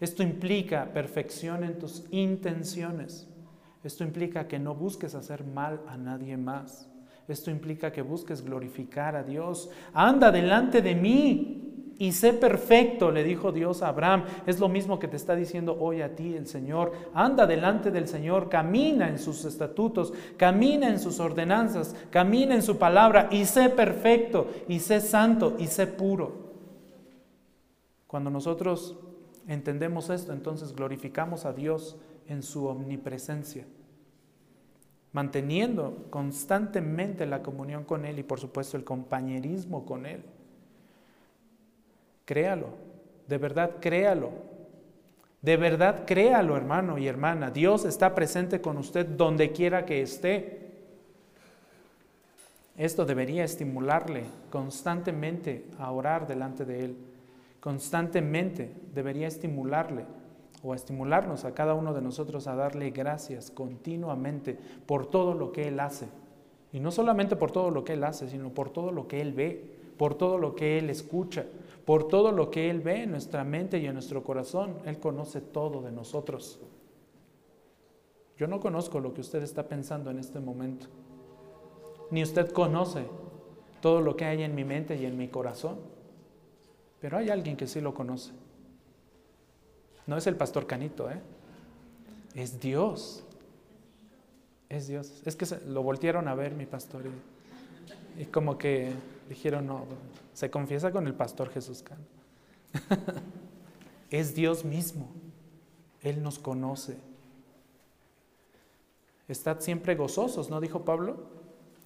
Esto 0.00 0.22
implica 0.22 0.92
perfección 0.92 1.64
en 1.64 1.78
tus 1.78 2.04
intenciones. 2.10 3.26
Esto 3.82 4.04
implica 4.04 4.48
que 4.48 4.58
no 4.58 4.74
busques 4.74 5.14
hacer 5.14 5.44
mal 5.44 5.80
a 5.86 5.96
nadie 5.96 6.36
más. 6.36 6.87
Esto 7.28 7.50
implica 7.50 7.92
que 7.92 8.02
busques 8.02 8.42
glorificar 8.42 9.14
a 9.14 9.22
Dios. 9.22 9.70
Anda 9.92 10.32
delante 10.32 10.80
de 10.80 10.94
mí 10.94 11.94
y 11.98 12.12
sé 12.12 12.32
perfecto, 12.32 13.10
le 13.10 13.24
dijo 13.24 13.52
Dios 13.52 13.82
a 13.82 13.88
Abraham. 13.88 14.24
Es 14.46 14.60
lo 14.60 14.68
mismo 14.68 14.98
que 14.98 15.08
te 15.08 15.16
está 15.16 15.34
diciendo 15.34 15.76
hoy 15.80 16.00
a 16.00 16.14
ti 16.14 16.34
el 16.34 16.46
Señor. 16.46 16.92
Anda 17.12 17.46
delante 17.46 17.90
del 17.90 18.06
Señor, 18.06 18.48
camina 18.48 19.08
en 19.08 19.18
sus 19.18 19.44
estatutos, 19.44 20.14
camina 20.36 20.88
en 20.88 21.00
sus 21.00 21.20
ordenanzas, 21.20 21.94
camina 22.10 22.54
en 22.54 22.62
su 22.62 22.78
palabra 22.78 23.28
y 23.30 23.44
sé 23.44 23.68
perfecto, 23.68 24.46
y 24.68 24.78
sé 24.78 25.00
santo, 25.00 25.56
y 25.58 25.66
sé 25.66 25.88
puro. 25.88 26.48
Cuando 28.06 28.30
nosotros 28.30 28.96
entendemos 29.48 30.08
esto, 30.08 30.32
entonces 30.32 30.74
glorificamos 30.74 31.44
a 31.44 31.52
Dios 31.52 31.98
en 32.28 32.42
su 32.42 32.66
omnipresencia, 32.66 33.66
manteniendo 35.12 36.06
constantemente 36.10 37.26
la 37.26 37.42
comunión 37.42 37.84
con 37.84 38.04
Él 38.04 38.18
y 38.18 38.22
por 38.22 38.40
supuesto 38.40 38.76
el 38.76 38.84
compañerismo 38.84 39.86
con 39.86 40.06
Él. 40.06 40.22
Créalo, 42.24 42.68
de 43.26 43.38
verdad 43.38 43.76
créalo. 43.80 44.30
De 45.40 45.56
verdad 45.56 46.04
créalo, 46.04 46.56
hermano 46.56 46.98
y 46.98 47.06
hermana. 47.06 47.50
Dios 47.50 47.84
está 47.84 48.14
presente 48.14 48.60
con 48.60 48.76
usted 48.76 49.06
donde 49.06 49.52
quiera 49.52 49.86
que 49.86 50.02
esté. 50.02 50.68
Esto 52.76 53.04
debería 53.04 53.44
estimularle 53.44 54.24
constantemente 54.50 55.64
a 55.78 55.90
orar 55.90 56.26
delante 56.26 56.64
de 56.64 56.84
Él. 56.84 56.96
Constantemente 57.60 58.72
debería 58.94 59.26
estimularle 59.26 60.04
o 60.62 60.74
estimularnos 60.74 61.44
a 61.44 61.54
cada 61.54 61.74
uno 61.74 61.94
de 61.94 62.02
nosotros 62.02 62.46
a 62.46 62.54
darle 62.54 62.90
gracias 62.90 63.50
continuamente 63.50 64.58
por 64.86 65.06
todo 65.06 65.34
lo 65.34 65.52
que 65.52 65.68
Él 65.68 65.80
hace. 65.80 66.08
Y 66.72 66.80
no 66.80 66.90
solamente 66.90 67.36
por 67.36 67.50
todo 67.50 67.70
lo 67.70 67.84
que 67.84 67.94
Él 67.94 68.04
hace, 68.04 68.28
sino 68.28 68.50
por 68.50 68.70
todo 68.70 68.92
lo 68.92 69.08
que 69.08 69.20
Él 69.20 69.32
ve, 69.32 69.78
por 69.96 70.14
todo 70.14 70.38
lo 70.38 70.54
que 70.54 70.78
Él 70.78 70.90
escucha, 70.90 71.46
por 71.84 72.08
todo 72.08 72.32
lo 72.32 72.50
que 72.50 72.70
Él 72.70 72.80
ve 72.80 73.02
en 73.04 73.10
nuestra 73.10 73.44
mente 73.44 73.78
y 73.78 73.86
en 73.86 73.94
nuestro 73.94 74.22
corazón. 74.22 74.74
Él 74.84 74.98
conoce 74.98 75.40
todo 75.40 75.80
de 75.82 75.92
nosotros. 75.92 76.60
Yo 78.36 78.46
no 78.46 78.60
conozco 78.60 79.00
lo 79.00 79.14
que 79.14 79.20
usted 79.20 79.42
está 79.42 79.64
pensando 79.64 80.10
en 80.10 80.18
este 80.18 80.38
momento, 80.38 80.86
ni 82.10 82.22
usted 82.22 82.50
conoce 82.52 83.04
todo 83.80 84.00
lo 84.00 84.16
que 84.16 84.24
hay 84.24 84.42
en 84.42 84.54
mi 84.54 84.64
mente 84.64 84.96
y 84.96 85.06
en 85.06 85.18
mi 85.18 85.28
corazón, 85.28 85.76
pero 87.00 87.18
hay 87.18 87.30
alguien 87.30 87.56
que 87.56 87.66
sí 87.66 87.80
lo 87.80 87.94
conoce. 87.94 88.32
No 90.08 90.16
es 90.16 90.26
el 90.26 90.36
pastor 90.36 90.66
Canito, 90.66 91.10
¿eh? 91.10 91.20
es 92.34 92.58
Dios. 92.58 93.22
Es 94.70 94.88
Dios. 94.88 95.20
Es 95.26 95.36
que 95.36 95.46
lo 95.66 95.82
voltearon 95.82 96.28
a 96.28 96.34
ver 96.34 96.54
mi 96.54 96.64
pastor 96.64 97.02
y 98.16 98.24
como 98.24 98.56
que 98.56 98.90
dijeron, 99.28 99.66
no, 99.66 99.84
se 100.32 100.50
confiesa 100.50 100.90
con 100.92 101.06
el 101.06 101.12
pastor 101.12 101.50
Jesús 101.50 101.82
Cano. 101.82 102.00
es 104.10 104.34
Dios 104.34 104.64
mismo. 104.64 105.10
Él 106.00 106.22
nos 106.22 106.38
conoce. 106.38 106.96
Estad 109.28 109.60
siempre 109.60 109.94
gozosos, 109.94 110.48
¿no 110.48 110.58
dijo 110.58 110.86
Pablo? 110.86 111.28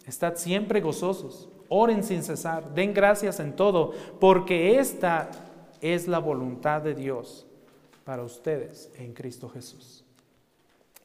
Estad 0.07 0.37
siempre 0.37 0.81
gozosos. 0.81 1.49
Oren 1.69 2.05
sin 2.05 2.23
cesar. 2.23 2.73
Den 2.73 2.95
gracias 2.95 3.41
en 3.41 3.57
todo, 3.57 3.93
porque 4.21 4.79
esta 4.79 5.29
es 5.81 6.07
la 6.07 6.21
voluntad 6.21 6.83
de 6.83 6.95
Dios 6.95 7.49
para 8.05 8.23
ustedes 8.23 8.91
en 8.97 9.13
Cristo 9.13 9.49
Jesús. 9.49 10.05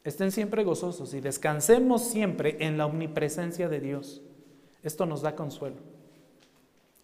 Estén 0.04 0.32
siempre 0.32 0.64
gozosos 0.64 1.14
y 1.14 1.20
descansemos 1.20 2.04
siempre 2.04 2.58
en 2.60 2.78
la 2.78 2.86
omnipresencia 2.86 3.68
de 3.68 3.80
Dios. 3.80 4.22
Esto 4.82 5.06
nos 5.06 5.22
da 5.22 5.36
consuelo. 5.36 5.76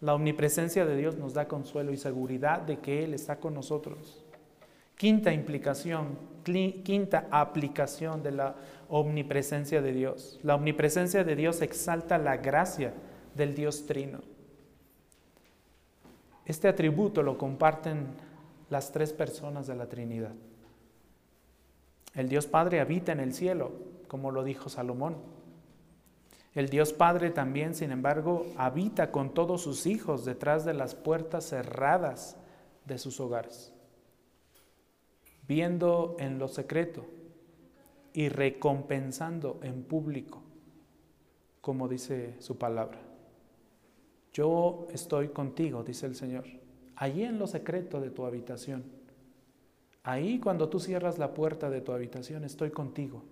La 0.00 0.14
omnipresencia 0.14 0.86
de 0.86 0.96
Dios 0.96 1.16
nos 1.16 1.34
da 1.34 1.46
consuelo 1.46 1.92
y 1.92 1.96
seguridad 1.96 2.60
de 2.60 2.78
que 2.78 3.04
Él 3.04 3.14
está 3.14 3.36
con 3.36 3.54
nosotros. 3.54 4.24
Quinta 4.96 5.32
implicación, 5.32 6.18
quinta 6.44 7.26
aplicación 7.30 8.22
de 8.22 8.32
la 8.32 8.54
omnipresencia 8.88 9.82
de 9.82 9.92
Dios. 9.92 10.38
La 10.42 10.54
omnipresencia 10.54 11.24
de 11.24 11.36
Dios 11.36 11.62
exalta 11.62 12.16
la 12.16 12.36
gracia 12.36 12.94
del 13.34 13.54
Dios 13.54 13.86
trino. 13.86 14.20
Este 16.46 16.68
atributo 16.68 17.22
lo 17.22 17.38
comparten 17.38 18.08
las 18.74 18.90
tres 18.90 19.12
personas 19.12 19.68
de 19.68 19.76
la 19.76 19.88
Trinidad. 19.88 20.32
El 22.12 22.28
Dios 22.28 22.48
Padre 22.48 22.80
habita 22.80 23.12
en 23.12 23.20
el 23.20 23.32
cielo, 23.32 23.70
como 24.08 24.32
lo 24.32 24.42
dijo 24.42 24.68
Salomón. 24.68 25.14
El 26.56 26.68
Dios 26.70 26.92
Padre 26.92 27.30
también, 27.30 27.76
sin 27.76 27.92
embargo, 27.92 28.48
habita 28.56 29.12
con 29.12 29.32
todos 29.32 29.62
sus 29.62 29.86
hijos 29.86 30.24
detrás 30.24 30.64
de 30.64 30.74
las 30.74 30.96
puertas 30.96 31.48
cerradas 31.48 32.36
de 32.84 32.98
sus 32.98 33.20
hogares, 33.20 33.72
viendo 35.46 36.16
en 36.18 36.40
lo 36.40 36.48
secreto 36.48 37.06
y 38.12 38.28
recompensando 38.28 39.60
en 39.62 39.84
público, 39.84 40.42
como 41.60 41.86
dice 41.86 42.34
su 42.40 42.58
palabra. 42.58 42.98
Yo 44.32 44.88
estoy 44.90 45.28
contigo, 45.28 45.84
dice 45.84 46.06
el 46.06 46.16
Señor, 46.16 46.63
allí 46.96 47.24
en 47.24 47.38
lo 47.38 47.46
secreto 47.46 48.00
de 48.00 48.10
tu 48.10 48.24
habitación. 48.24 48.84
Ahí 50.02 50.38
cuando 50.38 50.68
tú 50.68 50.80
cierras 50.80 51.18
la 51.18 51.32
puerta 51.32 51.70
de 51.70 51.80
tu 51.80 51.92
habitación, 51.92 52.44
estoy 52.44 52.70
contigo 52.70 53.22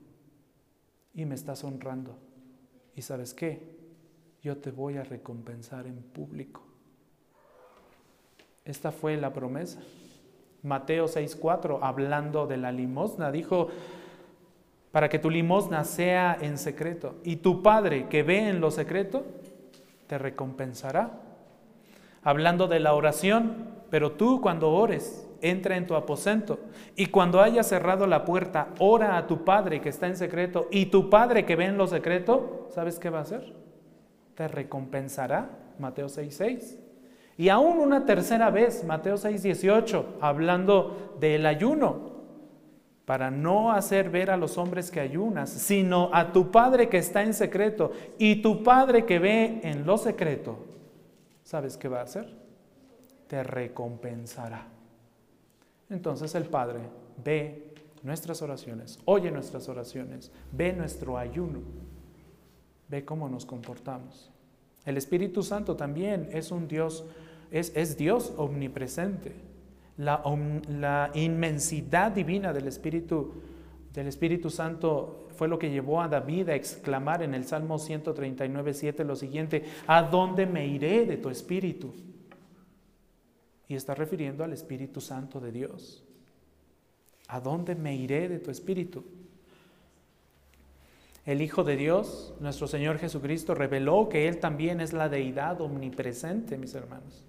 y 1.15 1.25
me 1.25 1.35
estás 1.35 1.65
honrando. 1.65 2.17
Y 2.97 3.03
sabes 3.03 3.35
qué? 3.35 3.61
Yo 4.43 4.57
te 4.57 4.71
voy 4.71 4.97
a 4.97 5.05
recompensar 5.05 5.87
en 5.87 5.97
público. 5.97 6.63
Esta 8.65 8.91
fue 8.93 9.17
la 9.17 9.33
promesa. 9.33 9.81
Mateo 10.63 11.07
6:4, 11.07 11.81
hablando 11.83 12.47
de 12.47 12.57
la 12.57 12.73
limosna, 12.73 13.33
dijo, 13.33 13.69
para 14.93 15.09
que 15.09 15.19
tu 15.19 15.31
limosna 15.31 15.85
sea 15.85 16.37
en 16.41 16.59
secreto 16.59 17.17
y 17.25 17.37
tu 17.37 17.63
Padre 17.63 18.09
que 18.09 18.23
ve 18.23 18.49
en 18.49 18.61
lo 18.61 18.71
secreto, 18.71 19.25
te 20.07 20.19
recompensará. 20.19 21.19
Hablando 22.23 22.69
de 22.69 22.81
la 22.81 22.95
oración, 22.95 23.69
pero 23.91 24.13
tú 24.13 24.41
cuando 24.41 24.71
ores, 24.71 25.29
entra 25.43 25.77
en 25.77 25.87
tu 25.87 25.97
aposento 25.97 26.61
y 26.95 27.07
cuando 27.07 27.41
hayas 27.43 27.67
cerrado 27.67 28.07
la 28.07 28.25
puerta, 28.25 28.69
ora 28.79 29.17
a 29.19 29.27
tu 29.27 29.45
Padre 29.45 29.81
que 29.81 29.89
está 29.89 30.07
en 30.07 30.17
secreto 30.17 30.69
y 30.71 30.87
tu 30.87 31.11
Padre 31.11 31.45
que 31.45 31.57
ve 31.57 31.67
en 31.67 31.77
lo 31.77 31.87
secreto, 31.89 32.69
¿sabes 32.71 32.99
qué 32.99 33.11
va 33.11 33.19
a 33.19 33.23
hacer? 33.23 33.53
Te 34.37 34.49
recompensará, 34.49 35.51
Mateo 35.79 36.07
6:6. 36.09 36.79
Y 37.37 37.49
aún 37.49 37.79
una 37.79 38.05
tercera 38.07 38.51
vez, 38.51 38.85
Mateo 38.85 39.17
6, 39.17 39.43
18, 39.43 40.19
hablando 40.21 41.17
del 41.19 41.45
ayuno, 41.47 42.13
para 43.05 43.31
no 43.31 43.73
hacer 43.73 44.11
ver 44.11 44.31
a 44.31 44.37
los 44.37 44.59
hombres 44.59 44.91
que 44.91 45.01
ayunas, 45.01 45.51
sino 45.51 46.11
a 46.13 46.33
tu 46.33 46.51
Padre 46.51 46.89
que 46.89 46.99
está 46.99 47.23
en 47.23 47.35
secreto. 47.35 47.91
Y 48.19 48.43
tu 48.43 48.63
Padre 48.63 49.07
que 49.07 49.19
ve 49.19 49.61
en 49.65 49.87
lo 49.87 49.99
secreto, 49.99 50.57
¿sabes 51.53 51.77
qué 51.77 51.87
va 51.87 52.01
a 52.01 52.05
hacer? 52.05 52.27
Te 53.29 53.43
recompensará. 53.43 54.69
Entonces 55.91 56.35
el 56.35 56.45
Padre 56.45 56.81
ve 57.23 57.75
nuestras 58.03 58.41
oraciones, 58.41 58.99
oye 59.05 59.31
nuestras 59.31 59.69
oraciones, 59.69 60.33
ve 60.51 60.73
nuestro 60.73 61.19
ayuno, 61.19 61.61
ve 62.89 63.05
cómo 63.05 63.29
nos 63.29 63.45
comportamos. 63.45 64.31
El 64.87 64.97
Espíritu 64.97 65.43
Santo 65.43 65.77
también 65.77 66.31
es 66.33 66.53
un 66.53 66.69
Dios, 66.69 67.05
es, 67.51 67.99
Dios 67.99 68.33
omnipresente. 68.39 69.35
La, 69.99 70.23
la, 70.71 71.11
inmensidad 71.13 72.13
divina 72.13 72.55
del 72.55 72.67
Espíritu, 72.67 73.31
del 73.93 74.07
Espíritu 74.07 74.49
Santo 74.49 75.22
fue 75.43 75.49
lo 75.49 75.59
que 75.59 75.71
llevó 75.71 76.01
a 76.01 76.07
David 76.07 76.51
a 76.51 76.55
exclamar 76.55 77.21
en 77.21 77.35
el 77.35 77.45
Salmo 77.45 77.77
139, 77.77 78.75
7 78.75 79.03
lo 79.03 79.17
siguiente, 79.17 79.65
¿a 79.89 80.05
dónde 80.05 80.47
me 80.47 80.69
iré 80.69 81.05
de 81.05 81.17
tu 81.17 81.31
Espíritu? 81.31 81.93
Y 83.67 83.75
está 83.75 83.93
refiriendo 83.97 84.45
al 84.45 84.53
Espíritu 84.53 85.01
Santo 85.01 85.41
de 85.41 85.51
Dios. 85.51 86.05
¿A 87.27 87.41
dónde 87.41 87.75
me 87.75 87.97
iré 87.97 88.29
de 88.29 88.39
tu 88.39 88.53
Espíritu? 88.53 89.05
El 91.27 91.43
Hijo 91.43 91.65
de 91.65 91.75
Dios, 91.75 92.35
nuestro 92.39 92.69
Señor 92.69 92.99
Jesucristo, 92.99 93.57
reveló 93.57 94.09
que 94.09 94.29
Él 94.29 94.39
también 94.39 94.81
es 94.81 94.93
la 94.93 95.09
deidad 95.09 95.61
omnipresente, 95.61 96.57
mis 96.57 96.73
hermanos. 96.77 97.25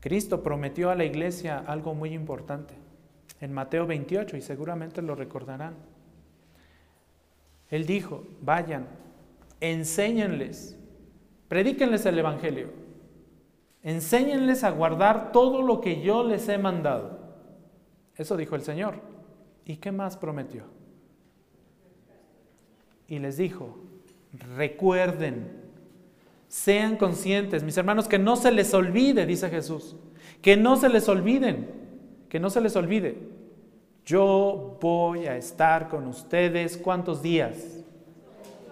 Cristo 0.00 0.42
prometió 0.42 0.88
a 0.88 0.94
la 0.94 1.04
iglesia 1.04 1.58
algo 1.58 1.92
muy 1.92 2.14
importante 2.14 2.72
en 3.42 3.52
Mateo 3.52 3.86
28 3.86 4.38
y 4.38 4.40
seguramente 4.40 5.02
lo 5.02 5.14
recordarán. 5.14 5.97
Él 7.70 7.86
dijo, 7.86 8.24
vayan, 8.40 8.86
enséñenles, 9.60 10.76
predíquenles 11.48 12.06
el 12.06 12.18
Evangelio, 12.18 12.68
enséñenles 13.82 14.64
a 14.64 14.70
guardar 14.70 15.32
todo 15.32 15.62
lo 15.62 15.80
que 15.80 16.00
yo 16.00 16.24
les 16.24 16.48
he 16.48 16.58
mandado. 16.58 17.18
Eso 18.16 18.36
dijo 18.36 18.56
el 18.56 18.62
Señor. 18.62 18.96
¿Y 19.64 19.76
qué 19.76 19.92
más 19.92 20.16
prometió? 20.16 20.64
Y 23.06 23.18
les 23.18 23.36
dijo, 23.36 23.78
recuerden, 24.56 25.68
sean 26.48 26.96
conscientes, 26.96 27.62
mis 27.62 27.76
hermanos, 27.76 28.08
que 28.08 28.18
no 28.18 28.36
se 28.36 28.50
les 28.50 28.72
olvide, 28.72 29.26
dice 29.26 29.50
Jesús, 29.50 29.96
que 30.40 30.56
no 30.56 30.76
se 30.76 30.88
les 30.88 31.08
olviden, 31.08 31.70
que 32.28 32.40
no 32.40 32.50
se 32.50 32.60
les 32.60 32.76
olvide. 32.76 33.18
Yo 34.08 34.78
voy 34.80 35.26
a 35.26 35.36
estar 35.36 35.90
con 35.90 36.06
ustedes 36.06 36.78
cuántos 36.78 37.20
días? 37.20 37.84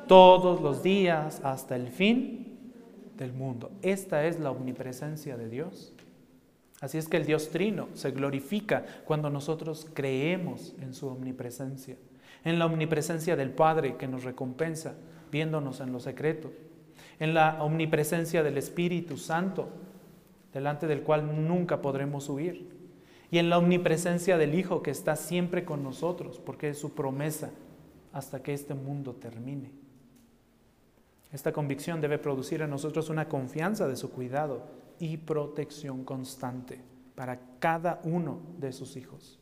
Todos 0.09 0.63
los 0.63 0.83
días 0.83 1.43
hasta 1.45 1.77
el 1.77 1.89
fin 1.89 2.73
del 3.19 3.35
mundo. 3.35 3.71
Esta 3.83 4.25
es 4.25 4.41
la 4.41 4.51
omnipresencia 4.51 5.37
de 5.37 5.51
Dios. 5.51 5.93
Así 6.81 6.97
es 6.97 7.07
que 7.07 7.19
el 7.19 7.27
Dios 7.27 7.51
Trino 7.51 7.89
se 7.93 8.13
glorifica 8.13 8.87
cuando 9.05 9.29
nosotros 9.29 9.87
creemos 9.93 10.75
en 10.81 10.95
su 10.95 11.07
omnipresencia, 11.07 11.99
en 12.43 12.59
la 12.59 12.65
omnipresencia 12.65 13.37
del 13.37 13.51
Padre 13.51 13.99
que 13.99 14.09
nos 14.09 14.25
recompensa 14.25 14.95
viéndonos 15.31 15.81
en 15.81 15.93
lo 15.93 16.01
secreto, 16.01 16.51
en 17.21 17.35
la 17.35 17.63
omnipresencia 17.63 18.43
del 18.43 18.57
Espíritu 18.57 19.19
Santo, 19.19 19.69
delante 20.55 20.87
del 20.87 21.03
cual 21.03 21.47
nunca 21.47 21.83
podremos 21.83 22.27
huir, 22.31 22.76
y 23.31 23.39
en 23.39 23.51
la 23.51 23.59
omnipresencia 23.59 24.39
del 24.39 24.55
Hijo 24.55 24.83
que 24.83 24.91
está 24.91 25.17
siempre 25.17 25.65
con 25.65 25.83
nosotros, 25.83 26.41
porque 26.45 26.71
es 26.71 26.79
su 26.79 26.95
promesa 26.95 27.51
hasta 28.13 28.43
que 28.43 28.55
este 28.55 28.75
mundo 28.75 29.15
termine. 29.15 29.71
Esta 31.33 31.53
convicción 31.53 32.01
debe 32.01 32.19
producir 32.19 32.63
en 32.63 32.71
nosotros 32.71 33.11
una 33.11 33.29
confianza 33.29 33.89
de 33.89 33.97
su 33.97 34.11
cuidado 34.11 34.63
y 34.99 35.17
protección 35.17 36.05
constante 36.05 36.81
para 37.15 37.41
cada 37.59 38.01
uno 38.05 38.41
de 38.59 38.73
sus 38.73 38.97
hijos. 38.97 39.39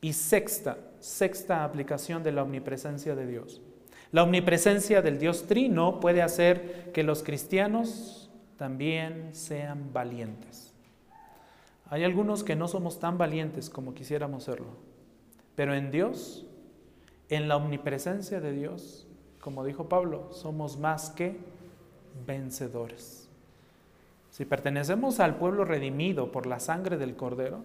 Y 0.00 0.12
sexta, 0.12 0.78
sexta 1.00 1.64
aplicación 1.64 2.22
de 2.22 2.32
la 2.32 2.42
omnipresencia 2.42 3.14
de 3.14 3.26
Dios. 3.26 3.62
La 4.10 4.22
omnipresencia 4.22 5.02
del 5.02 5.18
Dios 5.18 5.46
Trino 5.46 6.00
puede 6.00 6.22
hacer 6.22 6.90
que 6.92 7.02
los 7.02 7.22
cristianos 7.22 8.30
también 8.56 9.30
sean 9.34 9.92
valientes. 9.92 10.67
Hay 11.90 12.04
algunos 12.04 12.44
que 12.44 12.56
no 12.56 12.68
somos 12.68 13.00
tan 13.00 13.16
valientes 13.16 13.70
como 13.70 13.94
quisiéramos 13.94 14.44
serlo, 14.44 14.68
pero 15.54 15.74
en 15.74 15.90
Dios, 15.90 16.46
en 17.28 17.48
la 17.48 17.56
omnipresencia 17.56 18.40
de 18.40 18.52
Dios, 18.52 19.06
como 19.40 19.64
dijo 19.64 19.88
Pablo, 19.88 20.28
somos 20.32 20.78
más 20.78 21.10
que 21.10 21.38
vencedores. 22.26 23.28
Si 24.30 24.44
pertenecemos 24.44 25.20
al 25.20 25.36
pueblo 25.36 25.64
redimido 25.64 26.30
por 26.30 26.46
la 26.46 26.60
sangre 26.60 26.98
del 26.98 27.16
Cordero, 27.16 27.64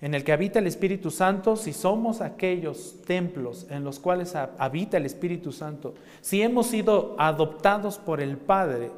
en 0.00 0.14
el 0.14 0.24
que 0.24 0.32
habita 0.32 0.58
el 0.58 0.66
Espíritu 0.66 1.12
Santo, 1.12 1.54
si 1.54 1.72
somos 1.72 2.20
aquellos 2.20 3.00
templos 3.06 3.68
en 3.70 3.84
los 3.84 4.00
cuales 4.00 4.34
habita 4.34 4.96
el 4.96 5.06
Espíritu 5.06 5.52
Santo, 5.52 5.94
si 6.20 6.42
hemos 6.42 6.66
sido 6.66 7.14
adoptados 7.18 7.98
por 7.98 8.20
el 8.20 8.36
Padre, 8.36 8.90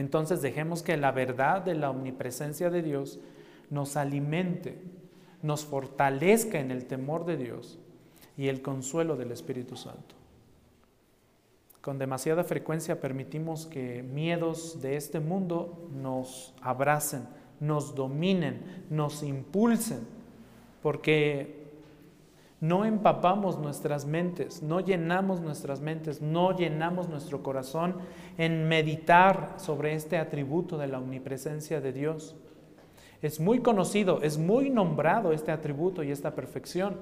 entonces 0.00 0.42
dejemos 0.42 0.82
que 0.82 0.96
la 0.96 1.12
verdad 1.12 1.62
de 1.62 1.74
la 1.74 1.90
omnipresencia 1.90 2.70
de 2.70 2.82
Dios 2.82 3.20
nos 3.70 3.96
alimente, 3.96 4.80
nos 5.42 5.64
fortalezca 5.64 6.58
en 6.58 6.70
el 6.70 6.86
temor 6.86 7.24
de 7.24 7.36
Dios 7.36 7.78
y 8.36 8.48
el 8.48 8.62
consuelo 8.62 9.16
del 9.16 9.30
Espíritu 9.30 9.76
Santo. 9.76 10.16
Con 11.80 11.98
demasiada 11.98 12.44
frecuencia 12.44 13.00
permitimos 13.00 13.66
que 13.66 14.02
miedos 14.02 14.82
de 14.82 14.96
este 14.96 15.20
mundo 15.20 15.88
nos 15.94 16.54
abracen, 16.60 17.26
nos 17.58 17.94
dominen, 17.94 18.84
nos 18.90 19.22
impulsen, 19.22 20.00
porque 20.82 21.59
no 22.60 22.84
empapamos 22.84 23.58
nuestras 23.58 24.04
mentes, 24.04 24.62
no 24.62 24.80
llenamos 24.80 25.40
nuestras 25.40 25.80
mentes, 25.80 26.20
no 26.20 26.56
llenamos 26.56 27.08
nuestro 27.08 27.42
corazón 27.42 27.96
en 28.36 28.68
meditar 28.68 29.54
sobre 29.56 29.94
este 29.94 30.18
atributo 30.18 30.76
de 30.76 30.88
la 30.88 30.98
omnipresencia 30.98 31.80
de 31.80 31.92
Dios. 31.92 32.36
Es 33.22 33.40
muy 33.40 33.60
conocido, 33.60 34.20
es 34.22 34.38
muy 34.38 34.70
nombrado 34.70 35.32
este 35.32 35.52
atributo 35.52 36.02
y 36.02 36.10
esta 36.10 36.34
perfección, 36.34 36.96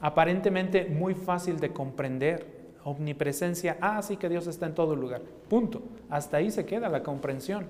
aparentemente 0.00 0.86
muy 0.86 1.14
fácil 1.14 1.58
de 1.58 1.72
comprender 1.72 2.56
omnipresencia, 2.84 3.78
ah, 3.80 4.00
sí 4.00 4.16
que 4.16 4.28
Dios 4.28 4.46
está 4.46 4.66
en 4.66 4.74
todo 4.74 4.94
lugar. 4.94 5.20
Punto. 5.48 5.82
Hasta 6.08 6.36
ahí 6.36 6.52
se 6.52 6.64
queda 6.64 6.88
la 6.88 7.02
comprensión 7.02 7.66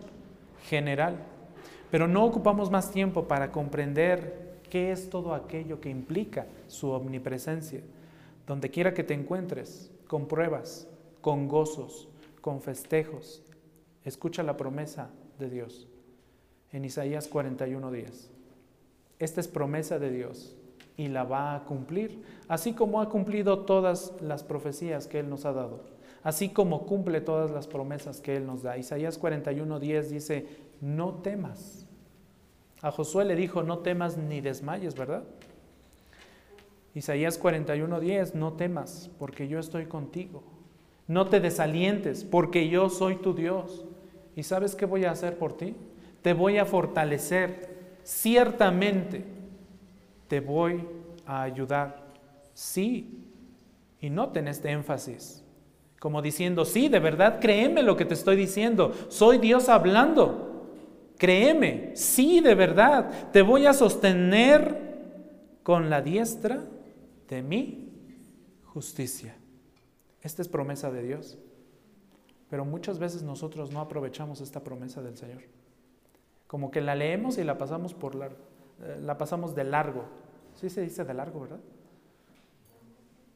general. 0.69 1.17
Pero 1.91 2.07
no 2.07 2.25
ocupamos 2.25 2.71
más 2.71 2.91
tiempo 2.91 3.25
para 3.25 3.51
comprender 3.51 4.46
qué 4.69 4.93
es 4.93 5.11
todo 5.11 5.35
aquello 5.35 5.81
que 5.81 5.91
implica 5.91 6.47
su 6.67 6.91
omnipresencia. 6.91 7.81
Donde 8.47 8.71
quiera 8.71 8.95
que 8.95 9.05
te 9.05 9.15
encuentres, 9.15 9.91
con 10.07 10.27
pruebas, 10.27 10.89
con 11.21 11.49
gozos, 11.49 12.09
con 12.41 12.61
festejos, 12.61 13.43
escucha 14.05 14.43
la 14.43 14.57
promesa 14.57 15.11
de 15.39 15.51
Dios 15.51 15.89
en 16.73 16.85
Isaías 16.85 17.29
41 17.29 17.91
días. 17.91 18.31
Esta 19.19 19.41
es 19.41 19.49
promesa 19.49 19.99
de 19.99 20.11
Dios 20.11 20.57
y 20.97 21.09
la 21.09 21.25
va 21.25 21.55
a 21.55 21.65
cumplir, 21.65 22.23
así 22.49 22.73
como 22.73 23.01
ha 23.01 23.09
cumplido 23.09 23.61
todas 23.61 24.13
las 24.21 24.45
profecías 24.45 25.07
que 25.07 25.19
Él 25.19 25.29
nos 25.29 25.45
ha 25.45 25.53
dado, 25.53 25.85
así 26.23 26.51
como 26.51 26.87
cumple 26.87 27.21
todas 27.21 27.51
las 27.51 27.67
promesas 27.67 28.21
que 28.21 28.37
Él 28.37 28.47
nos 28.47 28.63
da. 28.63 28.79
Isaías 28.79 29.21
41:10 29.21 30.03
dice, 30.09 30.47
no 30.81 31.15
temas. 31.15 31.86
A 32.83 32.91
Josué 32.91 33.25
le 33.25 33.37
dijo, 33.37 33.63
no 33.63 33.79
temas 33.79 34.17
ni 34.17 34.41
desmayes, 34.41 34.95
¿verdad? 34.95 35.25
Isaías 36.95 37.41
41:10, 37.41 38.35
no 38.35 38.55
temas, 38.55 39.11
porque 39.19 39.49
yo 39.49 39.59
estoy 39.59 39.87
contigo. 39.87 40.43
No 41.07 41.27
te 41.29 41.41
desalientes, 41.41 42.25
porque 42.25 42.69
yo 42.69 42.89
soy 42.89 43.17
tu 43.17 43.35
Dios. 43.35 43.85
¿Y 44.35 44.43
sabes 44.43 44.75
qué 44.75 44.87
voy 44.87 45.05
a 45.05 45.11
hacer 45.11 45.39
por 45.39 45.57
ti? 45.57 45.75
Te 46.23 46.33
voy 46.33 46.59
a 46.59 46.65
fortalecer. 46.65 47.77
Ciertamente 48.03 49.25
te 50.29 50.41
voy 50.41 50.85
a 51.27 51.43
ayudar. 51.43 52.07
Sí. 52.55 53.23
Y 54.01 54.11
noten 54.11 54.49
este 54.49 54.71
énfasis. 54.71 55.43
Como 56.01 56.23
diciendo, 56.23 56.65
sí, 56.65 56.89
de 56.89 56.99
verdad, 56.99 57.41
créeme 57.41 57.83
lo 57.83 57.97
que 57.97 58.05
te 58.05 58.15
estoy 58.15 58.37
diciendo. 58.37 58.93
Soy 59.09 59.39
Dios 59.39 59.69
hablando. 59.69 60.46
Créeme, 61.19 61.97
sí, 61.97 62.41
de 62.41 62.55
verdad. 62.55 63.31
Te 63.33 63.43
voy 63.43 63.67
a 63.67 63.73
sostener 63.73 64.87
con 65.63 65.91
la 65.91 66.03
diestra 66.03 66.63
de 67.29 67.43
mi 67.43 67.93
justicia. 68.65 69.35
Esta 70.23 70.43
es 70.43 70.49
promesa 70.49 70.91
de 70.91 71.03
Dios. 71.03 71.39
Pero 72.49 72.65
muchas 72.65 72.99
veces 72.99 73.23
nosotros 73.23 73.73
no 73.73 73.81
aprovechamos 73.81 74.41
esta 74.41 74.63
promesa 74.63 75.03
del 75.03 75.17
Señor. 75.17 75.43
Como 76.47 76.71
que 76.71 76.81
la 76.81 76.95
leemos 76.95 77.39
y 77.39 77.45
la 77.45 77.59
pasamos 77.59 77.93
por 77.95 78.15
largo, 78.15 78.39
eh, 78.83 79.01
la 79.03 79.19
pasamos 79.19 79.55
de 79.55 79.65
largo. 79.65 80.05
Sí 80.55 80.71
se 80.71 80.83
dice 80.83 81.05
de 81.05 81.15
largo, 81.15 81.41
¿verdad? 81.41 81.61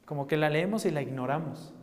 Como 0.05 0.27
que 0.27 0.37
la 0.37 0.49
leemos 0.49 0.87
y 0.87 0.91
la 0.91 1.03
ignoramos. 1.03 1.75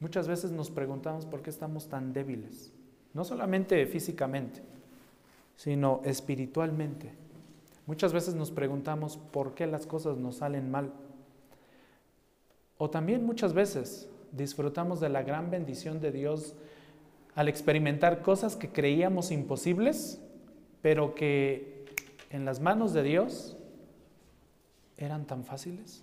Muchas 0.00 0.26
veces 0.26 0.50
nos 0.50 0.70
preguntamos 0.70 1.26
por 1.26 1.42
qué 1.42 1.50
estamos 1.50 1.88
tan 1.88 2.12
débiles, 2.12 2.72
no 3.14 3.24
solamente 3.24 3.86
físicamente, 3.86 4.60
sino 5.62 6.00
espiritualmente. 6.04 7.12
Muchas 7.86 8.12
veces 8.12 8.34
nos 8.34 8.50
preguntamos 8.50 9.16
por 9.16 9.54
qué 9.54 9.68
las 9.68 9.86
cosas 9.86 10.16
nos 10.16 10.38
salen 10.38 10.72
mal. 10.72 10.92
O 12.78 12.90
también 12.90 13.24
muchas 13.24 13.52
veces 13.52 14.10
disfrutamos 14.32 14.98
de 14.98 15.08
la 15.08 15.22
gran 15.22 15.52
bendición 15.52 16.00
de 16.00 16.10
Dios 16.10 16.56
al 17.36 17.48
experimentar 17.48 18.22
cosas 18.22 18.56
que 18.56 18.70
creíamos 18.70 19.30
imposibles, 19.30 20.20
pero 20.80 21.14
que 21.14 21.84
en 22.30 22.44
las 22.44 22.58
manos 22.58 22.92
de 22.92 23.04
Dios 23.04 23.56
eran 24.96 25.28
tan 25.28 25.44
fáciles. 25.44 26.02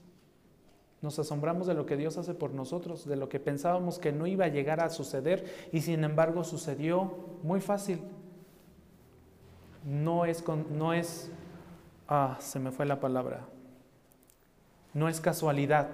Nos 1.02 1.20
asombramos 1.20 1.68
de 1.68 1.74
lo 1.74 1.86
que 1.86 1.98
Dios 1.98 2.18
hace 2.18 2.34
por 2.34 2.54
nosotros, 2.54 3.06
de 3.06 3.18
lo 3.18 3.28
que 3.28 3.42
pensábamos 3.42 4.00
que 4.00 4.14
no 4.14 4.26
iba 4.26 4.46
a 4.46 4.50
llegar 4.50 4.80
a 4.80 4.90
suceder 4.90 5.70
y 5.74 5.82
sin 5.82 6.06
embargo 6.06 6.46
sucedió 6.46 7.12
muy 7.44 7.60
fácil. 7.60 8.00
No 9.86 10.26
es, 10.26 10.44
no 10.72 10.94
es, 10.94 11.32
ah, 12.08 12.38
se 12.40 12.60
me 12.60 12.72
fue 12.72 12.86
la 12.86 13.00
palabra, 13.00 13.46
no 14.94 15.08
es 15.08 15.22
casualidad, 15.22 15.90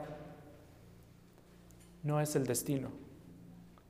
no 2.04 2.22
es 2.22 2.36
el 2.36 2.46
destino, 2.46 2.90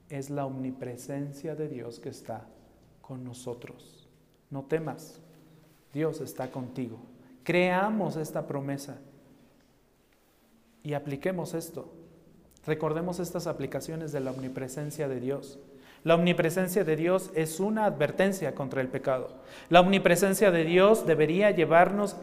es 0.09 0.29
la 0.29 0.45
omnipresencia 0.45 1.55
de 1.55 1.67
Dios 1.67 1.99
que 1.99 2.09
está 2.09 2.45
con 3.01 3.23
nosotros. 3.23 4.07
No 4.49 4.63
temas, 4.63 5.19
Dios 5.93 6.21
está 6.21 6.51
contigo. 6.51 6.97
Creamos 7.43 8.15
esta 8.15 8.47
promesa 8.47 8.97
y 10.83 10.93
apliquemos 10.93 11.53
esto. 11.53 11.91
Recordemos 12.65 13.19
estas 13.19 13.47
aplicaciones 13.47 14.11
de 14.11 14.19
la 14.19 14.31
omnipresencia 14.31 15.07
de 15.07 15.19
Dios. 15.19 15.59
La 16.05 16.13
omnipresencia 16.13 16.83
de 16.83 16.95
Dios 16.95 17.31
es 17.33 17.59
una 17.59 17.85
advertencia 17.85 18.53
contra 18.53 18.79
el 18.79 18.89
pecado. 18.89 19.29
La 19.69 19.81
omnipresencia 19.81 20.51
de 20.51 20.63
Dios 20.63 21.07
debería 21.07 21.49
llevarnos, 21.49 22.15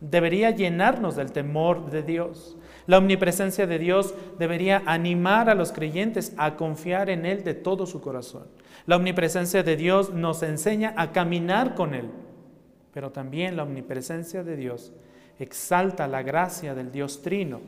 debería 0.00 0.52
llenarnos 0.52 1.16
del 1.16 1.32
temor 1.32 1.90
de 1.90 2.04
Dios. 2.04 2.56
La 2.86 2.98
omnipresencia 2.98 3.66
de 3.66 3.80
Dios 3.80 4.14
debería 4.38 4.80
animar 4.86 5.50
a 5.50 5.56
los 5.56 5.72
creyentes 5.72 6.34
a 6.36 6.54
confiar 6.54 7.10
en 7.10 7.26
Él 7.26 7.42
de 7.42 7.54
todo 7.54 7.84
su 7.84 8.00
corazón. 8.00 8.44
La 8.86 8.94
omnipresencia 8.94 9.64
de 9.64 9.74
Dios 9.74 10.14
nos 10.14 10.44
enseña 10.44 10.94
a 10.96 11.10
caminar 11.10 11.74
con 11.74 11.94
Él. 11.94 12.08
Pero 12.94 13.10
también 13.10 13.56
la 13.56 13.64
omnipresencia 13.64 14.44
de 14.44 14.54
Dios 14.54 14.92
exalta 15.40 16.06
la 16.06 16.22
gracia 16.22 16.76
del 16.76 16.92
Dios 16.92 17.22
Trino 17.22 17.60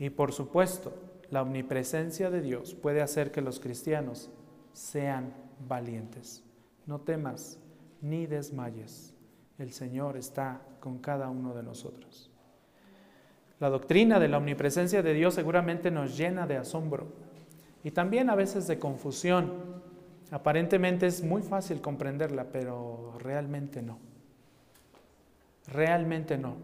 y 0.00 0.10
por 0.10 0.32
supuesto, 0.32 0.92
la 1.30 1.42
omnipresencia 1.42 2.30
de 2.30 2.42
Dios 2.42 2.74
puede 2.74 3.00
hacer 3.00 3.30
que 3.30 3.42
los 3.42 3.60
cristianos 3.60 4.28
sean 4.74 5.32
valientes. 5.66 6.44
No 6.84 7.00
temas 7.00 7.58
ni 8.02 8.26
desmayes. 8.26 9.14
El 9.58 9.72
Señor 9.72 10.18
está 10.18 10.60
con 10.80 10.98
cada 10.98 11.30
uno 11.30 11.54
de 11.54 11.62
nosotros. 11.62 12.30
La 13.60 13.70
doctrina 13.70 14.18
de 14.18 14.28
la 14.28 14.38
omnipresencia 14.38 15.02
de 15.02 15.14
Dios 15.14 15.34
seguramente 15.34 15.90
nos 15.90 16.18
llena 16.18 16.46
de 16.46 16.58
asombro 16.58 17.06
y 17.82 17.92
también 17.92 18.28
a 18.28 18.34
veces 18.34 18.66
de 18.66 18.78
confusión. 18.78 19.82
Aparentemente 20.30 21.06
es 21.06 21.22
muy 21.22 21.40
fácil 21.42 21.80
comprenderla, 21.80 22.44
pero 22.52 23.14
realmente 23.20 23.80
no. 23.80 23.98
Realmente 25.68 26.36
no. 26.36 26.56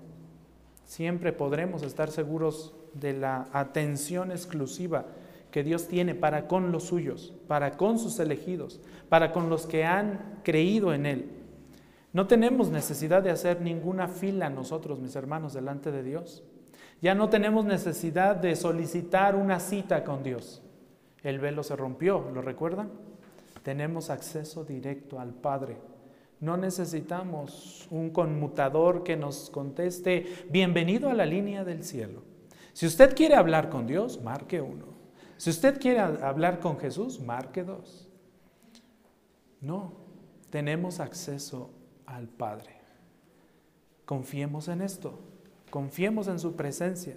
Siempre 0.85 1.33
podremos 1.33 1.83
estar 1.85 2.11
seguros 2.11 2.75
de 2.93 3.13
la 3.13 3.49
atención 3.53 4.33
exclusiva 4.33 5.07
que 5.51 5.65
Dios 5.65 5.89
tiene 5.89 6.15
para 6.15 6.47
con 6.47 6.73
los 6.73 6.85
suyos, 6.85 7.35
para 7.49 7.77
con 7.77 7.99
sus 7.99 8.19
elegidos, 8.19 8.81
para 9.09 9.33
con 9.33 9.51
los 9.51 9.67
que 9.67 9.85
han 9.85 10.41
creído 10.43 10.93
en 10.95 11.07
Él. 11.07 11.31
No 12.13 12.27
tenemos 12.27 12.71
necesidad 12.71 13.23
de 13.23 13.31
hacer 13.31 13.61
ninguna 13.61 14.09
fila 14.09 14.51
nosotros, 14.51 15.01
mis 15.01 15.15
hermanos, 15.15 15.53
delante 15.53 15.93
de 15.93 16.03
Dios. 16.03 16.43
Ya 17.01 17.15
no 17.15 17.29
tenemos 17.29 17.65
necesidad 17.65 18.37
de 18.37 18.57
solicitar 18.57 19.37
una 19.37 19.61
cita 19.61 20.05
con 20.05 20.23
Dios. 20.23 20.63
El 21.23 21.39
velo 21.39 21.63
se 21.63 21.77
rompió, 21.77 22.31
¿lo 22.33 22.43
recuerdan? 22.43 22.91
Tenemos 23.63 24.11
acceso 24.11 24.65
directo 24.65 25.21
al 25.21 25.33
Padre. 25.33 25.77
No 26.41 26.57
necesitamos 26.57 27.87
un 27.91 28.11
conmutador 28.11 29.05
que 29.05 29.17
nos 29.17 29.51
conteste, 29.51 30.27
bienvenido 30.49 31.11
a 31.11 31.15
la 31.15 31.27
línea 31.27 31.65
del 31.65 31.85
cielo. 31.85 32.23
Si 32.73 32.87
usted 32.87 33.15
quiere 33.15 33.35
hablar 33.35 33.69
con 33.69 33.87
Dios, 33.87 34.21
marque 34.23 34.61
uno. 34.61 35.00
Si 35.41 35.49
usted 35.49 35.81
quiere 35.81 36.01
hablar 36.01 36.61
con 36.61 36.79
Jesús, 36.79 37.19
marque 37.19 37.65
dos. 37.65 38.07
No, 39.63 39.95
tenemos 40.51 41.01
acceso 41.01 41.71
al 42.05 42.29
Padre. 42.29 42.79
Confiemos 44.05 44.69
en 44.69 44.83
esto, 44.83 45.19
confiemos 45.71 46.29
en 46.29 46.39
su 46.39 46.57
presencia. 46.57 47.17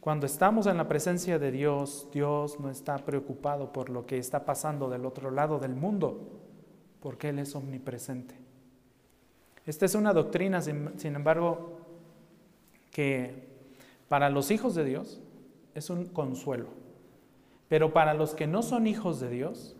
Cuando 0.00 0.26
estamos 0.26 0.66
en 0.66 0.76
la 0.76 0.88
presencia 0.88 1.38
de 1.38 1.50
Dios, 1.50 2.06
Dios 2.12 2.60
no 2.60 2.68
está 2.68 2.98
preocupado 2.98 3.72
por 3.72 3.88
lo 3.88 4.04
que 4.04 4.18
está 4.18 4.44
pasando 4.44 4.90
del 4.90 5.06
otro 5.06 5.30
lado 5.30 5.58
del 5.58 5.74
mundo, 5.74 6.20
porque 7.00 7.30
Él 7.30 7.38
es 7.38 7.54
omnipresente. 7.54 8.34
Esta 9.64 9.86
es 9.86 9.94
una 9.94 10.12
doctrina, 10.12 10.60
sin, 10.60 10.98
sin 10.98 11.14
embargo, 11.14 11.78
que 12.90 13.48
para 14.06 14.28
los 14.28 14.50
hijos 14.50 14.74
de 14.74 14.84
Dios 14.84 15.22
es 15.74 15.88
un 15.88 16.04
consuelo, 16.04 16.83
pero 17.68 17.92
para 17.92 18.14
los 18.14 18.34
que 18.34 18.46
no 18.46 18.62
son 18.62 18.86
hijos 18.86 19.20
de 19.20 19.30
Dios, 19.30 19.76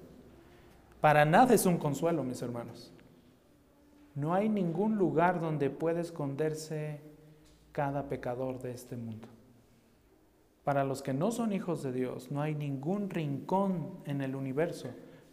para 1.00 1.24
nada 1.24 1.54
es 1.54 1.66
un 1.66 1.78
consuelo, 1.78 2.24
mis 2.24 2.40
hermanos. 2.42 2.92
No 4.14 4.32
hay 4.32 4.48
ningún 4.48 4.96
lugar 4.96 5.40
donde 5.40 5.70
pueda 5.70 6.00
esconderse 6.00 7.00
cada 7.72 8.08
pecador 8.08 8.60
de 8.60 8.72
este 8.72 8.96
mundo. 8.96 9.28
Para 10.62 10.84
los 10.84 11.02
que 11.02 11.12
no 11.12 11.30
son 11.30 11.52
hijos 11.52 11.82
de 11.82 11.92
Dios, 11.92 12.30
no 12.30 12.40
hay 12.40 12.54
ningún 12.54 13.10
rincón 13.10 13.98
en 14.06 14.22
el 14.22 14.34
universo 14.34 14.88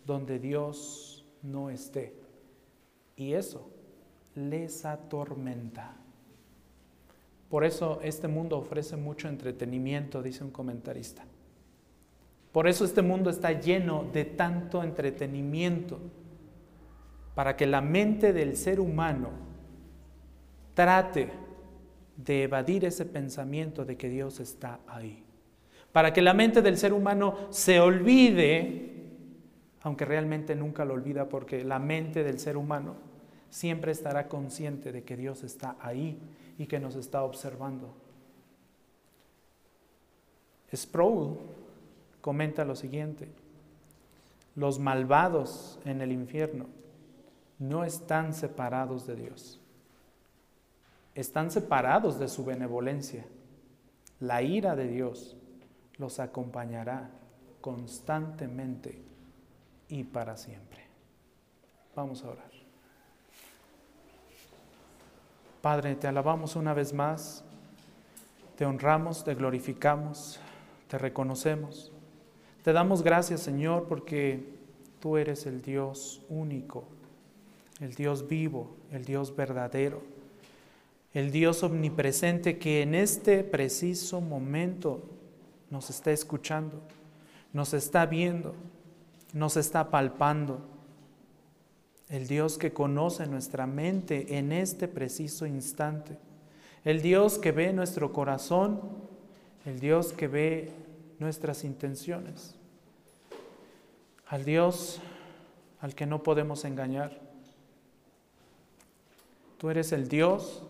donde 0.06 0.40
Dios 0.40 1.26
no 1.42 1.70
esté. 1.70 2.14
Y 3.16 3.34
eso 3.34 3.70
les 4.36 4.84
atormenta. 4.84 5.96
Por 7.50 7.64
eso 7.64 8.00
este 8.02 8.28
mundo 8.28 8.58
ofrece 8.58 8.98
mucho 8.98 9.30
entretenimiento, 9.30 10.22
dice 10.22 10.44
un 10.44 10.52
comentarista. 10.52 11.24
Por 12.52 12.68
eso 12.68 12.84
este 12.84 13.02
mundo 13.02 13.30
está 13.30 13.54
lleno 13.54 14.06
de 14.12 14.26
tanto 14.26 14.84
entretenimiento, 14.84 16.00
para 17.36 17.56
que 17.56 17.66
la 17.66 17.80
mente 17.82 18.34
del 18.34 18.58
ser 18.58 18.80
humano 18.80 19.30
trate 20.74 21.30
de 22.18 22.44
evadir 22.44 22.86
ese 22.86 23.06
pensamiento 23.06 23.86
de 23.86 23.96
que 23.96 24.10
Dios 24.10 24.40
está 24.40 24.80
ahí. 24.88 25.24
Para 25.92 26.14
que 26.14 26.22
la 26.22 26.34
mente 26.34 26.62
del 26.62 26.78
ser 26.78 26.94
humano 26.94 27.36
se 27.50 27.80
olvide, 27.80 28.92
aunque 29.82 30.06
realmente 30.06 30.56
nunca 30.56 30.86
lo 30.86 30.94
olvida 30.94 31.30
porque 31.30 31.64
la 31.64 31.80
mente 31.80 32.24
del 32.24 32.40
ser 32.40 32.58
humano 32.58 32.96
siempre 33.50 33.92
estará 33.92 34.28
consciente 34.28 34.92
de 34.92 35.04
que 35.04 35.18
Dios 35.18 35.44
está 35.44 35.76
ahí 35.80 36.18
y 36.58 36.68
que 36.68 36.80
nos 36.80 36.96
está 36.96 37.24
observando. 37.24 37.94
Sproul 40.74 41.38
comenta 42.22 42.66
lo 42.66 42.76
siguiente, 42.76 43.28
los 44.56 44.80
malvados 44.80 45.80
en 45.86 46.02
el 46.02 46.12
infierno 46.12 46.68
no 47.60 47.84
están 47.84 48.34
separados 48.34 49.06
de 49.06 49.16
Dios, 49.16 49.60
están 51.16 51.52
separados 51.52 52.20
de 52.20 52.28
su 52.28 52.46
benevolencia. 52.46 53.26
La 54.20 54.42
ira 54.42 54.76
de 54.76 54.88
Dios 54.88 55.36
los 55.98 56.20
acompañará 56.20 57.10
constantemente 57.60 59.02
y 59.90 60.04
para 60.04 60.38
siempre. 60.38 60.86
Vamos 61.96 62.24
a 62.24 62.30
orar. 62.30 62.52
Padre, 65.62 65.96
te 65.96 66.08
alabamos 66.08 66.56
una 66.56 66.74
vez 66.74 66.94
más, 66.94 67.44
te 68.58 68.66
honramos, 68.66 69.24
te 69.24 69.36
glorificamos, 69.36 70.40
te 70.88 70.98
reconocemos. 70.98 71.92
Te 72.64 72.74
damos 72.74 73.04
gracias, 73.04 73.42
Señor, 73.42 73.88
porque 73.88 74.44
tú 75.00 75.18
eres 75.18 75.46
el 75.46 75.62
Dios 75.62 76.22
único, 76.30 76.84
el 77.80 77.96
Dios 77.96 78.28
vivo, 78.28 78.76
el 78.92 79.06
Dios 79.06 79.36
verdadero, 79.36 80.02
el 81.14 81.32
Dios 81.32 81.64
omnipresente 81.64 82.58
que 82.58 82.82
en 82.82 82.96
este 82.96 83.44
preciso 83.44 84.22
momento 84.22 85.04
nos 85.70 85.90
está 85.90 86.12
escuchando, 86.12 86.82
nos 87.54 87.74
está 87.74 88.06
viendo 88.06 88.54
nos 89.34 89.58
está 89.58 89.90
palpando. 89.90 90.62
El 92.10 92.28
Dios 92.28 92.58
que 92.58 92.74
conoce 92.74 93.26
nuestra 93.28 93.66
mente 93.66 94.38
en 94.38 94.52
este 94.52 94.88
preciso 94.88 95.46
instante. 95.46 96.18
El 96.84 97.02
Dios 97.02 97.38
que 97.38 97.52
ve 97.52 97.72
nuestro 97.72 98.12
corazón. 98.12 98.82
El 99.66 99.80
Dios 99.80 100.12
que 100.12 100.28
ve 100.28 100.72
nuestras 101.22 101.64
intenciones. 101.64 102.56
Al 104.28 104.44
Dios 104.44 105.00
al 105.80 105.96
que 105.96 106.06
no 106.06 106.24
podemos 106.24 106.66
engañar. 106.66 107.20
Tú 109.58 109.70
eres 109.70 109.92
el 109.92 110.08
Dios 110.08 110.64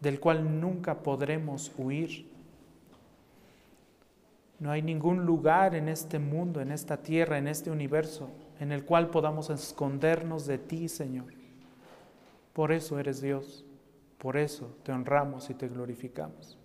del 0.00 0.20
cual 0.20 0.60
nunca 0.60 1.02
podremos 1.02 1.70
huir. 1.76 2.26
No 4.58 4.70
hay 4.70 4.82
ningún 4.82 5.24
lugar 5.24 5.74
en 5.74 5.88
este 5.88 6.18
mundo, 6.18 6.60
en 6.60 6.72
esta 6.72 6.96
tierra, 6.98 7.38
en 7.38 7.46
este 7.46 7.70
universo, 7.70 8.30
en 8.60 8.72
el 8.72 8.84
cual 8.84 9.10
podamos 9.10 9.50
escondernos 9.50 10.46
de 10.46 10.58
ti, 10.58 10.88
Señor. 10.88 11.32
Por 12.52 12.72
eso 12.72 12.98
eres 12.98 13.20
Dios, 13.20 13.64
por 14.16 14.36
eso 14.36 14.74
te 14.82 14.92
honramos 14.92 15.48
y 15.50 15.54
te 15.54 15.68
glorificamos. 15.68 16.57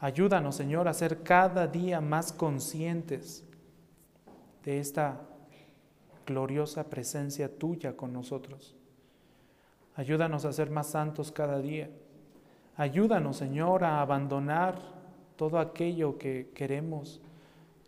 Ayúdanos, 0.00 0.54
Señor, 0.54 0.86
a 0.86 0.94
ser 0.94 1.22
cada 1.22 1.66
día 1.66 2.00
más 2.00 2.32
conscientes 2.32 3.44
de 4.64 4.78
esta 4.78 5.20
gloriosa 6.24 6.84
presencia 6.84 7.58
tuya 7.58 7.96
con 7.96 8.12
nosotros. 8.12 8.76
Ayúdanos 9.96 10.44
a 10.44 10.52
ser 10.52 10.70
más 10.70 10.88
santos 10.88 11.32
cada 11.32 11.58
día. 11.58 11.90
Ayúdanos, 12.76 13.38
Señor, 13.38 13.82
a 13.82 14.00
abandonar 14.00 14.78
todo 15.34 15.58
aquello 15.58 16.16
que 16.16 16.52
queremos 16.54 17.20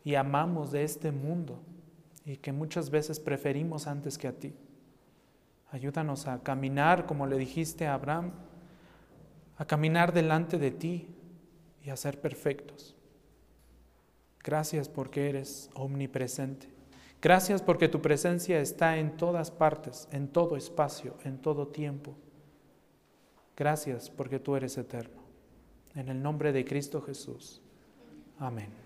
y 0.02 0.16
amamos 0.16 0.72
de 0.72 0.82
este 0.82 1.12
mundo 1.12 1.60
y 2.24 2.38
que 2.38 2.52
muchas 2.52 2.90
veces 2.90 3.20
preferimos 3.20 3.86
antes 3.86 4.18
que 4.18 4.26
a 4.26 4.32
ti. 4.32 4.52
Ayúdanos 5.70 6.26
a 6.26 6.42
caminar, 6.42 7.06
como 7.06 7.28
le 7.28 7.38
dijiste 7.38 7.86
a 7.86 7.94
Abraham, 7.94 8.32
a 9.58 9.64
caminar 9.64 10.12
delante 10.12 10.58
de 10.58 10.72
ti 10.72 11.06
y 11.84 11.90
a 11.90 11.96
ser 11.96 12.20
perfectos. 12.20 12.94
Gracias 14.42 14.88
porque 14.88 15.28
eres 15.28 15.70
omnipresente. 15.74 16.68
Gracias 17.20 17.60
porque 17.60 17.88
tu 17.88 18.00
presencia 18.00 18.60
está 18.60 18.96
en 18.96 19.16
todas 19.16 19.50
partes, 19.50 20.08
en 20.10 20.28
todo 20.28 20.56
espacio, 20.56 21.16
en 21.24 21.38
todo 21.38 21.68
tiempo. 21.68 22.14
Gracias 23.56 24.08
porque 24.08 24.38
tú 24.38 24.56
eres 24.56 24.78
eterno. 24.78 25.20
En 25.94 26.08
el 26.08 26.22
nombre 26.22 26.52
de 26.52 26.64
Cristo 26.64 27.02
Jesús. 27.02 27.60
Amén. 28.38 28.79